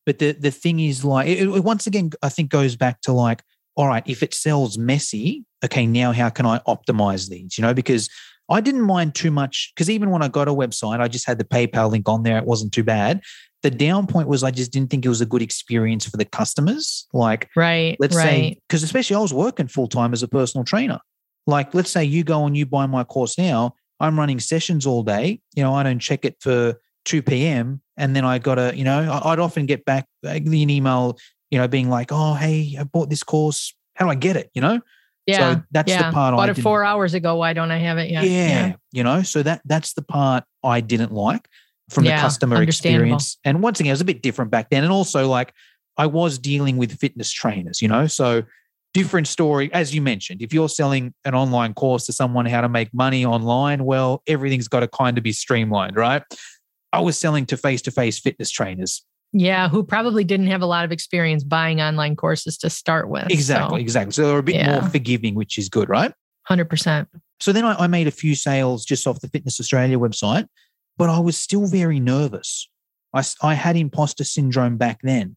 But 0.06 0.20
the 0.20 0.34
the 0.34 0.52
thing 0.52 0.82
is, 0.82 1.06
like, 1.06 1.30
it, 1.30 1.40
it 1.48 1.64
once 1.64 1.88
again, 1.88 2.10
I 2.22 2.28
think 2.28 2.50
goes 2.50 2.76
back 2.76 3.00
to 3.02 3.14
like, 3.14 3.42
all 3.78 3.88
right, 3.88 4.04
if 4.06 4.22
it 4.22 4.34
sells 4.34 4.78
messy, 4.78 5.46
okay, 5.64 5.88
now 5.88 6.12
how 6.12 6.30
can 6.30 6.46
I 6.46 6.60
optimize 6.68 7.30
these? 7.30 7.58
You 7.58 7.62
know, 7.62 7.74
because 7.74 8.10
I 8.50 8.62
didn't 8.62 8.82
mind 8.82 9.16
too 9.16 9.32
much 9.32 9.72
because 9.76 9.90
even 9.90 10.10
when 10.10 10.22
I 10.22 10.28
got 10.28 10.48
a 10.48 10.54
website, 10.54 11.00
I 11.00 11.08
just 11.08 11.28
had 11.28 11.38
the 11.38 11.44
PayPal 11.44 11.92
link 11.92 12.10
on 12.10 12.24
there. 12.24 12.38
It 12.38 12.46
wasn't 12.46 12.74
too 12.74 12.84
bad. 12.84 13.22
The 13.62 13.70
down 13.72 14.08
point 14.08 14.28
was 14.28 14.44
I 14.44 14.52
just 14.52 14.72
didn't 14.72 14.90
think 14.90 15.06
it 15.06 15.10
was 15.10 15.22
a 15.22 15.26
good 15.26 15.42
experience 15.42 16.08
for 16.08 16.18
the 16.18 16.26
customers. 16.26 17.08
Like, 17.14 17.50
Right. 17.56 17.98
let's 18.00 18.16
right. 18.16 18.24
say 18.24 18.60
because 18.68 18.84
especially 18.84 19.18
I 19.18 19.20
was 19.20 19.34
working 19.34 19.68
full 19.68 19.88
time 19.88 20.14
as 20.14 20.24
a 20.24 20.28
personal 20.28 20.64
trainer. 20.64 21.00
Like 21.46 21.74
let's 21.74 21.92
say 21.92 22.04
you 22.04 22.24
go 22.24 22.46
and 22.46 22.56
you 22.56 22.66
buy 22.66 22.86
my 22.86 23.04
course 23.04 23.38
now, 23.38 23.74
I'm 24.00 24.18
running 24.18 24.40
sessions 24.40 24.86
all 24.86 25.04
day. 25.04 25.42
You 25.56 25.64
know, 25.64 25.74
I 25.74 25.84
don't 25.84 26.00
check 26.00 26.24
it 26.26 26.38
for 26.40 26.80
2 27.06 27.22
p.m. 27.22 27.82
and 27.98 28.16
then 28.16 28.24
I 28.24 28.40
gotta, 28.40 28.72
you 28.76 28.84
know, 28.84 29.20
I'd 29.26 29.40
often 29.40 29.66
get 29.66 29.84
back 29.84 30.06
an 30.24 30.54
email, 30.54 31.18
you 31.50 31.58
know, 31.60 31.68
being 31.68 31.90
like, 31.90 32.12
oh 32.12 32.34
hey, 32.36 32.78
I 32.80 32.84
bought 32.84 33.10
this 33.10 33.24
course. 33.24 33.76
How 33.96 34.06
do 34.06 34.12
I 34.12 34.16
get 34.16 34.38
it? 34.38 34.50
You 34.54 34.62
know, 34.62 34.80
yeah. 35.30 35.56
so 35.56 35.62
that's 35.72 35.90
yeah. 35.90 36.10
the 36.10 36.14
part 36.14 36.36
Bought 36.36 36.48
I 36.48 36.52
it 36.52 36.56
didn't, 36.56 36.64
four 36.64 36.84
hours 36.84 37.14
ago. 37.14 37.36
Why 37.36 37.54
don't 37.54 37.72
I 37.72 37.78
have 37.78 37.98
it 37.98 38.10
yet? 38.10 38.26
yeah, 38.26 38.74
you 38.92 39.04
know, 39.04 39.22
so 39.22 39.44
that 39.44 39.62
that's 39.66 39.94
the 39.94 40.02
part 40.02 40.44
I 40.64 40.82
didn't 40.82 41.12
like 41.12 41.48
from 41.90 42.06
Yeah, 42.06 42.18
the 42.18 42.22
customer 42.22 42.62
experience. 42.62 43.38
And 43.44 43.62
once 43.62 43.80
again, 43.80 43.90
it 43.90 43.94
was 43.94 44.02
a 44.02 44.06
bit 44.06 44.22
different 44.22 44.52
back 44.52 44.70
then. 44.70 44.84
And 44.84 44.92
also, 44.92 45.28
like, 45.28 45.54
I 45.98 46.06
was 46.06 46.38
dealing 46.38 46.78
with 46.78 46.98
fitness 46.98 47.32
trainers, 47.32 47.82
you 47.82 47.88
know, 47.88 48.08
so 48.08 48.44
different 48.94 49.28
story. 49.28 49.72
As 49.74 49.94
you 49.94 50.02
mentioned, 50.02 50.42
if 50.42 50.54
you're 50.54 50.70
selling 50.70 51.14
an 51.26 51.36
online 51.36 51.74
course 51.74 52.06
to 52.06 52.14
someone 52.14 52.46
how 52.46 52.62
to 52.62 52.70
make 52.70 52.94
money 52.94 53.26
online, 53.26 53.86
well, 53.86 54.24
everything's 54.28 54.68
got 54.68 54.80
to 54.82 54.88
kind 54.88 55.18
of 55.18 55.24
be 55.24 55.32
streamlined, 55.32 55.96
right? 55.96 56.24
I 56.92 57.02
was 57.02 57.18
selling 57.18 57.46
to 57.48 57.58
face 57.58 57.82
to 57.84 57.92
face 57.92 58.20
fitness 58.20 58.50
trainers. 58.50 59.04
Yeah, 59.32 59.70
who 59.70 59.84
probably 59.84 60.24
didn't 60.24 60.48
have 60.48 60.62
a 60.62 60.66
lot 60.66 60.86
of 60.86 60.92
experience 60.92 61.44
buying 61.44 61.82
online 61.82 62.16
courses 62.16 62.58
to 62.60 62.70
start 62.70 63.10
with. 63.10 63.30
Exactly, 63.30 63.82
exactly. 63.82 64.12
So 64.12 64.28
they're 64.28 64.40
a 64.40 64.44
bit 64.44 64.56
Yeah. 64.56 64.80
more 64.80 64.90
forgiving, 64.90 65.36
which 65.36 65.58
is 65.58 65.70
good, 65.70 65.88
right? 65.90 66.12
Hundred 66.48 66.70
percent. 66.70 67.08
So 67.40 67.52
then 67.52 67.64
I, 67.64 67.76
I 67.76 67.88
made 67.88 68.08
a 68.08 68.12
few 68.12 68.34
sales 68.36 68.86
just 68.86 69.06
off 69.06 69.22
the 69.22 69.28
Fitness 69.30 69.60
Australia 69.60 70.00
website, 70.00 70.48
but 70.98 71.10
I 71.10 71.20
was 71.20 71.38
still 71.38 71.68
very 71.68 72.00
nervous. 72.00 72.68
I, 73.14 73.24
I 73.42 73.54
had 73.54 73.76
imposter 73.78 74.24
syndrome 74.24 74.78
back 74.78 75.00
then 75.04 75.36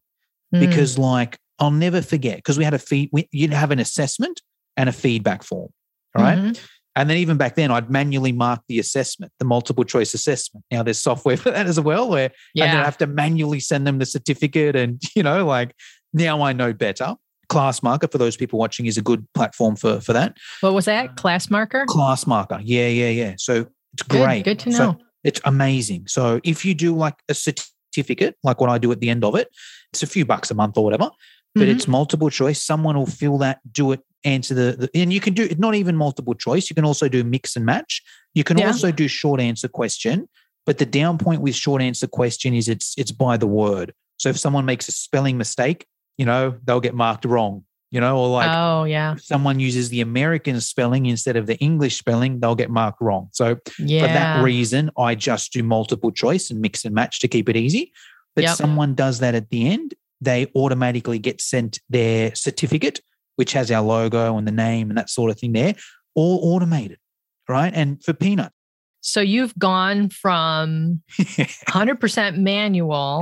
Mm. 0.53 0.59
because, 0.59 0.99
like, 0.99 1.37
I'll 1.57 1.71
never 1.71 2.01
forget 2.03 2.35
because 2.37 2.59
we 2.59 2.63
had 2.63 2.75
a 2.75 2.79
feed, 2.79 3.09
we, 3.11 3.27
you'd 3.31 3.53
have 3.53 3.71
an 3.71 3.79
assessment 3.79 4.39
and 4.77 4.87
a 4.87 4.91
feedback 4.91 5.41
form, 5.41 5.69
right? 6.15 6.37
Mhm. 6.37 6.59
And 6.95 7.09
then 7.09 7.17
even 7.17 7.37
back 7.37 7.55
then, 7.55 7.71
I'd 7.71 7.89
manually 7.89 8.31
mark 8.31 8.61
the 8.67 8.77
assessment, 8.79 9.31
the 9.39 9.45
multiple 9.45 9.83
choice 9.83 10.13
assessment. 10.13 10.63
Now 10.69 10.83
there's 10.83 10.99
software 10.99 11.37
for 11.43 11.51
that 11.51 11.65
as 11.65 11.79
well, 11.79 12.09
where 12.09 12.31
and 12.55 12.71
then 12.71 12.77
I 12.77 12.83
have 12.83 12.97
to 12.99 13.07
manually 13.07 13.59
send 13.59 13.87
them 13.87 13.99
the 13.99 14.05
certificate. 14.05 14.75
And, 14.75 15.01
you 15.15 15.23
know, 15.23 15.45
like 15.45 15.75
now 16.13 16.41
I 16.41 16.53
know 16.53 16.73
better. 16.73 17.15
Class 17.49 17.83
Marker, 17.83 18.07
for 18.07 18.17
those 18.17 18.37
people 18.37 18.57
watching, 18.57 18.85
is 18.85 18.97
a 18.97 19.01
good 19.01 19.27
platform 19.33 19.75
for, 19.75 19.99
for 20.01 20.13
that. 20.13 20.37
What 20.61 20.73
was 20.73 20.85
that? 20.85 21.17
Class 21.17 21.49
marker? 21.51 21.85
Class 21.87 22.25
Marker. 22.25 22.59
Yeah, 22.63 22.87
yeah, 22.87 23.09
yeah. 23.09 23.33
So 23.37 23.67
it's 23.93 24.03
great. 24.03 24.43
Good 24.45 24.59
to 24.59 24.71
So 24.71 24.91
know. 24.93 24.97
it's 25.23 25.41
amazing. 25.45 26.07
So 26.07 26.39
if 26.43 26.63
you 26.65 26.73
do 26.73 26.95
like 26.95 27.15
a 27.29 27.33
certificate, 27.33 28.37
like 28.43 28.59
what 28.61 28.69
I 28.69 28.77
do 28.77 28.91
at 28.91 29.01
the 29.01 29.09
end 29.09 29.23
of 29.23 29.35
it, 29.35 29.49
it's 29.91 30.01
a 30.01 30.07
few 30.07 30.25
bucks 30.25 30.49
a 30.51 30.55
month 30.55 30.77
or 30.77 30.83
whatever, 30.83 31.11
but 31.53 31.67
Mhm. 31.67 31.71
it's 31.75 31.87
multiple 31.87 32.29
choice. 32.31 32.59
Someone 32.61 32.97
will 32.97 33.05
fill 33.05 33.37
that, 33.39 33.59
do 33.71 33.91
it, 33.91 34.01
answer 34.25 34.53
the, 34.53 34.75
the 34.77 34.89
and 34.99 35.11
you 35.11 35.19
can 35.19 35.33
do 35.33 35.43
it 35.43 35.59
not 35.59 35.75
even 35.75 35.95
multiple 35.95 36.33
choice. 36.33 36.69
You 36.69 36.75
can 36.75 36.85
also 36.85 37.07
do 37.07 37.23
mix 37.23 37.55
and 37.55 37.65
match. 37.65 38.01
You 38.33 38.43
can 38.43 38.57
Yeah. 38.57 38.67
also 38.67 38.91
do 38.91 39.07
short 39.07 39.39
answer 39.39 39.67
question. 39.67 40.27
But 40.65 40.77
the 40.77 40.85
down 40.85 41.17
point 41.17 41.41
with 41.41 41.55
short 41.55 41.81
answer 41.81 42.07
question 42.07 42.53
is 42.53 42.67
it's 42.69 42.93
it's 42.97 43.11
by 43.11 43.37
the 43.37 43.47
word. 43.47 43.93
So 44.17 44.29
if 44.29 44.37
someone 44.37 44.65
makes 44.65 44.87
a 44.87 44.91
spelling 44.91 45.37
mistake, 45.37 45.85
you 46.17 46.25
know, 46.25 46.55
they'll 46.63 46.79
get 46.79 46.95
marked 46.95 47.25
wrong. 47.25 47.63
You 47.91 47.99
know, 48.01 48.17
or 48.17 48.27
like 48.29 48.49
oh 48.51 48.85
yeah. 48.85 49.13
if 49.13 49.23
someone 49.23 49.59
uses 49.59 49.89
the 49.89 50.01
American 50.01 50.59
spelling 50.61 51.05
instead 51.05 51.35
of 51.35 51.45
the 51.45 51.57
English 51.57 51.97
spelling, 51.97 52.39
they'll 52.39 52.55
get 52.55 52.71
marked 52.71 53.01
wrong. 53.01 53.29
So 53.33 53.57
Yeah. 53.77 54.07
for 54.07 54.13
that 54.13 54.41
reason, 54.41 54.89
I 54.97 55.13
just 55.13 55.53
do 55.53 55.61
multiple 55.61 56.11
choice 56.11 56.49
and 56.49 56.59
mix 56.59 56.85
and 56.85 56.95
match 56.95 57.19
to 57.19 57.27
keep 57.27 57.49
it 57.49 57.55
easy. 57.55 57.91
But 58.35 58.45
Yep. 58.45 58.55
someone 58.55 58.95
does 58.95 59.19
that 59.19 59.35
at 59.35 59.51
the 59.51 59.67
end, 59.69 59.93
they 60.21 60.47
automatically 60.55 61.19
get 61.19 61.39
sent 61.39 61.81
their 61.87 62.33
certificate, 62.33 62.99
which 63.35 63.53
has 63.53 63.71
our 63.71 63.81
logo 63.81 64.37
and 64.37 64.47
the 64.47 64.51
name 64.51 64.89
and 64.89 64.97
that 64.97 65.09
sort 65.09 65.31
of 65.31 65.39
thing 65.39 65.53
there, 65.53 65.75
all 66.15 66.39
automated, 66.55 66.97
right? 67.49 67.71
And 67.73 68.03
for 68.03 68.13
peanut. 68.13 68.51
so 69.01 69.19
you've 69.21 69.57
gone 69.57 70.09
from 70.09 71.01
100% 71.19 72.37
manual. 72.37 73.21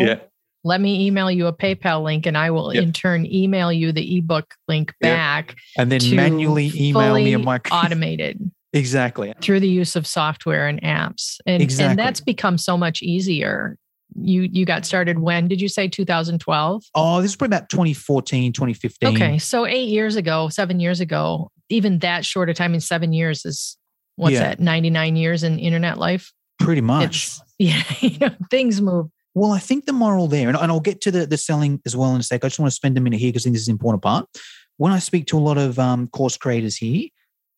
Let 0.63 0.79
me 0.79 1.07
email 1.07 1.31
you 1.31 1.47
a 1.47 1.53
PayPal 1.53 2.03
link 2.03 2.27
and 2.27 2.37
I 2.37 2.51
will 2.51 2.71
Yep. 2.73 2.83
in 2.83 2.93
turn 2.93 3.25
email 3.25 3.71
you 3.73 3.91
the 3.91 4.17
ebook 4.17 4.53
link 4.67 4.93
Yep. 5.01 5.09
back 5.09 5.55
And 5.77 5.91
then 5.91 6.01
manually 6.15 6.71
email 6.75 7.15
me 7.15 7.33
a 7.33 7.39
my 7.39 7.59
automated 7.71 8.51
exactly. 8.73 9.33
through 9.41 9.59
the 9.61 9.67
use 9.67 9.95
of 9.95 10.05
software 10.05 10.67
and 10.67 10.79
apps. 10.83 11.37
And, 11.47 11.63
Exactly. 11.63 11.89
and 11.89 11.97
that's 11.99 12.21
become 12.21 12.59
so 12.59 12.77
much 12.77 13.01
easier. 13.01 13.75
You 14.19 14.49
you 14.51 14.65
got 14.65 14.85
started 14.85 15.19
when 15.19 15.47
did 15.47 15.61
you 15.61 15.67
say 15.69 15.87
2012? 15.87 16.83
Oh, 16.95 17.21
this 17.21 17.31
is 17.31 17.35
probably 17.35 17.55
about 17.57 17.69
2014, 17.69 18.51
2015. 18.53 19.09
Okay, 19.15 19.37
so 19.37 19.65
8 19.65 19.87
years 19.87 20.15
ago, 20.15 20.49
7 20.49 20.79
years 20.79 20.99
ago, 20.99 21.49
even 21.69 21.99
that 21.99 22.25
short 22.25 22.49
a 22.49 22.53
time 22.53 22.73
in 22.73 22.81
7 22.81 23.13
years 23.13 23.45
is 23.45 23.77
what's 24.17 24.33
Yeah. 24.33 24.41
that? 24.41 24.59
99 24.59 25.15
years 25.15 25.43
in 25.43 25.59
internet 25.59 25.97
life. 25.97 26.33
Pretty 26.59 26.81
much. 26.81 27.05
It's, 27.05 27.41
yeah, 27.59 27.83
you 27.99 28.17
know, 28.19 28.35
things 28.49 28.81
move. 28.81 29.07
Well, 29.33 29.51
I 29.51 29.59
think 29.59 29.85
the 29.85 29.93
moral 29.93 30.27
there, 30.27 30.49
and, 30.49 30.57
and 30.57 30.71
I'll 30.71 30.81
get 30.81 30.99
to 31.01 31.11
the, 31.11 31.25
the 31.25 31.37
selling 31.37 31.81
as 31.85 31.95
well 31.95 32.13
in 32.13 32.19
a 32.19 32.23
sec. 32.23 32.43
I 32.43 32.47
just 32.49 32.59
want 32.59 32.69
to 32.69 32.75
spend 32.75 32.97
a 32.97 33.01
minute 33.01 33.19
here 33.19 33.29
because 33.29 33.43
I 33.43 33.45
think 33.45 33.55
this 33.55 33.61
is 33.61 33.69
an 33.69 33.73
important 33.73 34.03
part. 34.03 34.27
When 34.75 34.91
I 34.91 34.99
speak 34.99 35.27
to 35.27 35.37
a 35.37 35.39
lot 35.39 35.57
of 35.57 35.79
um, 35.79 36.07
course 36.09 36.35
creators 36.35 36.75
here, 36.75 37.07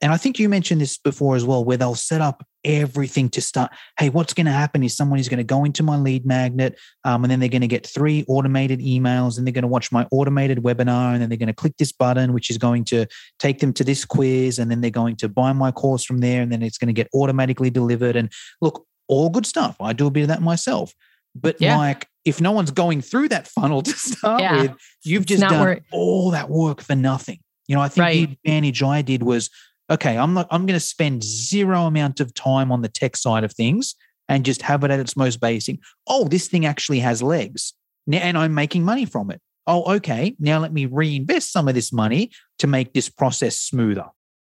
and 0.04 0.12
I 0.12 0.18
think 0.18 0.38
you 0.38 0.50
mentioned 0.50 0.82
this 0.82 0.98
before 0.98 1.38
as 1.38 1.46
well, 1.46 1.64
where 1.64 1.78
they'll 1.78 1.96
set 1.96 2.20
up 2.20 2.46
everything 2.66 3.30
to 3.30 3.42
start. 3.42 3.72
Hey, 3.98 4.10
what's 4.10 4.34
going 4.34 4.48
to 4.48 4.52
happen 4.52 4.84
is 4.84 4.98
someone 4.98 5.18
is 5.18 5.30
going 5.30 5.38
to 5.38 5.46
go 5.46 5.64
into 5.64 5.82
my 5.82 5.96
lead 5.96 6.26
magnet, 6.26 6.78
um, 7.06 7.24
and 7.24 7.32
then 7.32 7.40
they're 7.40 7.48
going 7.48 7.62
to 7.62 7.70
get 7.70 7.88
three 7.88 8.26
automated 8.28 8.82
emails, 8.82 9.38
and 9.38 9.48
they're 9.48 9.54
going 9.54 9.62
to 9.62 9.70
watch 9.70 9.94
my 9.94 10.06
automated 10.12 10.58
webinar, 10.58 11.14
and 11.14 11.22
then 11.22 11.30
they're 11.30 11.38
going 11.38 11.48
to 11.48 11.54
click 11.54 11.78
this 11.78 11.94
button, 11.94 12.34
which 12.34 12.50
is 12.50 12.58
going 12.58 12.84
to 12.84 13.06
take 13.40 13.60
them 13.60 13.72
to 13.72 13.86
this 13.86 14.04
quiz, 14.04 14.60
and 14.60 14.70
then 14.70 14.82
they're 14.82 14.92
going 14.92 15.16
to 15.16 15.30
buy 15.30 15.54
my 15.54 15.72
course 15.72 16.04
from 16.04 16.18
there, 16.18 16.42
and 16.42 16.52
then 16.52 16.62
it's 16.62 16.78
going 16.78 16.88
to 16.88 16.94
get 16.94 17.08
automatically 17.16 17.70
delivered. 17.70 18.18
And 18.18 18.30
look, 18.60 18.86
all 19.08 19.30
good 19.30 19.46
stuff. 19.46 19.78
I 19.80 19.94
do 19.94 20.08
a 20.08 20.12
bit 20.12 20.24
of 20.24 20.28
that 20.28 20.42
myself. 20.42 20.94
But 21.34 21.62
yeah. 21.62 21.78
like, 21.78 22.10
if 22.26 22.42
no 22.42 22.52
one's 22.52 22.72
going 22.72 23.00
through 23.00 23.30
that 23.30 23.48
funnel 23.48 23.82
to 23.84 23.92
start 23.92 24.42
yeah. 24.42 24.64
with, 24.64 24.72
you've 25.06 25.26
just 25.26 25.44
done 25.44 25.62
work. 25.62 25.84
all 25.94 26.32
that 26.32 26.50
work 26.50 26.82
for 26.82 26.94
nothing. 26.94 27.40
You 27.68 27.76
know, 27.76 27.82
I 27.82 27.88
think 27.88 28.04
right. 28.04 28.14
the 28.14 28.34
advantage 28.34 28.84
I 28.84 29.02
did 29.02 29.24
was 29.24 29.50
okay, 29.90 30.18
I'm 30.18 30.34
not, 30.34 30.48
I'm 30.52 30.66
going 30.66 30.80
to 30.80 30.86
spend 30.86 31.24
zero 31.24 31.84
amount 31.84 32.20
of 32.20 32.34
time 32.34 32.72
on 32.72 32.82
the 32.82 32.90
tech 32.90 33.16
side 33.16 33.44
of 33.44 33.54
things 33.54 33.96
and 34.30 34.46
just 34.46 34.62
have 34.62 34.84
it 34.84 34.92
at 34.92 35.00
its 35.00 35.18
most 35.18 35.40
basic. 35.40 35.80
Oh, 36.08 36.28
this 36.28 36.48
thing 36.48 36.66
actually 36.66 37.00
has 37.00 37.22
legs 37.22 37.74
and 38.12 38.38
I'm 38.38 38.54
making 38.54 38.84
money 38.84 39.06
from 39.06 39.32
it. 39.32 39.42
Oh, 39.68 39.96
okay. 39.96 40.36
Now 40.40 40.60
let 40.60 40.74
me 40.74 40.86
reinvest 40.86 41.52
some 41.52 41.68
of 41.68 41.76
this 41.76 41.94
money 41.94 42.32
to 42.60 42.68
make 42.68 42.94
this 42.94 43.10
process 43.10 43.58
smoother. 43.58 44.06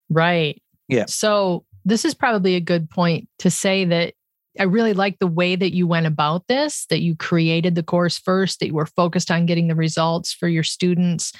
Right. 0.08 0.62
Yeah. 0.88 1.04
So 1.06 1.64
this 1.84 2.04
is 2.04 2.14
probably 2.14 2.54
a 2.54 2.60
good 2.60 2.88
point 2.88 3.28
to 3.40 3.50
say 3.50 3.84
that 3.86 4.14
I 4.58 4.64
really 4.64 4.92
like 4.92 5.18
the 5.18 5.26
way 5.26 5.56
that 5.56 5.74
you 5.74 5.86
went 5.86 6.06
about 6.06 6.46
this, 6.46 6.86
that 6.86 7.00
you 7.00 7.16
created 7.16 7.74
the 7.74 7.82
course 7.82 8.18
first, 8.18 8.60
that 8.60 8.66
you 8.66 8.74
were 8.74 8.86
focused 8.86 9.30
on 9.30 9.46
getting 9.46 9.68
the 9.68 9.74
results 9.74 10.32
for 10.32 10.48
your 10.48 10.62
students 10.62 11.32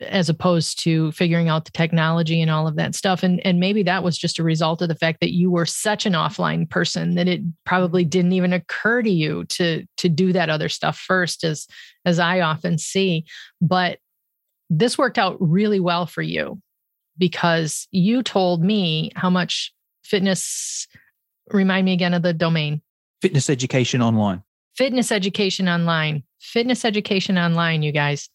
as 0.00 0.28
opposed 0.28 0.82
to 0.84 1.10
figuring 1.12 1.48
out 1.48 1.64
the 1.64 1.72
technology 1.72 2.40
and 2.40 2.50
all 2.50 2.68
of 2.68 2.76
that 2.76 2.94
stuff. 2.94 3.22
And 3.22 3.44
and 3.44 3.58
maybe 3.58 3.82
that 3.84 4.04
was 4.04 4.16
just 4.16 4.38
a 4.38 4.44
result 4.44 4.80
of 4.82 4.88
the 4.88 4.94
fact 4.94 5.20
that 5.20 5.32
you 5.32 5.50
were 5.50 5.66
such 5.66 6.06
an 6.06 6.12
offline 6.12 6.68
person 6.68 7.14
that 7.16 7.28
it 7.28 7.40
probably 7.64 8.04
didn't 8.04 8.32
even 8.32 8.52
occur 8.52 9.02
to 9.02 9.10
you 9.10 9.44
to 9.46 9.84
to 9.96 10.08
do 10.08 10.32
that 10.32 10.50
other 10.50 10.68
stuff 10.68 10.98
first 10.98 11.44
as 11.44 11.66
as 12.04 12.18
I 12.18 12.40
often 12.40 12.78
see. 12.78 13.24
But 13.60 13.98
this 14.70 14.98
worked 14.98 15.18
out 15.18 15.36
really 15.40 15.80
well 15.80 16.06
for 16.06 16.22
you 16.22 16.60
because 17.16 17.88
you 17.90 18.22
told 18.22 18.62
me 18.62 19.10
how 19.16 19.30
much 19.30 19.72
fitness 20.04 20.86
remind 21.50 21.84
me 21.84 21.92
again 21.92 22.14
of 22.14 22.22
the 22.22 22.32
domain. 22.32 22.82
Fitness 23.20 23.50
education 23.50 24.00
online. 24.00 24.42
Fitness 24.76 25.10
education 25.10 25.68
online. 25.68 26.22
Fitness 26.40 26.84
education 26.84 27.36
online 27.36 27.82
you 27.82 27.90
guys 27.90 28.30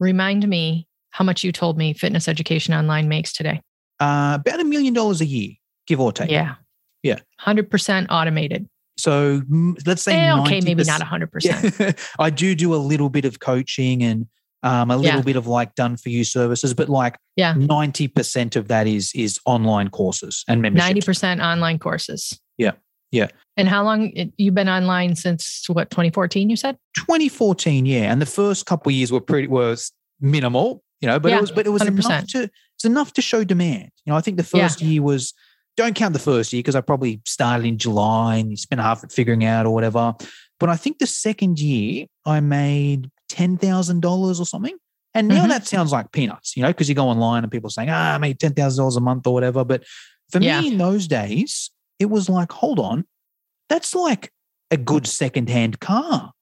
remind 0.00 0.46
me 0.48 0.86
how 1.10 1.24
much 1.24 1.42
you 1.44 1.52
told 1.52 1.78
me 1.78 1.92
fitness 1.92 2.28
education 2.28 2.74
online 2.74 3.08
makes 3.08 3.32
today. 3.32 3.60
Uh, 4.00 4.38
about 4.40 4.60
a 4.60 4.64
million 4.64 4.94
dollars 4.94 5.20
a 5.20 5.26
year, 5.26 5.52
give 5.86 6.00
or 6.00 6.12
take. 6.12 6.30
Yeah. 6.30 6.56
Yeah. 7.02 7.18
100% 7.40 8.06
automated. 8.10 8.68
So 8.96 9.42
let's 9.86 10.02
say, 10.02 10.14
eh, 10.14 10.40
okay, 10.40 10.60
maybe 10.60 10.82
not 10.84 11.00
100%. 11.00 11.78
Yeah. 11.78 11.92
I 12.18 12.30
do 12.30 12.54
do 12.54 12.74
a 12.74 12.76
little 12.76 13.08
bit 13.08 13.24
of 13.24 13.38
coaching 13.38 14.02
and 14.02 14.26
um, 14.64 14.90
a 14.90 14.96
little 14.96 15.20
yeah. 15.20 15.24
bit 15.24 15.36
of 15.36 15.46
like 15.46 15.74
done 15.76 15.96
for 15.96 16.08
you 16.08 16.24
services, 16.24 16.74
but 16.74 16.88
like 16.88 17.16
yeah. 17.36 17.54
90% 17.54 18.56
of 18.56 18.68
that 18.68 18.88
is 18.88 19.12
is 19.14 19.38
online 19.46 19.88
courses 19.88 20.44
and 20.48 20.60
memberships. 20.60 21.06
90% 21.06 21.44
online 21.44 21.78
courses. 21.78 22.40
Yeah. 22.56 22.72
Yeah. 23.10 23.28
And 23.56 23.68
how 23.68 23.82
long 23.82 24.12
you've 24.36 24.54
been 24.54 24.68
online 24.68 25.16
since 25.16 25.64
what 25.68 25.90
2014 25.90 26.50
you 26.50 26.56
said? 26.56 26.76
2014, 26.96 27.86
yeah. 27.86 28.12
And 28.12 28.20
the 28.20 28.26
first 28.26 28.66
couple 28.66 28.90
of 28.90 28.94
years 28.94 29.10
were 29.10 29.20
pretty 29.20 29.48
was 29.48 29.92
minimal, 30.20 30.82
you 31.00 31.08
know, 31.08 31.18
but 31.18 31.30
yeah, 31.30 31.38
it 31.38 31.40
was 31.40 31.50
but 31.50 31.66
it 31.66 31.70
was 31.70 31.82
100%. 31.82 31.88
enough 31.88 32.26
to 32.28 32.50
it's 32.76 32.84
enough 32.84 33.12
to 33.14 33.22
show 33.22 33.44
demand. 33.44 33.90
You 34.04 34.12
know, 34.12 34.16
I 34.16 34.20
think 34.20 34.36
the 34.36 34.44
first 34.44 34.80
yeah. 34.80 34.88
year 34.88 35.02
was 35.02 35.34
don't 35.76 35.94
count 35.94 36.12
the 36.12 36.18
first 36.18 36.52
year 36.52 36.60
because 36.60 36.74
I 36.74 36.80
probably 36.80 37.20
started 37.24 37.64
in 37.64 37.78
July 37.78 38.36
and 38.36 38.50
you 38.50 38.56
spent 38.56 38.80
half 38.80 39.02
it 39.04 39.12
figuring 39.12 39.44
out 39.44 39.64
or 39.64 39.72
whatever. 39.72 40.14
But 40.60 40.68
I 40.68 40.76
think 40.76 40.98
the 40.98 41.06
second 41.06 41.60
year 41.60 42.06
I 42.26 42.40
made 42.40 43.10
ten 43.28 43.56
thousand 43.56 44.00
dollars 44.00 44.40
or 44.40 44.46
something. 44.46 44.76
And 45.14 45.26
now 45.26 45.40
mm-hmm. 45.40 45.48
that 45.48 45.66
sounds 45.66 45.90
like 45.90 46.12
peanuts, 46.12 46.56
you 46.56 46.62
know, 46.62 46.68
because 46.68 46.88
you 46.88 46.94
go 46.94 47.08
online 47.08 47.42
and 47.42 47.50
people 47.50 47.68
are 47.68 47.70
saying, 47.70 47.88
ah, 47.90 48.14
I 48.14 48.18
made 48.18 48.38
ten 48.38 48.54
thousand 48.54 48.82
dollars 48.82 48.96
a 48.96 49.00
month 49.00 49.26
or 49.26 49.32
whatever. 49.32 49.64
But 49.64 49.84
for 50.30 50.40
yeah. 50.40 50.60
me 50.60 50.68
in 50.68 50.78
those 50.78 51.08
days, 51.08 51.70
it 51.98 52.06
was 52.06 52.28
like, 52.28 52.52
hold 52.52 52.78
on, 52.78 53.04
that's 53.68 53.94
like 53.94 54.32
a 54.70 54.76
good 54.76 55.04
mm. 55.04 55.08
secondhand 55.08 55.80
car 55.80 56.32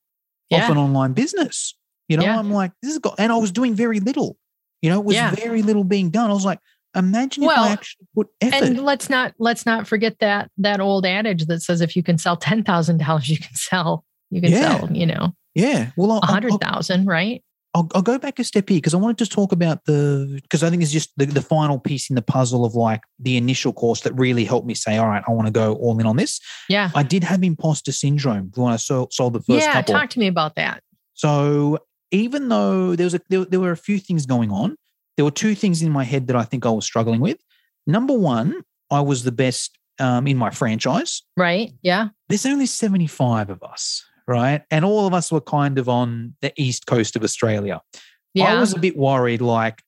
yeah. 0.50 0.64
off 0.64 0.70
an 0.70 0.78
online 0.78 1.12
business. 1.12 1.74
You 2.08 2.16
know, 2.16 2.24
yeah. 2.24 2.38
I'm 2.38 2.52
like, 2.52 2.72
this 2.82 2.92
is 2.92 2.98
got, 2.98 3.16
and 3.18 3.32
I 3.32 3.36
was 3.36 3.50
doing 3.50 3.74
very 3.74 4.00
little. 4.00 4.36
You 4.82 4.90
know, 4.90 5.00
it 5.00 5.04
was 5.04 5.16
yeah. 5.16 5.34
very 5.34 5.62
little 5.62 5.84
being 5.84 6.10
done. 6.10 6.30
I 6.30 6.34
was 6.34 6.44
like, 6.44 6.60
imagine 6.94 7.44
well, 7.44 7.64
if 7.64 7.70
I 7.70 7.72
actually 7.72 8.06
put 8.14 8.28
effort. 8.40 8.64
And 8.64 8.80
let's 8.80 9.10
not 9.10 9.34
let's 9.38 9.66
not 9.66 9.86
forget 9.86 10.18
that 10.20 10.50
that 10.58 10.80
old 10.80 11.04
adage 11.04 11.46
that 11.46 11.62
says 11.62 11.80
if 11.80 11.96
you 11.96 12.02
can 12.02 12.18
sell 12.18 12.36
ten 12.36 12.62
thousand 12.62 12.98
dollars, 12.98 13.28
you 13.28 13.38
can 13.38 13.54
sell 13.54 14.04
you 14.30 14.40
can 14.40 14.50
sell 14.52 14.90
you 14.92 15.06
know 15.06 15.32
yeah 15.54 15.90
well 15.96 16.18
a 16.18 16.26
hundred 16.26 16.52
thousand 16.60 17.06
right. 17.06 17.42
I'll, 17.76 17.88
I'll, 17.94 18.02
go 18.02 18.18
back 18.18 18.38
a 18.38 18.44
step 18.44 18.70
here 18.70 18.78
because 18.78 18.94
I 18.94 18.96
wanted 18.96 19.18
to 19.18 19.26
talk 19.26 19.52
about 19.52 19.84
the 19.84 20.40
because 20.42 20.62
I 20.62 20.70
think 20.70 20.82
it's 20.82 20.92
just 20.92 21.10
the, 21.18 21.26
the 21.26 21.42
final 21.42 21.78
piece 21.78 22.08
in 22.08 22.16
the 22.16 22.22
puzzle 22.22 22.64
of 22.64 22.74
like 22.74 23.02
the 23.18 23.36
initial 23.36 23.74
course 23.74 24.00
that 24.00 24.14
really 24.14 24.46
helped 24.46 24.66
me 24.66 24.72
say, 24.72 24.96
all 24.96 25.08
right, 25.08 25.22
I 25.28 25.32
want 25.32 25.46
to 25.46 25.52
go 25.52 25.74
all 25.74 25.98
in 25.98 26.06
on 26.06 26.16
this. 26.16 26.40
Yeah, 26.70 26.90
I 26.94 27.02
did 27.02 27.22
have 27.24 27.44
imposter 27.44 27.92
syndrome 27.92 28.50
when 28.54 28.72
I 28.72 28.76
sold, 28.76 29.12
sold 29.12 29.34
the 29.34 29.40
first. 29.40 29.66
Yeah, 29.66 29.72
couple. 29.74 29.94
talk 29.94 30.08
to 30.10 30.18
me 30.18 30.26
about 30.26 30.54
that. 30.54 30.82
So 31.12 31.80
even 32.12 32.48
though 32.48 32.96
there 32.96 33.04
was 33.04 33.14
a 33.14 33.20
there, 33.28 33.44
there 33.44 33.60
were 33.60 33.72
a 33.72 33.76
few 33.76 33.98
things 33.98 34.24
going 34.24 34.50
on, 34.50 34.76
there 35.16 35.26
were 35.26 35.30
two 35.30 35.54
things 35.54 35.82
in 35.82 35.92
my 35.92 36.04
head 36.04 36.28
that 36.28 36.36
I 36.36 36.44
think 36.44 36.64
I 36.64 36.70
was 36.70 36.86
struggling 36.86 37.20
with. 37.20 37.36
Number 37.86 38.14
one, 38.14 38.62
I 38.90 39.00
was 39.00 39.22
the 39.22 39.32
best 39.32 39.78
um, 39.98 40.26
in 40.26 40.38
my 40.38 40.48
franchise. 40.48 41.22
Right. 41.36 41.72
Yeah. 41.82 42.08
There's 42.30 42.46
only 42.46 42.66
75 42.66 43.50
of 43.50 43.62
us, 43.62 44.02
right? 44.26 44.62
And 44.70 44.84
all 44.84 45.06
of 45.06 45.14
us 45.14 45.30
were 45.30 45.40
kind 45.40 45.78
of 45.78 45.88
on 45.88 46.34
the 46.40 46.52
east 46.56 46.86
coast 46.86 47.16
of 47.16 47.22
Australia. 47.22 47.80
Yeah. 48.34 48.54
I 48.54 48.60
was 48.60 48.74
a 48.74 48.78
bit 48.78 48.96
worried, 48.96 49.40
like, 49.40 49.82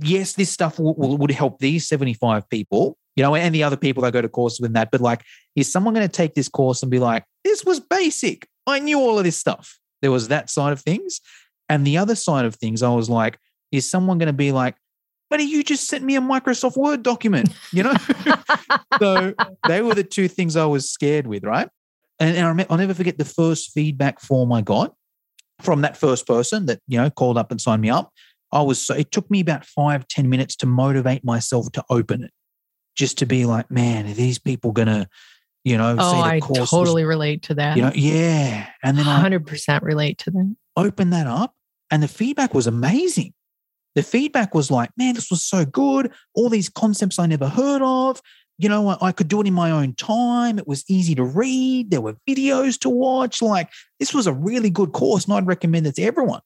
yes, 0.00 0.34
this 0.34 0.50
stuff 0.50 0.76
w- 0.76 0.94
w- 0.94 1.16
would 1.16 1.30
help 1.30 1.58
these 1.58 1.88
75 1.88 2.48
people, 2.50 2.98
you 3.16 3.22
know, 3.22 3.34
and 3.34 3.54
the 3.54 3.62
other 3.62 3.76
people 3.76 4.02
that 4.02 4.12
go 4.12 4.20
to 4.20 4.28
courses 4.28 4.60
with 4.60 4.74
that. 4.74 4.90
But 4.90 5.00
like, 5.00 5.22
is 5.56 5.70
someone 5.70 5.94
going 5.94 6.06
to 6.06 6.12
take 6.12 6.34
this 6.34 6.48
course 6.48 6.82
and 6.82 6.90
be 6.90 6.98
like, 6.98 7.24
this 7.44 7.64
was 7.64 7.80
basic? 7.80 8.46
I 8.66 8.80
knew 8.80 8.98
all 8.98 9.18
of 9.18 9.24
this 9.24 9.36
stuff. 9.36 9.78
There 10.02 10.10
was 10.10 10.28
that 10.28 10.50
side 10.50 10.72
of 10.72 10.80
things. 10.80 11.20
And 11.68 11.86
the 11.86 11.98
other 11.98 12.14
side 12.14 12.44
of 12.44 12.54
things, 12.54 12.82
I 12.82 12.90
was 12.90 13.10
like, 13.10 13.38
is 13.72 13.88
someone 13.88 14.18
going 14.18 14.28
to 14.28 14.32
be 14.32 14.52
like, 14.52 14.76
buddy, 15.30 15.44
you 15.44 15.62
just 15.62 15.88
sent 15.88 16.04
me 16.04 16.16
a 16.16 16.20
Microsoft 16.20 16.76
Word 16.76 17.02
document, 17.02 17.50
you 17.72 17.82
know? 17.82 17.94
so 18.98 19.34
they 19.66 19.82
were 19.82 19.94
the 19.94 20.04
two 20.04 20.28
things 20.28 20.56
I 20.56 20.64
was 20.64 20.90
scared 20.90 21.26
with, 21.26 21.44
right? 21.44 21.68
And, 22.20 22.36
and 22.36 22.66
I'll 22.68 22.76
never 22.76 22.94
forget 22.94 23.18
the 23.18 23.24
first 23.24 23.72
feedback 23.72 24.20
form 24.20 24.52
I 24.52 24.60
got 24.60 24.94
from 25.62 25.82
that 25.82 25.96
first 25.96 26.26
person 26.26 26.66
that, 26.66 26.80
you 26.86 26.98
know, 26.98 27.10
called 27.10 27.38
up 27.38 27.50
and 27.50 27.60
signed 27.60 27.82
me 27.82 27.90
up. 27.90 28.12
I 28.52 28.62
was 28.62 28.80
so, 28.80 28.94
it 28.94 29.12
took 29.12 29.30
me 29.30 29.40
about 29.40 29.64
five 29.64 30.08
ten 30.08 30.28
minutes 30.28 30.56
to 30.56 30.66
motivate 30.66 31.24
myself 31.24 31.70
to 31.72 31.84
open 31.90 32.24
it, 32.24 32.32
just 32.96 33.18
to 33.18 33.26
be 33.26 33.44
like, 33.44 33.70
man, 33.70 34.06
are 34.06 34.14
these 34.14 34.38
people 34.38 34.72
going 34.72 34.88
to, 34.88 35.06
you 35.64 35.76
know, 35.76 35.96
oh, 35.98 36.20
I 36.20 36.40
totally 36.40 37.04
was, 37.04 37.08
relate 37.08 37.42
to 37.44 37.54
that. 37.54 37.76
You 37.76 37.82
know, 37.82 37.92
yeah. 37.94 38.68
And 38.82 38.96
then 38.96 39.04
100% 39.04 39.82
relate 39.82 40.18
to 40.18 40.30
that. 40.30 40.56
Open 40.76 41.10
that 41.10 41.26
up. 41.26 41.54
And 41.90 42.02
the 42.02 42.08
feedback 42.08 42.54
was 42.54 42.66
amazing. 42.66 43.34
The 43.94 44.02
feedback 44.02 44.54
was 44.54 44.70
like, 44.70 44.90
man, 44.96 45.14
this 45.14 45.30
was 45.30 45.42
so 45.42 45.64
good. 45.64 46.12
All 46.34 46.48
these 46.48 46.68
concepts 46.68 47.18
I 47.18 47.26
never 47.26 47.48
heard 47.48 47.82
of. 47.82 48.20
You 48.58 48.68
know, 48.68 48.88
I, 48.88 49.08
I 49.08 49.12
could 49.12 49.28
do 49.28 49.40
it 49.40 49.46
in 49.46 49.54
my 49.54 49.70
own 49.70 49.94
time. 49.94 50.58
It 50.58 50.66
was 50.66 50.84
easy 50.88 51.14
to 51.14 51.24
read. 51.24 51.90
There 51.90 52.00
were 52.00 52.16
videos 52.28 52.78
to 52.80 52.88
watch. 52.90 53.40
Like, 53.40 53.70
this 54.00 54.12
was 54.12 54.26
a 54.26 54.32
really 54.32 54.70
good 54.70 54.92
course, 54.92 55.24
and 55.24 55.34
I'd 55.34 55.46
recommend 55.46 55.86
it 55.86 55.94
to 55.96 56.02
everyone. 56.02 56.40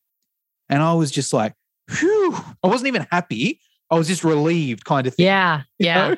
And 0.69 0.83
I 0.83 0.93
was 0.95 1.11
just 1.11 1.33
like, 1.33 1.55
whew. 1.91 2.35
I 2.63 2.69
wasn't 2.69 2.89
even 2.89 3.07
happy. 3.11 3.61
I 3.91 3.97
was 3.97 4.09
just 4.09 4.25
relieved, 4.25 4.85
kind 4.85 5.07
of 5.07 5.15
thing. 5.15 5.27
Yeah. 5.27 5.63
Yeah. 5.79 6.09
Know? 6.09 6.17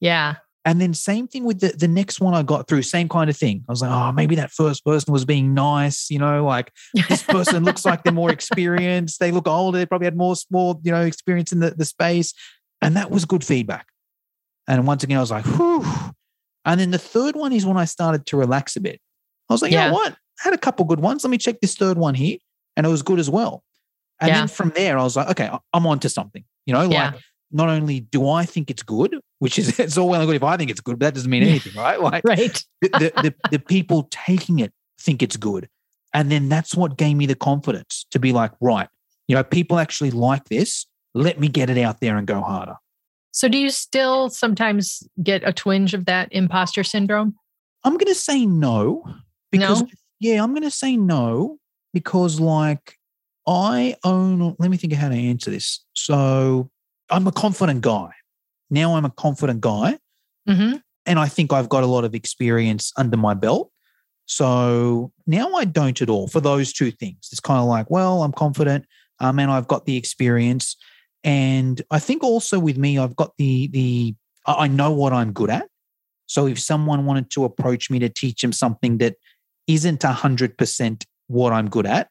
Yeah. 0.00 0.34
And 0.64 0.80
then 0.80 0.92
same 0.92 1.26
thing 1.26 1.44
with 1.44 1.60
the, 1.60 1.68
the 1.68 1.88
next 1.88 2.20
one 2.20 2.34
I 2.34 2.42
got 2.42 2.68
through, 2.68 2.82
same 2.82 3.08
kind 3.08 3.30
of 3.30 3.36
thing. 3.36 3.64
I 3.66 3.72
was 3.72 3.80
like, 3.80 3.90
oh, 3.90 4.12
maybe 4.12 4.34
that 4.34 4.50
first 4.50 4.84
person 4.84 5.12
was 5.12 5.24
being 5.24 5.54
nice, 5.54 6.10
you 6.10 6.18
know, 6.18 6.44
like 6.44 6.70
this 7.08 7.22
person 7.22 7.64
looks 7.64 7.86
like 7.86 8.02
they're 8.02 8.12
more 8.12 8.30
experienced. 8.30 9.18
They 9.18 9.30
look 9.30 9.48
older. 9.48 9.78
They 9.78 9.86
probably 9.86 10.04
had 10.04 10.16
more, 10.16 10.34
more, 10.50 10.78
you 10.82 10.92
know, 10.92 11.06
experience 11.06 11.52
in 11.52 11.60
the, 11.60 11.70
the 11.70 11.86
space. 11.86 12.34
And 12.82 12.96
that 12.96 13.10
was 13.10 13.24
good 13.24 13.44
feedback. 13.44 13.86
And 14.68 14.86
once 14.86 15.02
again, 15.02 15.16
I 15.16 15.20
was 15.20 15.30
like, 15.30 15.46
whew. 15.46 15.84
And 16.64 16.78
then 16.78 16.90
the 16.90 16.98
third 16.98 17.34
one 17.34 17.52
is 17.52 17.66
when 17.66 17.78
I 17.78 17.86
started 17.86 18.26
to 18.26 18.36
relax 18.36 18.76
a 18.76 18.80
bit. 18.80 19.00
I 19.48 19.54
was 19.54 19.62
like, 19.62 19.72
yeah. 19.72 19.86
you 19.86 19.90
know 19.90 19.94
what? 19.94 20.12
I 20.12 20.44
had 20.44 20.54
a 20.54 20.58
couple 20.58 20.84
good 20.84 21.00
ones. 21.00 21.24
Let 21.24 21.30
me 21.30 21.38
check 21.38 21.60
this 21.60 21.74
third 21.74 21.96
one 21.96 22.14
here. 22.14 22.36
And 22.76 22.86
it 22.86 22.90
was 22.90 23.02
good 23.02 23.18
as 23.18 23.30
well. 23.30 23.64
And 24.20 24.28
yeah. 24.28 24.38
then 24.38 24.48
from 24.48 24.70
there, 24.70 24.98
I 24.98 25.02
was 25.02 25.16
like, 25.16 25.30
okay, 25.30 25.50
I'm 25.72 25.86
on 25.86 25.98
to 26.00 26.08
something. 26.08 26.44
You 26.66 26.74
know, 26.74 26.86
like 26.86 27.14
not 27.50 27.68
only 27.68 28.00
do 28.00 28.28
I 28.28 28.44
think 28.44 28.70
it's 28.70 28.82
good, 28.82 29.18
which 29.38 29.58
is 29.58 29.78
it's 29.80 29.96
all 29.96 30.08
well 30.08 30.20
and 30.20 30.28
good 30.28 30.36
if 30.36 30.42
I 30.42 30.56
think 30.56 30.70
it's 30.70 30.80
good, 30.80 30.98
but 30.98 31.06
that 31.06 31.14
doesn't 31.14 31.30
mean 31.30 31.42
anything, 31.42 31.72
right? 31.74 32.00
Like 32.00 32.24
right. 32.26 32.64
the, 32.82 32.88
the, 32.88 33.12
the, 33.22 33.34
the 33.52 33.58
people 33.58 34.08
taking 34.10 34.58
it 34.58 34.72
think 35.00 35.22
it's 35.22 35.36
good. 35.36 35.68
And 36.12 36.30
then 36.30 36.48
that's 36.48 36.74
what 36.74 36.96
gave 36.96 37.16
me 37.16 37.26
the 37.26 37.34
confidence 37.34 38.06
to 38.10 38.18
be 38.18 38.32
like, 38.32 38.52
right, 38.60 38.88
you 39.28 39.34
know, 39.36 39.44
people 39.44 39.78
actually 39.78 40.10
like 40.10 40.44
this. 40.44 40.86
Let 41.14 41.38
me 41.40 41.48
get 41.48 41.70
it 41.70 41.78
out 41.78 42.00
there 42.00 42.16
and 42.16 42.26
go 42.26 42.40
harder. 42.40 42.76
So, 43.32 43.48
do 43.48 43.58
you 43.58 43.70
still 43.70 44.30
sometimes 44.30 45.02
get 45.22 45.46
a 45.46 45.52
twinge 45.52 45.94
of 45.94 46.06
that 46.06 46.28
imposter 46.32 46.82
syndrome? 46.84 47.34
I'm 47.84 47.92
going 47.94 48.06
to 48.12 48.14
say 48.14 48.46
no 48.46 49.04
because, 49.52 49.82
No? 49.82 49.88
yeah, 50.20 50.42
I'm 50.42 50.50
going 50.52 50.62
to 50.62 50.70
say 50.70 50.96
no 50.96 51.58
because, 51.92 52.40
like, 52.40 52.94
I 53.46 53.96
own, 54.04 54.56
let 54.58 54.70
me 54.70 54.76
think 54.76 54.92
of 54.92 54.98
how 54.98 55.08
to 55.08 55.14
answer 55.14 55.50
this. 55.50 55.84
So, 55.94 56.70
I'm 57.10 57.26
a 57.26 57.32
confident 57.32 57.80
guy. 57.80 58.10
Now 58.70 58.96
I'm 58.96 59.04
a 59.04 59.10
confident 59.10 59.60
guy. 59.60 59.98
hmm 60.46 60.76
and 61.06 61.18
I 61.18 61.26
think 61.26 61.54
I've 61.54 61.70
got 61.70 61.82
a 61.84 61.86
lot 61.86 62.04
of 62.04 62.14
experience 62.14 62.92
under 62.98 63.16
my 63.16 63.32
belt. 63.32 63.70
So 64.26 65.10
now 65.26 65.54
I 65.54 65.64
don't 65.64 66.02
at 66.02 66.10
all 66.10 66.28
for 66.28 66.38
those 66.40 66.70
two 66.70 66.90
things. 66.90 67.30
It's 67.32 67.40
kind 67.40 67.60
of 67.60 67.64
like, 67.66 67.88
well, 67.90 68.22
I'm 68.22 68.32
confident, 68.32 68.84
um, 69.18 69.38
and 69.38 69.50
I've 69.50 69.66
got 69.68 69.86
the 69.86 69.96
experience, 69.96 70.76
and 71.24 71.82
I 71.90 71.98
think 71.98 72.22
also 72.22 72.58
with 72.58 72.78
me, 72.78 72.98
I've 72.98 73.16
got 73.16 73.32
the 73.38 73.68
the 73.68 74.14
I 74.46 74.68
know 74.68 74.92
what 74.92 75.12
I'm 75.12 75.32
good 75.32 75.50
at. 75.50 75.66
So 76.26 76.46
if 76.46 76.58
someone 76.58 77.06
wanted 77.06 77.30
to 77.30 77.44
approach 77.44 77.90
me 77.90 77.98
to 78.00 78.08
teach 78.08 78.42
them 78.42 78.52
something 78.52 78.98
that 78.98 79.16
isn't 79.66 80.02
hundred 80.02 80.56
percent 80.58 81.06
what 81.26 81.52
I'm 81.52 81.68
good 81.68 81.86
at, 81.86 82.08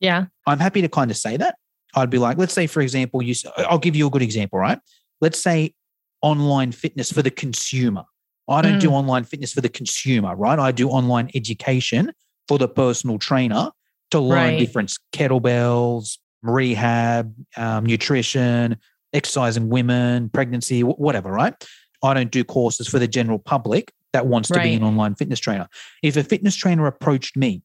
Yeah. 0.00 0.26
I'm 0.46 0.58
happy 0.58 0.82
to 0.82 0.88
kind 0.88 1.10
of 1.10 1.16
say 1.16 1.36
that. 1.36 1.56
I'd 1.94 2.10
be 2.10 2.18
like, 2.18 2.38
let's 2.38 2.52
say, 2.54 2.66
for 2.66 2.80
example, 2.80 3.22
you. 3.22 3.34
I'll 3.58 3.78
give 3.78 3.96
you 3.96 4.06
a 4.06 4.10
good 4.10 4.22
example, 4.22 4.58
right? 4.58 4.78
Let's 5.20 5.38
say 5.38 5.74
online 6.22 6.72
fitness 6.72 7.12
for 7.12 7.22
the 7.22 7.30
consumer. 7.30 8.04
I 8.48 8.60
don't 8.60 8.78
do 8.78 8.90
mm. 8.90 8.92
online 8.92 9.24
fitness 9.24 9.52
for 9.52 9.60
the 9.62 9.68
consumer, 9.70 10.34
right? 10.36 10.58
I 10.58 10.70
do 10.72 10.88
online 10.90 11.30
education 11.34 12.12
for 12.48 12.58
the 12.58 12.68
personal 12.68 13.18
trainer 13.18 13.70
to 14.10 14.20
learn 14.20 14.50
Right. 14.54 14.58
different 14.58 14.92
kettlebells, 15.12 16.18
rehab, 16.44 17.34
um, 17.56 17.86
nutrition, 17.86 18.76
exercising 19.12 19.68
women, 19.68 20.28
pregnancy, 20.30 20.80
wh- 20.82 20.98
whatever, 20.98 21.30
right? 21.30 21.54
I 22.02 22.14
don't 22.14 22.30
do 22.30 22.44
courses 22.44 22.86
for 22.86 22.98
the 22.98 23.08
general 23.08 23.38
public 23.38 23.92
that 24.12 24.26
wants 24.26 24.48
to 24.50 24.60
be 24.60 24.74
an 24.74 24.82
online 24.84 25.14
fitness 25.14 25.40
trainer. 25.40 25.68
If 26.02 26.16
a 26.16 26.22
fitness 26.22 26.54
trainer 26.54 26.86
approached 26.86 27.36
me 27.36 27.62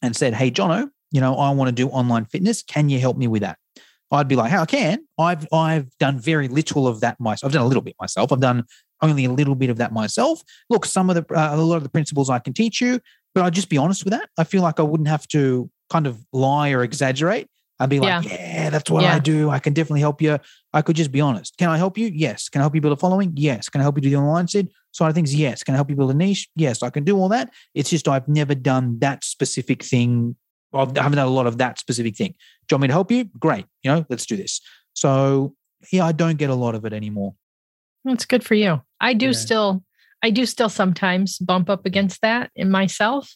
and 0.00 0.16
said, 0.16 0.34
Hey, 0.34 0.50
Jono, 0.50 0.88
you 1.10 1.20
know, 1.20 1.34
I 1.34 1.50
want 1.50 1.68
to 1.68 1.72
do 1.72 1.88
online 1.88 2.24
fitness. 2.24 2.62
Can 2.62 2.88
you 2.88 2.98
help 3.00 3.16
me 3.16 3.26
with 3.26 3.42
that? 3.42 3.58
I'd 4.12 4.28
be 4.28 4.36
like, 4.36 4.50
How 4.50 4.62
I 4.62 4.66
can? 4.66 5.06
I've 5.18 5.46
I've 5.52 5.96
done 5.98 6.18
very 6.18 6.48
little 6.48 6.86
of 6.88 7.00
that 7.00 7.20
myself. 7.20 7.50
I've 7.50 7.52
done 7.54 7.62
a 7.62 7.68
little 7.68 7.82
bit 7.82 7.96
myself. 8.00 8.32
I've 8.32 8.40
done 8.40 8.64
only 9.02 9.24
a 9.24 9.30
little 9.30 9.54
bit 9.54 9.70
of 9.70 9.78
that 9.78 9.92
myself. 9.92 10.42
Look, 10.68 10.84
some 10.84 11.10
of 11.10 11.16
the 11.16 11.34
uh, 11.34 11.54
a 11.54 11.56
lot 11.56 11.76
of 11.76 11.82
the 11.82 11.88
principles 11.88 12.30
I 12.30 12.38
can 12.38 12.52
teach 12.52 12.80
you, 12.80 13.00
but 13.34 13.44
I'll 13.44 13.50
just 13.50 13.68
be 13.68 13.78
honest 13.78 14.04
with 14.04 14.12
that. 14.12 14.28
I 14.38 14.44
feel 14.44 14.62
like 14.62 14.80
I 14.80 14.82
wouldn't 14.82 15.08
have 15.08 15.26
to 15.28 15.70
kind 15.90 16.06
of 16.06 16.24
lie 16.32 16.70
or 16.70 16.82
exaggerate. 16.82 17.48
I'd 17.80 17.88
be 17.88 17.98
like, 17.98 18.24
yeah, 18.26 18.68
that's 18.68 18.90
what 18.90 19.02
Yeah. 19.02 19.14
I 19.14 19.18
do. 19.18 19.48
I 19.48 19.58
can 19.58 19.72
definitely 19.72 20.00
help 20.00 20.20
you. 20.20 20.38
I 20.74 20.82
could 20.82 20.96
just 20.96 21.10
be 21.10 21.20
honest. 21.22 21.56
Can 21.56 21.70
I 21.70 21.78
help 21.78 21.96
you? 21.96 22.10
Yes. 22.14 22.50
Can 22.50 22.60
I 22.60 22.64
help 22.64 22.74
you 22.74 22.80
build 22.82 22.92
a 22.92 22.96
following? 22.96 23.32
Yes. 23.34 23.70
Can 23.70 23.80
I 23.80 23.84
help 23.84 23.96
you 23.96 24.02
do 24.02 24.10
the 24.10 24.16
online 24.16 24.46
side 24.48 24.68
side 24.92 25.08
of 25.08 25.14
things? 25.14 25.34
Yes. 25.34 25.64
Can 25.64 25.74
I 25.74 25.78
help 25.78 25.88
you 25.88 25.96
build 25.96 26.10
a 26.10 26.14
niche? 26.14 26.48
Yes. 26.54 26.82
I 26.82 26.90
can 26.90 27.04
do 27.04 27.16
all 27.16 27.30
that. 27.30 27.50
It's 27.74 27.88
just 27.88 28.06
I've 28.06 28.28
never 28.28 28.54
done 28.54 28.98
that 28.98 29.24
specific 29.24 29.82
thing. 29.82 30.36
I 30.74 30.80
haven't 30.80 30.94
done 30.94 31.18
a 31.18 31.26
lot 31.26 31.46
of 31.46 31.56
that 31.58 31.78
specific 31.78 32.16
thing. 32.16 32.32
Do 32.68 32.74
you 32.74 32.76
want 32.76 32.82
me 32.82 32.88
to 32.88 32.92
help 32.94 33.10
you? 33.10 33.24
Great. 33.38 33.64
You 33.82 33.92
know, 33.92 34.06
let's 34.10 34.26
do 34.26 34.36
this. 34.36 34.60
So 34.92 35.54
yeah, 35.90 36.04
I 36.04 36.12
don't 36.12 36.36
get 36.36 36.50
a 36.50 36.54
lot 36.54 36.74
of 36.74 36.84
it 36.84 36.92
anymore. 36.92 37.34
That's 38.04 38.26
good 38.26 38.44
for 38.44 38.54
you. 38.54 38.82
I 39.00 39.14
do 39.14 39.26
Yeah. 39.26 39.32
still, 39.32 39.84
I 40.22 40.28
do 40.30 40.44
still 40.44 40.68
sometimes 40.68 41.38
bump 41.38 41.70
up 41.70 41.86
against 41.86 42.20
that 42.20 42.50
in 42.54 42.70
myself. 42.70 43.34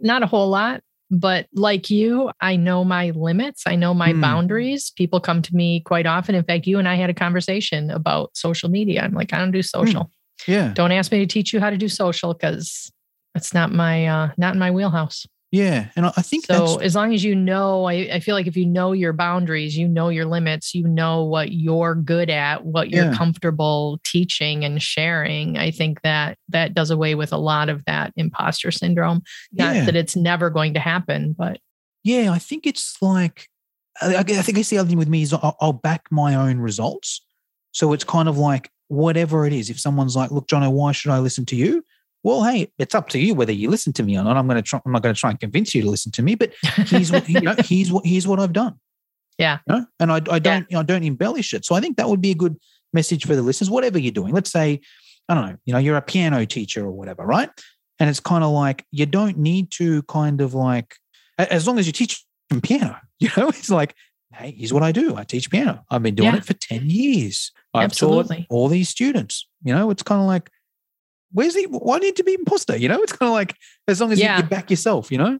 Not 0.00 0.22
a 0.22 0.26
whole 0.26 0.48
lot, 0.48 0.80
but 1.10 1.46
like 1.52 1.90
you, 1.90 2.30
I 2.40 2.56
know 2.56 2.84
my 2.84 3.10
limits. 3.10 3.64
I 3.66 3.74
know 3.76 3.92
my 3.94 4.12
Hmm. 4.12 4.20
boundaries. 4.20 4.90
People 4.96 5.20
come 5.20 5.42
to 5.42 5.54
me 5.54 5.80
quite 5.80 6.06
often. 6.06 6.34
In 6.34 6.44
fact, 6.44 6.66
you 6.66 6.78
and 6.78 6.88
I 6.88 6.94
had 6.94 7.10
a 7.10 7.14
conversation 7.14 7.90
about 7.90 8.30
social 8.36 8.68
media. 8.68 9.02
I'm 9.02 9.14
like, 9.14 9.32
I 9.32 9.38
don't 9.38 9.50
do 9.50 9.62
social. 9.62 10.10
Yeah. 10.46 10.72
Don't 10.74 10.92
ask 10.92 11.10
me 11.12 11.18
to 11.18 11.26
teach 11.26 11.52
you 11.52 11.60
how 11.60 11.70
to 11.70 11.76
do 11.76 11.88
social 11.88 12.32
because 12.32 12.90
it's 13.34 13.52
not 13.52 13.72
my 13.72 14.06
uh 14.06 14.30
not 14.38 14.54
in 14.54 14.58
my 14.60 14.70
wheelhouse. 14.70 15.26
Yeah. 15.52 15.88
And 15.96 16.06
I 16.06 16.10
think 16.22 16.46
So 16.46 16.78
as 16.78 16.94
long 16.94 17.12
as 17.12 17.24
you 17.24 17.34
know, 17.34 17.84
I, 17.84 17.92
I 18.12 18.20
feel 18.20 18.36
like 18.36 18.46
if 18.46 18.56
you 18.56 18.66
know 18.66 18.92
your 18.92 19.12
boundaries, 19.12 19.76
you 19.76 19.88
know 19.88 20.08
your 20.08 20.24
limits, 20.26 20.74
you 20.76 20.86
know 20.86 21.24
what 21.24 21.50
you're 21.50 21.96
good 21.96 22.30
at, 22.30 22.64
what 22.64 22.90
you're 22.90 23.06
Yeah. 23.06 23.14
comfortable 23.16 24.00
teaching 24.04 24.64
and 24.64 24.80
sharing. 24.80 25.58
I 25.58 25.72
think 25.72 26.02
that 26.02 26.38
that 26.50 26.74
does 26.74 26.90
away 26.92 27.16
with 27.16 27.32
a 27.32 27.36
lot 27.36 27.68
of 27.68 27.84
that 27.86 28.12
imposter 28.16 28.70
syndrome. 28.70 29.22
Not 29.52 29.74
Yeah. 29.74 29.84
that 29.86 29.96
it's 29.96 30.14
never 30.14 30.50
going 30.50 30.74
to 30.74 30.80
happen, 30.80 31.34
but 31.36 31.58
Yeah, 32.04 32.30
I 32.30 32.38
think 32.38 32.64
it's 32.66 32.96
like 33.02 33.48
I, 34.00 34.16
I 34.18 34.22
think 34.22 34.56
it's 34.56 34.70
the 34.70 34.78
other 34.78 34.88
thing 34.88 34.98
with 34.98 35.08
me 35.08 35.22
is 35.22 35.32
I'll, 35.32 35.56
I'll 35.60 35.72
back 35.72 36.02
my 36.12 36.36
own 36.36 36.58
results. 36.60 37.20
So 37.72 37.92
it's 37.92 38.04
kind 38.04 38.28
of 38.28 38.38
like 38.38 38.70
whatever 38.88 39.46
it 39.46 39.52
is. 39.52 39.68
If 39.68 39.78
someone's 39.80 40.14
like, 40.16 40.30
"Look, 40.30 40.46
Jono, 40.48 40.70
why 40.72 40.92
should 40.92 41.10
I 41.10 41.18
listen 41.18 41.44
to 41.46 41.56
you?" 41.56 41.84
Well, 42.22 42.44
hey, 42.44 42.70
it's 42.78 42.94
up 42.94 43.08
to 43.10 43.18
you 43.18 43.34
whether 43.34 43.52
you 43.52 43.70
listen 43.70 43.92
to 43.94 44.02
me 44.02 44.16
or 44.18 44.24
not. 44.24 44.36
I'm 44.36 44.46
going 44.46 44.56
to 44.56 44.62
try. 44.62 44.80
I'm 44.84 44.92
not 44.92 45.02
going 45.02 45.14
to 45.14 45.18
try 45.20 45.30
and 45.30 45.40
convince 45.40 45.74
you 45.74 45.82
to 45.82 45.90
listen 45.90 46.12
to 46.12 46.22
me, 46.22 46.34
but 46.34 46.52
here's 46.62 47.10
what 47.10 47.28
you 47.28 47.40
know, 47.40 47.54
here's 47.58 47.90
what 47.90 48.04
here's 48.04 48.26
what 48.26 48.38
I've 48.40 48.52
done. 48.52 48.78
Yeah. 49.38 49.58
You 49.68 49.74
know? 49.76 49.86
and 49.98 50.12
I, 50.12 50.20
I 50.30 50.38
don't 50.38 50.66
I 50.74 50.82
don't 50.82 51.02
embellish 51.04 51.54
it. 51.54 51.64
So 51.64 51.74
I 51.74 51.80
think 51.80 51.96
that 51.96 52.08
would 52.08 52.20
be 52.20 52.30
a 52.32 52.34
good 52.34 52.56
message 52.92 53.26
for 53.26 53.34
the 53.34 53.42
listeners. 53.42 53.70
Whatever 53.70 53.98
you're 53.98 54.12
doing, 54.12 54.34
let's 54.34 54.50
say 54.52 54.80
I 55.28 55.34
don't 55.34 55.46
know, 55.48 55.56
you 55.64 55.72
know, 55.72 55.78
you're 55.78 55.96
a 55.96 56.02
piano 56.02 56.44
teacher 56.44 56.84
or 56.84 56.90
whatever, 56.90 57.24
right? 57.24 57.48
And 57.98 58.10
it's 58.10 58.20
kind 58.20 58.44
of 58.44 58.50
like 58.50 58.84
you 58.90 59.06
don't 59.06 59.38
need 59.38 59.70
to 59.72 60.02
kind 60.04 60.40
of 60.40 60.52
like 60.54 60.96
as 61.38 61.66
long 61.66 61.78
as 61.78 61.86
you 61.86 61.92
teach 61.92 62.22
piano, 62.62 62.98
you 63.18 63.30
know, 63.36 63.48
it's 63.48 63.70
like, 63.70 63.94
hey, 64.34 64.50
here's 64.56 64.72
what 64.72 64.82
I 64.82 64.92
do. 64.92 65.16
I 65.16 65.24
teach 65.24 65.50
piano. 65.50 65.84
I've 65.90 66.02
been 66.02 66.14
doing 66.14 66.32
Yeah. 66.32 66.36
it 66.38 66.44
for 66.44 66.54
10 66.54 66.90
years. 66.90 67.50
I've 67.72 67.84
Absolutely. 67.84 68.38
taught 68.38 68.46
all 68.50 68.68
these 68.68 68.88
students. 68.88 69.46
You 69.62 69.74
know, 69.74 69.90
it's 69.90 70.02
kind 70.02 70.20
of 70.20 70.26
like, 70.26 70.50
where's 71.32 71.54
the 71.54 71.64
why 71.66 71.98
do 71.98 72.06
you 72.06 72.10
need 72.12 72.16
to 72.16 72.24
be 72.24 72.34
imposter? 72.34 72.76
You 72.76 72.88
know, 72.88 73.02
it's 73.02 73.12
kind 73.12 73.28
of 73.28 73.34
like 73.34 73.54
as 73.88 74.00
long 74.00 74.12
as 74.12 74.18
Yeah. 74.20 74.36
you, 74.38 74.42
you 74.42 74.48
back 74.48 74.70
yourself, 74.70 75.10
you 75.10 75.18
know? 75.18 75.38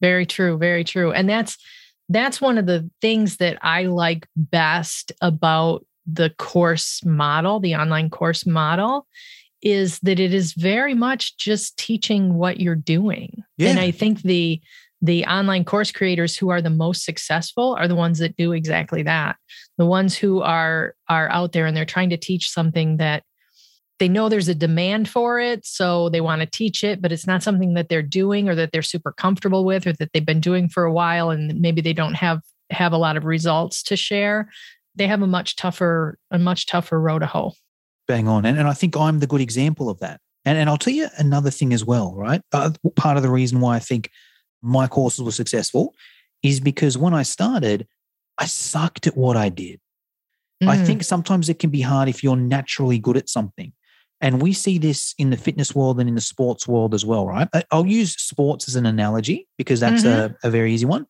Very 0.00 0.26
true, 0.26 0.58
very 0.58 0.84
true. 0.84 1.12
And 1.12 1.28
that's 1.28 1.56
that's 2.08 2.40
one 2.40 2.58
of 2.58 2.66
the 2.66 2.90
things 3.00 3.38
that 3.38 3.58
I 3.62 3.84
like 3.84 4.26
best 4.36 5.12
about 5.22 5.86
the 6.06 6.30
course 6.38 7.02
model, 7.04 7.60
the 7.60 7.74
online 7.76 8.10
course 8.10 8.44
model 8.46 9.06
is 9.62 9.98
that 10.00 10.20
it 10.20 10.34
is 10.34 10.52
very 10.52 10.92
much 10.92 11.38
just 11.38 11.78
teaching 11.78 12.34
what 12.34 12.60
you're 12.60 12.74
doing. 12.74 13.42
And 13.58 13.80
I 13.80 13.90
think 13.90 14.22
the 14.22 14.60
the 15.00 15.24
online 15.26 15.64
course 15.64 15.92
creators 15.92 16.36
who 16.36 16.48
are 16.50 16.62
the 16.62 16.70
most 16.70 17.04
successful 17.04 17.74
are 17.78 17.88
the 17.88 17.94
ones 17.94 18.18
that 18.18 18.36
do 18.36 18.52
exactly 18.52 19.02
that. 19.02 19.36
The 19.78 19.86
ones 19.86 20.16
who 20.16 20.42
are 20.42 20.94
are 21.08 21.30
out 21.30 21.52
there 21.52 21.66
and 21.66 21.74
they're 21.76 21.84
trying 21.86 22.10
to 22.10 22.16
teach 22.18 22.50
something 22.50 22.98
that 22.98 23.22
they 24.00 24.08
know 24.08 24.28
there's 24.28 24.48
a 24.48 24.54
demand 24.54 25.08
for 25.08 25.38
it 25.38 25.64
so 25.64 26.08
they 26.08 26.20
want 26.20 26.40
to 26.40 26.46
teach 26.46 26.82
it 26.82 27.00
but 27.00 27.12
it's 27.12 27.26
not 27.26 27.42
something 27.42 27.74
that 27.74 27.88
they're 27.88 28.02
doing 28.02 28.48
or 28.48 28.54
that 28.54 28.72
they're 28.72 28.82
super 28.82 29.12
comfortable 29.12 29.64
with 29.64 29.86
or 29.86 29.92
that 29.94 30.10
they've 30.12 30.26
been 30.26 30.40
doing 30.40 30.68
for 30.68 30.84
a 30.84 30.92
while 30.92 31.30
and 31.30 31.60
maybe 31.60 31.80
they 31.80 31.92
don't 31.92 32.14
have 32.14 32.40
have 32.70 32.92
a 32.92 32.98
lot 32.98 33.16
of 33.16 33.24
results 33.24 33.82
to 33.82 33.96
share 33.96 34.48
they 34.94 35.06
have 35.06 35.22
a 35.22 35.26
much 35.26 35.56
tougher 35.56 36.18
a 36.30 36.38
much 36.38 36.66
tougher 36.66 37.00
row 37.00 37.18
to 37.18 37.26
hoe 37.26 37.52
Bang 38.06 38.28
on. 38.28 38.44
And, 38.44 38.58
and 38.58 38.68
I 38.68 38.74
think 38.74 38.96
I'm 38.96 39.20
the 39.20 39.26
good 39.26 39.40
example 39.40 39.88
of 39.88 39.98
that. 40.00 40.20
And, 40.44 40.58
and 40.58 40.68
I'll 40.68 40.76
tell 40.76 40.92
you 40.92 41.08
another 41.16 41.50
thing 41.50 41.72
as 41.72 41.84
well, 41.84 42.14
right? 42.14 42.40
Uh, 42.52 42.72
part 42.96 43.16
of 43.16 43.22
the 43.22 43.30
reason 43.30 43.60
why 43.60 43.76
I 43.76 43.78
think 43.78 44.10
my 44.62 44.86
courses 44.86 45.22
were 45.22 45.30
successful 45.30 45.94
is 46.42 46.60
because 46.60 46.98
when 46.98 47.14
I 47.14 47.22
started, 47.22 47.86
I 48.36 48.46
sucked 48.46 49.06
at 49.06 49.16
what 49.16 49.36
I 49.36 49.48
did. 49.48 49.80
I 50.66 50.76
Mm, 50.76 50.86
think 50.86 51.04
sometimes 51.04 51.48
it 51.48 51.58
can 51.58 51.70
be 51.70 51.80
hard 51.80 52.08
if 52.08 52.22
you're 52.22 52.36
naturally 52.36 52.98
good 52.98 53.16
at 53.16 53.28
something. 53.28 53.72
And 54.20 54.40
we 54.40 54.52
see 54.52 54.78
this 54.78 55.14
in 55.18 55.30
the 55.30 55.36
fitness 55.36 55.74
world 55.74 56.00
and 56.00 56.08
in 56.08 56.14
the 56.14 56.20
sports 56.20 56.66
world 56.66 56.94
as 56.94 57.04
well, 57.04 57.26
right? 57.26 57.48
I'll 57.70 57.86
use 57.86 58.14
sports 58.20 58.68
as 58.68 58.76
an 58.76 58.86
analogy 58.86 59.46
because 59.58 59.80
that's 59.80 60.04
a, 60.04 60.34
a 60.42 60.50
very 60.50 60.72
easy 60.72 60.86
one. 60.86 61.06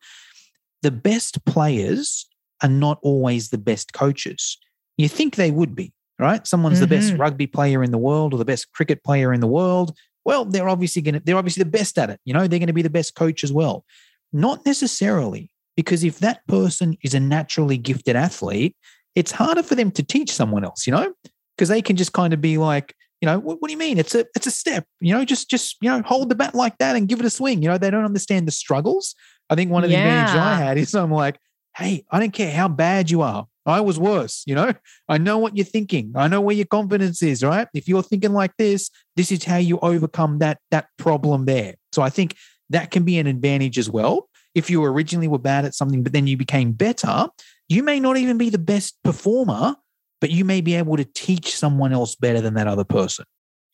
The 0.81 0.91
best 0.91 1.43
players 1.45 2.27
are 2.61 2.69
not 2.69 2.99
always 3.03 3.49
the 3.49 3.57
best 3.57 3.93
coaches. 3.93 4.57
You 4.97 5.07
think 5.07 5.35
they 5.35 5.51
would 5.51 5.75
be, 5.75 5.93
right? 6.19 6.45
Someone's 6.45 6.79
the 6.79 6.87
best 6.87 7.13
Mhm. 7.13 7.19
rugby 7.19 7.47
player 7.47 7.83
in 7.83 7.91
the 7.91 7.97
world 7.97 8.33
or 8.33 8.37
the 8.37 8.45
best 8.45 8.71
cricket 8.73 9.03
player 9.03 9.33
in 9.33 9.39
the 9.39 9.47
world. 9.47 9.95
Well, 10.25 10.43
they're 10.45 10.69
obviously 10.69 11.01
going 11.01 11.15
to, 11.15 11.19
they're 11.21 11.37
obviously 11.37 11.63
the 11.63 11.69
best 11.69 11.97
at 11.97 12.09
it. 12.09 12.19
You 12.25 12.33
know, 12.33 12.47
they're 12.47 12.59
going 12.59 12.67
to 12.67 12.73
be 12.73 12.81
the 12.81 12.89
best 12.89 13.15
coach 13.15 13.43
as 13.43 13.53
well. 13.53 13.85
Not 14.33 14.65
necessarily, 14.65 15.51
because 15.77 16.03
if 16.03 16.19
that 16.19 16.45
person 16.47 16.97
is 17.03 17.13
a 17.13 17.19
naturally 17.19 17.77
gifted 17.77 18.15
athlete, 18.15 18.75
it's 19.15 19.31
harder 19.31 19.63
for 19.63 19.75
them 19.75 19.91
to 19.91 20.03
teach 20.03 20.31
someone 20.31 20.65
else, 20.65 20.85
you 20.87 20.91
know, 20.91 21.13
because 21.55 21.69
they 21.69 21.81
can 21.81 21.95
just 21.95 22.13
kind 22.13 22.33
of 22.33 22.41
be 22.41 22.57
like, 22.57 22.93
you 23.21 23.25
know, 23.27 23.39
what, 23.39 23.61
what 23.61 23.67
do 23.67 23.71
you 23.71 23.77
mean? 23.77 23.97
It's 23.97 24.13
a 24.13 24.25
it's 24.35 24.47
a 24.47 24.51
step, 24.51 24.85
you 24.99 25.13
know, 25.13 25.25
just 25.25 25.49
just 25.49 25.77
you 25.81 25.89
know, 25.89 26.01
hold 26.03 26.29
the 26.29 26.35
bat 26.35 26.53
like 26.53 26.77
that 26.79 26.95
and 26.95 27.07
give 27.07 27.19
it 27.19 27.25
a 27.25 27.29
swing. 27.29 27.61
You 27.61 27.69
know, 27.69 27.77
they 27.77 27.89
don't 27.89 28.05
understand 28.05 28.47
the 28.47 28.51
struggles. 28.51 29.15
I 29.49 29.55
think 29.55 29.71
one 29.71 29.83
of 29.83 29.89
the 29.89 29.95
advantages 29.95 30.35
I 30.35 30.55
had 30.55 30.77
is 30.77 30.93
I'm 30.95 31.11
like, 31.11 31.39
hey, 31.77 32.05
I 32.11 32.19
don't 32.19 32.33
care 32.33 32.51
how 32.51 32.67
bad 32.67 33.09
you 33.09 33.21
are. 33.21 33.47
I 33.65 33.81
was 33.81 33.99
worse. 33.99 34.43
You 34.45 34.55
know, 34.55 34.73
I 35.09 35.17
know 35.17 35.37
what 35.37 35.57
you're 35.57 35.65
thinking. 35.65 36.13
I 36.15 36.27
know 36.27 36.41
where 36.41 36.55
your 36.55 36.65
confidence 36.65 37.23
is, 37.23 37.43
right? 37.43 37.67
If 37.73 37.87
you're 37.87 38.03
thinking 38.03 38.33
like 38.33 38.55
this, 38.57 38.91
this 39.15 39.31
is 39.31 39.43
how 39.43 39.57
you 39.57 39.79
overcome 39.79 40.39
that 40.39 40.59
that 40.71 40.87
problem 40.97 41.45
there. 41.45 41.75
So 41.93 42.01
I 42.01 42.09
think 42.09 42.35
that 42.69 42.91
can 42.91 43.03
be 43.03 43.17
an 43.17 43.27
advantage 43.27 43.77
as 43.77 43.89
well. 43.89 44.29
If 44.53 44.69
you 44.69 44.83
originally 44.83 45.27
were 45.27 45.39
bad 45.39 45.65
at 45.65 45.75
something, 45.75 46.03
but 46.03 46.13
then 46.13 46.27
you 46.27 46.37
became 46.37 46.71
better, 46.71 47.27
you 47.67 47.83
may 47.83 47.99
not 47.99 48.17
even 48.17 48.37
be 48.37 48.49
the 48.49 48.57
best 48.57 48.97
performer, 49.03 49.75
but 50.21 50.31
you 50.31 50.45
may 50.45 50.61
be 50.61 50.75
able 50.75 50.97
to 50.97 51.05
teach 51.05 51.55
someone 51.55 51.93
else 51.93 52.15
better 52.15 52.41
than 52.41 52.53
that 52.55 52.67
other 52.67 52.83
person. 52.83 53.25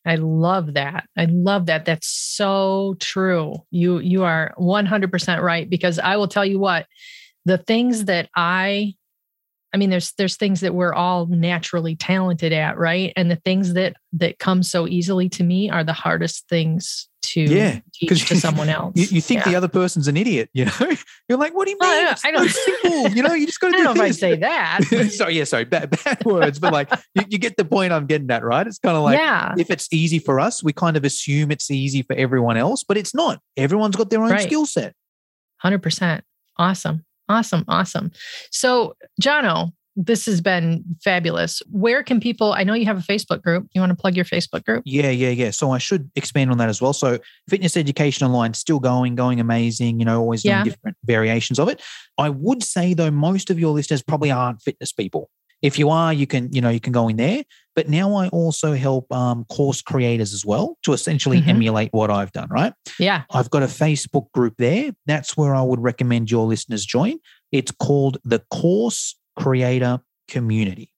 I 0.06 0.16
love 0.16 0.74
that. 0.74 1.06
I 1.16 1.26
love 1.26 1.68
that. 1.68 1.86
That's 1.86 2.08
so 2.08 2.96
true. 3.00 3.56
You 3.70 4.00
you 4.00 4.24
are 4.24 4.54
100% 4.58 5.42
right 5.42 5.70
because 5.70 6.00
I 6.00 6.18
will 6.18 6.28
tell 6.28 6.46
you 6.46 6.58
what, 6.58 6.88
the 7.46 7.58
things 7.58 8.06
that 8.06 8.30
I 8.36 8.96
I 9.74 9.78
mean 9.78 9.90
there's 9.90 10.12
there's 10.14 10.36
things 10.36 10.60
that 10.62 10.74
we're 10.76 10.94
all 10.94 11.28
naturally 11.28 11.96
talented 11.96 12.52
at, 12.52 12.78
right? 12.78 13.14
And 13.16 13.32
the 13.32 13.38
things 13.38 13.74
that 13.74 13.96
that 14.14 14.38
come 14.40 14.64
so 14.64 14.88
easily 14.88 15.30
to 15.30 15.44
me 15.44 15.70
are 15.70 15.84
the 15.84 15.94
hardest 15.94 16.48
things 16.50 17.08
to 17.24 17.42
Yeah, 17.42 17.80
teach 17.94 18.28
to 18.28 18.36
someone 18.40 18.68
else. 18.68 18.94
You, 18.96 19.06
you 19.10 19.22
think 19.22 19.46
Yeah. 19.46 19.52
the 19.52 19.56
other 19.56 19.68
person's 19.70 20.08
an 20.10 20.18
idiot, 20.18 20.50
you 20.54 20.66
know? 20.66 20.72
You're 21.30 21.38
like, 21.38 21.54
what 21.56 21.66
do 21.66 21.72
you 21.72 21.78
mean? 21.80 21.88
Well, 21.90 22.08
I 22.08 22.12
It's 22.12 22.22
don't- 22.24 22.50
so 22.50 22.72
simple. 22.82 23.10
You 23.16 23.24
know, 23.24 23.34
you 23.34 23.46
just 23.46 23.60
got 23.62 23.68
I 23.74 23.78
to 23.78 23.84
don't 23.84 23.94
do 23.94 24.00
know 24.02 24.06
if 24.06 24.10
I 24.10 24.12
say 24.12 24.36
that. 24.38 25.12
sorry, 25.14 25.38
yeah, 25.38 25.44
sorry, 25.46 25.64
bad, 25.66 25.92
bad 26.04 26.26
words, 26.26 26.60
but 26.60 26.74
like 26.74 26.90
you, 27.16 27.24
you 27.30 27.38
get 27.38 27.56
the 27.58 27.64
point 27.64 27.94
I'm 27.94 28.08
getting 28.08 28.30
at, 28.32 28.44
right? 28.44 28.66
It's 28.68 28.80
kind 28.80 28.98
of 28.98 29.04
like 29.04 29.18
yeah. 29.20 29.54
if 29.58 29.70
it's 29.70 29.88
easy 29.94 30.20
for 30.20 30.40
us, 30.40 30.62
we 30.64 30.74
kind 30.74 30.98
of 30.98 31.06
assume 31.06 31.52
it's 31.52 31.70
easy 31.72 32.02
for 32.02 32.16
everyone 32.16 32.58
else, 32.58 32.84
but 32.84 32.98
it's 32.98 33.14
not. 33.16 33.40
Everyone's 33.56 33.96
got 33.96 34.10
their 34.10 34.22
own 34.24 34.32
Right. 34.32 34.42
skill 34.42 34.66
set. 34.66 34.94
100%. 35.64 36.22
Awesome. 36.58 37.06
Awesome. 37.32 37.64
Awesome. 37.68 38.12
So, 38.52 38.96
Jono, 39.22 39.72
this 39.96 40.26
has 40.26 40.40
been 40.42 40.84
fabulous. 41.04 41.62
Where 41.70 42.02
can 42.02 42.20
people, 42.20 42.54
I 42.54 42.64
know 42.64 42.74
you 42.74 42.86
have 42.86 42.98
a 42.98 43.02
Facebook 43.02 43.42
group. 43.42 43.68
You 43.74 43.82
want 43.82 43.92
to 43.92 43.96
plug 43.96 44.16
your 44.16 44.26
Facebook 44.26 44.64
group? 44.64 44.84
Yeah, 44.86 45.10
yeah, 45.10 45.30
yeah. 45.30 45.52
So 45.52 45.72
I 45.72 45.80
should 45.80 46.10
expand 46.16 46.50
on 46.50 46.58
that 46.60 46.70
as 46.70 46.82
well. 46.82 46.94
So 46.94 47.20
fitness 47.50 47.76
education 47.76 48.26
online 48.26 48.54
still 48.54 48.80
going, 48.80 49.16
going 49.16 49.40
amazing. 49.40 50.00
You 50.00 50.06
know, 50.06 50.20
always 50.22 50.44
doing 50.44 50.56
Yeah. 50.56 50.64
different 50.64 50.98
variations 51.06 51.60
of 51.60 51.68
it. 51.68 51.82
I 52.18 52.30
would 52.30 52.64
say 52.64 52.94
though, 52.94 53.12
most 53.12 53.50
of 53.50 53.60
your 53.60 53.74
listeners 53.74 54.02
probably 54.02 54.32
aren't 54.32 54.62
fitness 54.62 54.94
people. 54.94 55.30
If 55.62 55.78
you 55.78 55.90
are, 55.90 56.14
you 56.14 56.26
can, 56.26 56.52
you 56.54 56.62
know, 56.62 56.70
you 56.70 56.80
can 56.80 56.94
go 56.94 57.08
in 57.08 57.18
there. 57.18 57.44
But 57.76 57.88
now 57.88 58.16
I 58.16 58.28
also 58.30 58.74
help 58.74 59.12
um, 59.14 59.46
course 59.46 59.82
creators 59.82 60.34
as 60.34 60.46
well 60.46 60.78
to 60.84 60.94
essentially 60.94 61.42
Mhm. 61.42 61.48
emulate 61.48 61.90
what 61.94 62.10
I've 62.12 62.32
done. 62.34 62.50
Right. 62.50 62.74
Yeah. 63.00 63.24
I've 63.32 63.50
got 63.50 63.64
a 63.64 63.68
Facebook 63.68 64.32
group 64.34 64.56
there. 64.58 64.92
That's 65.06 65.38
where 65.38 65.56
I 65.56 65.62
would 65.62 65.80
recommend 65.80 66.30
your 66.30 66.46
listeners 66.46 66.86
join. 66.86 67.18
It's 67.52 67.72
called 67.72 68.18
the 68.26 68.40
Course 68.52 69.16
Creator 69.38 70.00
Community. 70.28 70.92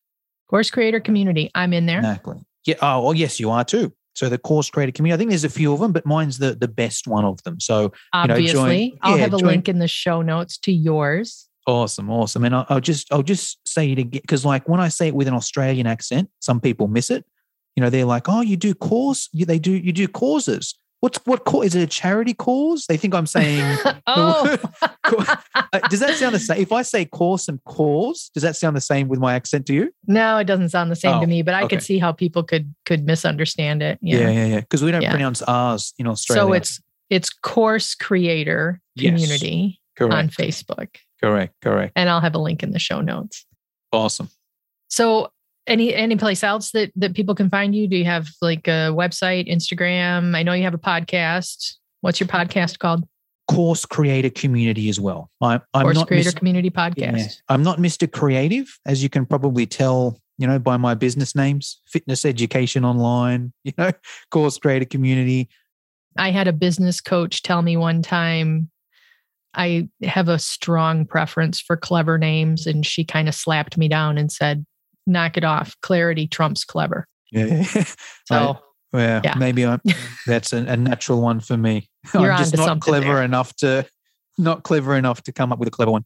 Course 0.50 0.70
creator 0.72 1.00
community. 1.00 1.50
I'm 1.56 1.74
in 1.74 1.86
there. 1.86 2.00
Exactly. 2.00 2.38
Yeah. 2.66 2.76
Oh, 2.82 3.04
well, 3.04 3.14
yes, 3.14 3.40
you 3.40 3.50
are 3.52 3.64
too. 3.64 3.94
So 4.16 4.30
the 4.30 4.38
course 4.38 4.70
creator 4.70 4.92
community. 4.92 5.16
I 5.16 5.18
think 5.18 5.30
there's 5.32 5.44
a 5.44 5.50
few 5.50 5.74
of 5.74 5.80
them, 5.80 5.92
but 5.92 6.06
mine's 6.06 6.38
the 6.38 6.54
the 6.54 6.68
best 6.68 7.08
one 7.08 7.26
of 7.26 7.42
them. 7.44 7.60
So 7.60 7.82
you 7.82 7.88
know, 7.88 7.92
join- 8.28 8.32
Obviously, 8.32 8.98
I'll 9.02 9.16
yeah, 9.18 9.24
have 9.24 9.34
a 9.34 9.40
join- 9.40 9.48
link 9.50 9.70
in 9.70 9.80
the 9.80 9.88
show 9.88 10.22
notes 10.22 10.58
to 10.60 10.72
yours. 10.72 11.50
Awesome, 11.68 12.10
awesome. 12.10 12.44
And 12.46 12.56
I'll, 12.56 12.66
I'll 12.70 12.80
just 12.82 13.12
I'll 13.12 13.24
just 13.24 13.60
say 13.68 13.92
it 13.92 14.00
again 14.00 14.22
because 14.22 14.46
like 14.46 14.68
when 14.68 14.80
I 14.80 14.90
say 14.90 15.08
it 15.08 15.16
with 15.16 15.28
an 15.28 15.34
Australian 15.34 15.88
accent, 15.88 16.30
some 16.40 16.60
people 16.60 16.88
miss 16.88 17.10
it. 17.10 17.26
You 17.76 17.82
know, 17.82 17.90
they're 17.90 18.06
like, 18.06 18.30
"Oh, 18.30 18.42
you 18.42 18.56
do 18.58 18.74
course? 18.76 19.30
You, 19.34 19.46
they 19.46 19.60
do 19.60 19.72
you 19.72 19.92
do 19.92 20.08
causes? 20.08 20.76
What's 21.00 21.18
what 21.26 21.44
cause? 21.44 21.66
Is 21.68 21.76
it 21.76 21.82
a 21.84 21.88
charity 21.88 22.34
cause?" 22.34 22.86
They 22.88 22.98
think 22.98 23.14
I'm 23.16 23.26
saying. 23.28 23.78
oh, 24.08 24.58
Uh, 25.74 25.80
does 25.90 26.00
that 26.02 26.16
sound 26.16 26.36
the 26.36 26.40
same? 26.40 26.62
If 26.62 26.72
I 26.72 26.84
say 26.84 27.04
course 27.06 27.48
and 27.48 27.60
cause, 27.66 28.30
does 28.34 28.44
that 28.44 28.56
sound 28.56 28.76
the 28.76 28.82
same 28.82 29.08
with 29.08 29.20
my 29.20 29.34
accent 29.34 29.66
to 29.68 29.74
you? 29.74 29.92
no, 30.06 30.38
it 30.38 30.44
doesn't 30.46 30.70
sound 30.70 30.92
the 30.92 30.96
same 30.96 31.16
Oh, 31.16 31.22
to 31.22 31.26
me, 31.28 31.42
but 31.42 31.56
I 31.56 31.64
okay. 31.64 31.76
could 31.78 31.84
see 31.84 31.98
how 31.98 32.12
people 32.12 32.44
could 32.44 32.74
could 32.86 33.06
misunderstand 33.06 33.82
it. 33.82 33.98
Yeah, 34.02 34.20
Yeah. 34.20 34.30
yeah, 34.30 34.46
yeah. 34.46 34.60
Because 34.62 34.84
we 34.84 34.92
don't 34.92 35.02
Yeah. 35.02 35.10
pronounce 35.12 35.42
R's 35.42 35.94
in 35.98 36.06
Australia. 36.08 36.44
So 36.44 36.54
it's 36.54 36.82
it's 37.10 37.30
course 37.32 37.96
creator 37.96 38.80
Yes. 38.96 39.12
community 39.14 39.82
correct, 39.98 40.14
on 40.14 40.30
Facebook. 40.30 40.90
Correct, 41.24 41.54
correct. 41.62 41.94
And 41.96 42.10
I'll 42.10 42.22
have 42.22 42.36
a 42.36 42.40
link 42.40 42.64
in 42.64 42.72
the 42.72 42.80
show 42.80 43.02
notes. 43.02 43.46
Awesome. 43.92 44.30
So 44.90 45.32
any 45.66 45.94
any 45.94 46.16
place 46.16 46.44
else 46.44 46.72
that 46.72 46.92
that 46.96 47.16
people 47.16 47.36
can 47.36 47.50
find 47.50 47.76
you? 47.76 47.88
Do 47.88 47.96
you 47.96 48.06
have 48.06 48.28
like 48.42 48.68
a 48.68 48.92
website, 48.92 49.52
Instagram? 49.52 50.36
I 50.36 50.44
know 50.44 50.54
you 50.54 50.64
have 50.64 50.74
a 50.74 50.80
podcast. 50.80 51.76
What's 52.02 52.20
your 52.20 52.28
podcast 52.28 52.80
called? 52.80 53.04
course 53.50 53.86
creator 53.86 54.30
community 54.30 54.90
as 54.90 55.00
well. 55.00 55.30
I, 55.42 55.60
I'm 55.74 55.84
Course 55.84 55.96
not 55.96 56.08
Creator 56.08 56.28
Mis- 56.28 56.34
Community 56.36 56.72
yeah, 56.74 56.90
Podcast. 56.90 57.42
I'm 57.50 57.64
not 57.64 57.78
Mr. 57.78 58.12
Creative, 58.12 58.68
as 58.86 59.04
you 59.04 59.10
can 59.10 59.26
probably 59.26 59.66
tell. 59.66 60.20
You 60.40 60.48
know, 60.48 60.58
by 60.58 60.78
my 60.78 60.96
business 60.96 61.36
names, 61.36 61.80
Fitness 61.86 62.26
Education 62.26 62.84
Online. 62.84 63.54
You 63.64 63.74
know, 63.78 63.92
Course 64.32 64.58
Creator 64.58 64.86
Community. 64.86 65.50
I 66.18 66.32
had 66.32 66.48
a 66.48 66.54
business 66.54 67.02
coach 67.02 67.44
tell 67.44 67.62
me 67.62 67.78
one 67.78 68.02
time 68.02 68.70
I 69.56 69.88
have 70.04 70.28
a 70.30 70.40
strong 70.40 71.06
preference 71.06 71.60
for 71.60 71.78
clever 71.78 72.18
names, 72.18 72.66
and 72.68 72.86
she 72.86 73.04
kind 73.04 73.28
of 73.28 73.36
slapped 73.36 73.78
me 73.78 73.88
down 73.88 74.18
and 74.18 74.32
said, 74.32 74.66
"Knock 75.08 75.38
it 75.38 75.44
off. 75.44 75.76
Clarity 75.82 76.28
trumps 76.28 76.64
clever." 76.64 77.08
Yeah. 77.32 77.66
So 78.26 78.60
well, 78.94 79.22
Yeah. 79.24 79.36
maybe 79.38 79.66
I, 79.66 79.80
that's 80.28 80.54
a, 80.54 80.58
a 80.58 80.78
natural 80.78 81.22
one 81.22 81.40
for 81.40 81.58
me. 81.58 81.90
You're 82.14 82.32
I'm 82.32 82.38
just 82.38 82.56
not 82.56 82.80
clever 82.80 83.16
there. 83.16 83.24
enough 83.24 83.56
to 83.58 83.86
not 84.38 84.64
clever 84.64 84.96
enough 84.96 85.24
to 85.24 85.32
come 85.32 85.52
up 85.52 85.60
with 85.60 85.68
a 85.68 85.72
clever 85.72 85.92
one. 85.92 86.06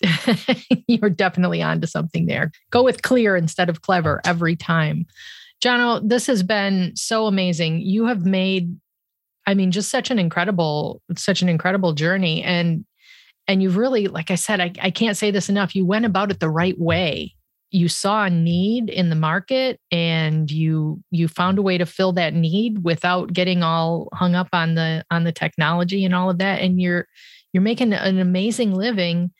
you're 0.88 1.10
definitely 1.10 1.62
onto 1.62 1.86
something 1.86 2.26
there. 2.26 2.50
Go 2.70 2.82
with 2.82 3.02
clear 3.02 3.36
instead 3.36 3.68
of 3.68 3.82
clever 3.82 4.20
every 4.24 4.56
time. 4.56 5.06
Jono, 5.62 6.00
this 6.06 6.26
has 6.26 6.42
been 6.42 6.92
so 6.96 7.26
amazing. 7.26 7.80
You 7.82 8.06
have 8.06 8.26
made, 8.26 8.76
I 9.46 9.54
mean, 9.54 9.70
just 9.70 9.90
such 9.90 10.10
an 10.10 10.18
incredible, 10.18 11.02
such 11.16 11.42
an 11.42 11.48
incredible 11.48 11.92
journey. 11.92 12.42
And 12.42 12.84
and 13.48 13.62
you've 13.62 13.76
really, 13.76 14.06
like 14.06 14.30
I 14.30 14.36
said, 14.36 14.60
I, 14.60 14.72
I 14.80 14.90
can't 14.90 15.16
say 15.16 15.30
this 15.30 15.48
enough. 15.48 15.74
You 15.74 15.84
went 15.84 16.04
about 16.04 16.30
it 16.30 16.38
the 16.38 16.48
right 16.48 16.78
way. 16.78 17.34
You 17.72 17.88
saw 17.88 18.24
a 18.24 18.30
need 18.30 18.88
in 18.88 19.08
the 19.08 19.16
market 19.16 19.80
and 19.90 20.50
you 20.50 21.02
you 21.10 21.26
found 21.26 21.58
a 21.58 21.62
way 21.62 21.78
to 21.78 21.86
fill 21.86 22.12
that 22.12 22.34
need 22.34 22.84
without 22.84 23.32
getting 23.32 23.62
all 23.62 24.08
hung 24.12 24.34
up 24.34 24.48
on 24.52 24.74
the 24.74 25.04
on 25.10 25.24
the 25.24 25.32
technology 25.32 26.04
and 26.04 26.14
all 26.14 26.30
of 26.30 26.38
that. 26.38 26.60
And 26.60 26.80
you're 26.80 27.06
you're 27.52 27.62
making 27.62 27.92
an 27.92 28.18
amazing 28.18 28.74
living 28.74 29.32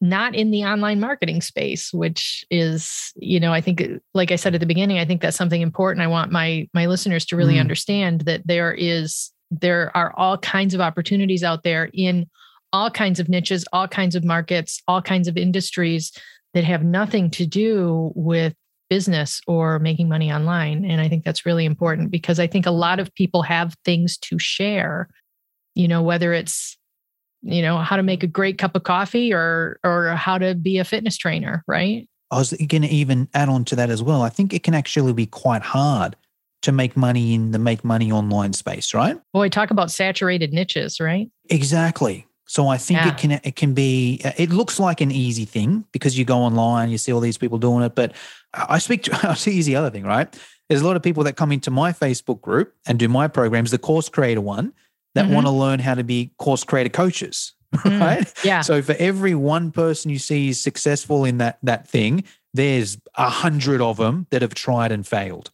not 0.00 0.34
in 0.34 0.50
the 0.50 0.64
online 0.64 1.00
marketing 1.00 1.40
space 1.40 1.92
which 1.92 2.44
is 2.50 3.12
you 3.16 3.40
know 3.40 3.52
i 3.52 3.60
think 3.60 3.82
like 4.14 4.30
i 4.30 4.36
said 4.36 4.54
at 4.54 4.60
the 4.60 4.66
beginning 4.66 4.98
i 4.98 5.04
think 5.04 5.22
that's 5.22 5.36
something 5.36 5.62
important 5.62 6.02
i 6.02 6.06
want 6.06 6.30
my 6.30 6.68
my 6.74 6.86
listeners 6.86 7.24
to 7.24 7.36
really 7.36 7.54
Mm. 7.54 7.60
understand 7.60 8.20
that 8.22 8.46
there 8.46 8.72
is 8.74 9.32
there 9.50 9.96
are 9.96 10.12
all 10.16 10.36
kinds 10.38 10.74
of 10.74 10.80
opportunities 10.80 11.42
out 11.42 11.62
there 11.62 11.88
in 11.94 12.28
all 12.72 12.90
kinds 12.90 13.18
of 13.20 13.28
niches 13.28 13.64
all 13.72 13.88
kinds 13.88 14.14
of 14.14 14.24
markets 14.24 14.82
all 14.86 15.00
kinds 15.00 15.28
of 15.28 15.36
industries 15.36 16.12
that 16.52 16.64
have 16.64 16.84
nothing 16.84 17.30
to 17.30 17.46
do 17.46 18.12
with 18.14 18.54
business 18.90 19.40
or 19.46 19.78
making 19.78 20.08
money 20.08 20.30
online 20.32 20.84
and 20.84 21.00
i 21.00 21.08
think 21.08 21.24
that's 21.24 21.46
really 21.46 21.64
important 21.64 22.10
because 22.10 22.38
i 22.38 22.46
think 22.46 22.66
a 22.66 22.70
lot 22.70 23.00
of 23.00 23.12
people 23.14 23.42
have 23.42 23.74
things 23.84 24.18
to 24.18 24.38
share 24.38 25.08
you 25.74 25.88
know 25.88 26.02
whether 26.02 26.32
it's 26.34 26.76
you 27.42 27.62
know 27.62 27.78
how 27.78 27.96
to 27.96 28.02
make 28.02 28.22
a 28.22 28.26
great 28.26 28.58
cup 28.58 28.74
of 28.76 28.82
coffee 28.82 29.32
or 29.32 29.78
or 29.84 30.08
how 30.16 30.38
to 30.38 30.54
be 30.54 30.78
a 30.78 30.84
fitness 30.84 31.16
trainer 31.16 31.62
right 31.66 32.08
I 32.30 32.38
was 32.38 32.52
going 32.52 32.82
to 32.82 32.88
even 32.88 33.28
add 33.34 33.48
on 33.48 33.64
to 33.66 33.76
that 33.76 33.88
as 33.88 34.02
well. 34.02 34.22
I 34.22 34.30
think 34.30 34.52
it 34.52 34.64
can 34.64 34.74
actually 34.74 35.12
be 35.12 35.26
quite 35.26 35.62
hard 35.62 36.16
to 36.62 36.72
make 36.72 36.96
money 36.96 37.34
in 37.34 37.52
the 37.52 37.58
make 37.60 37.84
money 37.84 38.10
online 38.10 38.52
space, 38.52 38.92
right? 38.94 39.16
boy 39.32 39.48
talk 39.48 39.70
about 39.70 39.90
saturated 39.90 40.52
niches 40.52 40.98
right 41.00 41.30
Exactly. 41.48 42.26
So 42.48 42.68
I 42.68 42.78
think 42.78 43.00
Yeah. 43.00 43.08
it 43.08 43.16
can 43.18 43.30
it 43.32 43.56
can 43.56 43.74
be 43.74 44.20
uh, 44.24 44.32
it 44.36 44.50
looks 44.50 44.78
like 44.78 45.00
an 45.00 45.10
easy 45.10 45.44
thing 45.44 45.84
because 45.92 46.16
you 46.18 46.24
go 46.24 46.38
online, 46.38 46.90
you 46.90 46.98
see 46.98 47.12
all 47.12 47.20
these 47.20 47.38
people 47.38 47.58
doing 47.58 47.84
it. 47.84 47.94
But 47.94 48.12
I 48.54 48.78
speak 48.78 49.02
to 49.04 49.18
I 49.30 49.34
see 49.34 49.62
the 49.62 49.76
other 49.76 49.90
thing, 49.90 50.04
right? 50.04 50.28
There's 50.68 50.80
a 50.80 50.86
lot 50.86 50.96
of 50.96 51.02
people 51.02 51.22
that 51.24 51.36
come 51.36 51.52
into 51.52 51.70
my 51.70 51.92
Facebook 51.92 52.40
group 52.40 52.74
and 52.86 52.98
do 52.98 53.08
my 53.08 53.28
programs, 53.28 53.70
the 53.70 53.78
course 53.78 54.08
creator 54.08 54.40
one, 54.40 54.72
that 55.16 55.26
Mhm. 55.26 55.34
want 55.34 55.46
to 55.46 55.50
learn 55.50 55.80
how 55.80 55.94
to 55.94 56.04
be 56.04 56.30
course 56.38 56.64
creator 56.64 56.90
coaches, 56.90 57.52
Mm. 57.74 58.00
right? 58.00 58.34
yeah 58.44 58.60
So 58.62 58.80
for 58.82 58.94
every 58.98 59.34
one 59.34 59.70
person 59.72 60.10
you 60.10 60.18
see 60.18 60.48
is 60.50 60.60
successful 60.62 61.24
in 61.24 61.38
that 61.38 61.58
that 61.62 61.88
thing, 61.88 62.24
there's 62.54 62.98
a 63.16 63.28
hundred 63.28 63.80
of 63.80 63.96
them 63.96 64.26
that 64.30 64.40
have 64.42 64.54
tried 64.54 64.92
and 64.92 65.06
failed. 65.06 65.50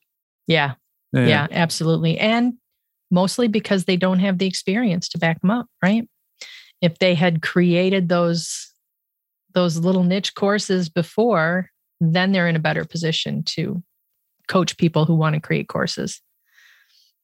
yeah 0.47 0.75
yeah 1.15 1.47
absolutely 1.51 2.19
and 2.19 2.55
mostly 3.11 3.47
because 3.49 3.85
they 3.85 3.97
don't 3.99 4.21
have 4.21 4.39
the 4.39 4.47
experience 4.47 5.09
to 5.09 5.19
back 5.19 5.39
them 5.43 5.51
up 5.51 5.67
right 5.83 6.09
if 6.81 6.99
they 6.99 7.15
had 7.15 7.43
created 7.43 8.09
those 8.09 8.73
those 9.53 9.77
little 9.77 10.05
niche 10.05 10.35
courses 10.35 10.89
before 10.89 11.69
then 12.01 12.33
they're 12.33 12.49
in 12.49 12.57
a 12.57 12.67
better 12.69 12.85
position 12.87 13.43
to 13.43 13.83
coach 14.49 14.77
people 14.79 15.05
who 15.05 15.15
want 15.15 15.35
to 15.35 15.41
create 15.41 15.69
courses 15.69 16.23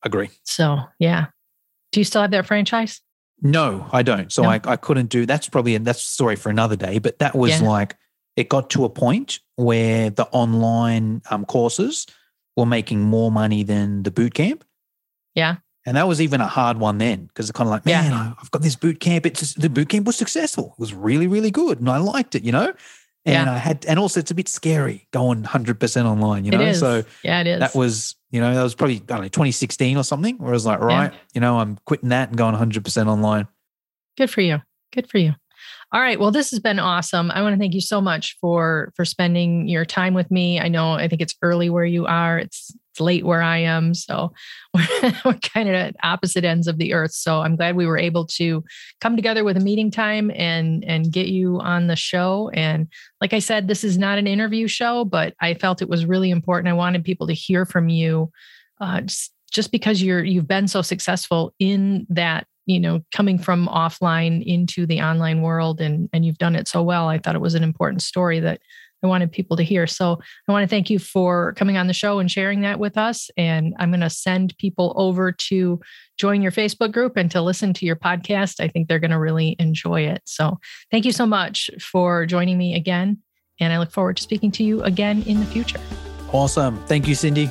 Agree. 0.05 0.29
so 0.45 0.79
yeah 0.99 1.27
do 1.93 2.01
you 2.01 2.05
still 2.05 2.23
have 2.23 2.31
that 2.31 2.47
franchise 2.47 3.01
No, 3.43 3.89
I 3.93 4.03
don't. 4.03 4.33
So 4.33 4.43
No? 4.43 4.51
I, 4.51 4.61
I 4.65 4.77
couldn't 4.77 5.09
do 5.11 5.27
that's 5.27 5.49
probably 5.49 5.77
that's 5.79 6.01
a 6.01 6.09
story 6.09 6.37
for 6.37 6.51
another 6.51 6.77
day, 6.77 6.99
but 6.99 7.19
that 7.21 7.35
was 7.35 7.61
Yeah. 7.61 7.69
like 7.69 7.97
it 8.37 8.49
got 8.49 8.71
to 8.71 8.85
a 8.85 8.89
point 8.91 9.41
where 9.57 10.11
the 10.11 10.27
online 10.27 11.23
um, 11.31 11.45
courses 11.45 12.07
were 12.57 12.67
making 12.67 13.01
more 13.03 13.31
money 13.33 13.63
than 13.65 14.03
the 14.05 14.11
boot 14.11 14.35
camp. 14.35 14.65
Yeah. 15.35 15.57
And 15.87 15.97
that 15.97 16.07
was 16.07 16.21
even 16.21 16.41
a 16.41 16.47
hard 16.47 16.79
one 16.79 16.99
then 16.99 17.27
because 17.27 17.49
it's 17.49 17.57
kind 17.57 17.67
of 17.67 17.71
like, 17.71 17.87
man, 17.87 18.11
yeah. 18.13 18.33
I've 18.41 18.51
got 18.51 18.63
this 18.63 18.77
boot 18.77 19.01
camp. 19.01 19.25
It's 19.27 19.41
just, 19.41 19.61
the 19.61 19.71
boot 19.71 19.89
camp 19.89 20.07
was 20.07 20.17
successful. 20.17 20.75
It 20.77 20.81
was 20.81 20.93
really, 20.93 21.27
really 21.27 21.51
good. 21.51 21.81
And 21.81 21.89
I 21.89 21.97
liked 21.99 22.35
it, 22.35 22.45
you 22.45 22.53
know? 22.53 22.73
And 23.29 23.47
yeah. 23.47 23.53
I 23.53 23.59
had, 23.59 23.85
and 23.87 23.99
also 23.99 24.21
it's 24.21 24.31
a 24.31 24.35
bit 24.35 24.49
scary 24.49 25.07
going 25.13 25.43
100% 25.43 26.05
online, 26.05 26.45
you 26.45 26.51
know? 26.51 26.73
So 26.73 27.05
yeah, 27.23 27.41
it 27.41 27.47
is. 27.47 27.61
That 27.61 27.75
was, 27.75 28.17
you 28.31 28.41
know, 28.41 28.55
that 28.55 28.63
was 28.63 28.75
probably, 28.75 28.97
I 28.97 28.99
don't 28.99 29.21
know, 29.23 29.29
2016 29.29 29.97
or 29.97 30.05
something 30.05 30.39
where 30.39 30.51
I 30.51 30.53
was 30.53 30.67
like, 30.67 30.81
right, 30.81 31.13
yeah. 31.13 31.19
you 31.35 31.41
know, 31.41 31.59
I'm 31.59 31.79
quitting 31.85 32.09
that 32.09 32.31
and 32.31 32.39
going 32.39 32.55
100% 32.55 33.07
online. 33.07 33.47
Good 34.17 34.31
for 34.31 34.41
you. 34.41 34.63
Good 34.93 35.09
for 35.11 35.19
you. 35.19 35.35
All 35.91 36.01
right. 36.01 36.21
Well, 36.21 36.31
this 36.31 36.51
has 36.51 36.61
been 36.61 36.79
awesome. 36.79 37.31
I 37.31 37.41
want 37.41 37.55
to 37.55 37.59
thank 37.59 37.73
you 37.73 37.81
so 37.81 38.01
much 38.01 38.37
for 38.41 38.93
for 38.95 39.07
spending 39.07 39.69
your 39.69 39.87
time 39.87 40.13
with 40.13 40.31
me. 40.31 40.61
I 40.61 40.69
know 40.69 40.93
I 40.93 41.09
think 41.09 41.23
it's 41.23 41.35
early 41.41 41.71
where 41.71 41.87
you 41.87 42.05
are. 42.05 42.39
It's 42.39 42.75
it's 42.91 43.01
late 43.01 43.25
where 43.25 43.41
I 43.41 43.59
am. 43.59 43.95
So 43.95 44.33
we're, 44.75 45.13
we're 45.25 45.39
kind 45.39 45.69
of 45.69 45.75
at 45.75 45.97
opposite 46.03 46.45
ends 46.45 46.67
of 46.67 46.77
the 46.77 46.93
earth. 46.93 47.13
So 47.13 47.41
I'm 47.41 47.57
glad 47.57 47.75
we 47.75 47.87
were 47.87 47.97
able 47.97 48.27
to 48.27 48.63
come 49.01 49.17
together 49.17 49.45
with 49.45 49.57
a 49.57 49.61
meeting 49.61 49.91
time 49.91 50.31
and 50.35 50.85
and 50.85 51.11
get 51.11 51.29
you 51.29 51.59
on 51.61 51.87
the 51.87 51.97
show. 51.97 52.51
And 52.53 52.89
like 53.23 53.33
I 53.33 53.39
said, 53.39 53.67
this 53.67 53.83
is 53.83 53.97
not 53.97 54.19
an 54.19 54.27
interview 54.27 54.67
show, 54.67 55.07
but 55.07 55.35
I 55.41 55.55
felt 55.55 55.81
it 55.81 55.89
was 55.89 56.05
really 56.05 56.31
important. 56.31 56.69
I 56.69 56.75
wanted 56.75 57.05
people 57.05 57.29
to 57.29 57.35
hear 57.35 57.65
from 57.65 57.89
you. 57.89 58.31
Uh, 58.81 59.01
just, 59.01 59.33
just 59.53 59.73
because 59.73 60.03
you're 60.03 60.25
you've 60.25 60.49
been 60.49 60.69
so 60.69 60.83
successful 60.83 61.55
in 61.59 62.07
that 62.09 62.47
you 62.67 62.79
know 62.79 63.01
coming 63.13 63.39
from 63.39 63.67
offline 63.67 64.45
into 64.45 64.87
the 64.87 65.01
online 65.01 65.43
world 65.43 65.81
and 65.81 66.09
and 66.13 66.25
you've 66.25 66.39
done 66.39 66.55
it 66.55 66.69
so 66.69 66.83
well 66.83 67.09
i 67.09 67.19
thought 67.19 67.35
it 67.35 67.41
was 67.41 67.55
an 67.55 67.65
important 67.65 68.03
story 68.03 68.41
that 68.41 68.61
i 69.03 69.07
wanted 69.07 69.31
people 69.31 69.57
to 69.57 69.63
hear. 69.63 69.87
So 69.87 70.19
i 70.49 70.53
want 70.53 70.65
to 70.65 70.69
thank 70.69 70.91
you 70.91 70.99
for 70.99 71.55
coming 71.55 71.77
on 71.77 71.87
the 71.87 71.93
show 71.93 72.19
and 72.19 72.31
sharing 72.31 72.63
that 72.63 72.79
with 72.79 72.99
us. 72.99 73.31
And 73.37 73.75
i'm 73.79 73.91
going 73.91 74.01
to 74.01 74.11
send 74.11 74.57
people 74.59 74.93
over 74.97 75.33
to 75.33 75.81
join 76.19 76.43
your 76.43 76.53
facebook 76.53 76.93
group 76.93 77.17
and 77.17 77.31
to 77.31 77.41
listen 77.41 77.73
to 77.75 77.87
your 77.87 77.97
podcast. 77.97 78.61
I 78.61 78.69
think 78.69 78.89
they're 78.89 78.99
going 78.99 79.13
to 79.13 79.19
really 79.19 79.57
enjoy 79.59 80.03
it. 80.03 80.23
So 80.25 80.59
thank 80.91 81.05
you 81.05 81.13
so 81.13 81.27
much 81.27 81.71
for 81.81 82.27
joining 82.27 82.59
me 82.59 82.75
again. 82.75 83.19
And 83.61 83.73
i 83.73 83.79
look 83.79 83.93
forward 83.93 84.17
to 84.17 84.23
speaking 84.23 84.51
to 84.53 84.65
you 84.65 84.83
again 84.83 85.23
in 85.23 85.41
the 85.41 85.47
future. 85.47 85.81
Awesome. 86.33 86.77
Thank 86.87 87.09
you 87.09 87.15
cindy 87.15 87.51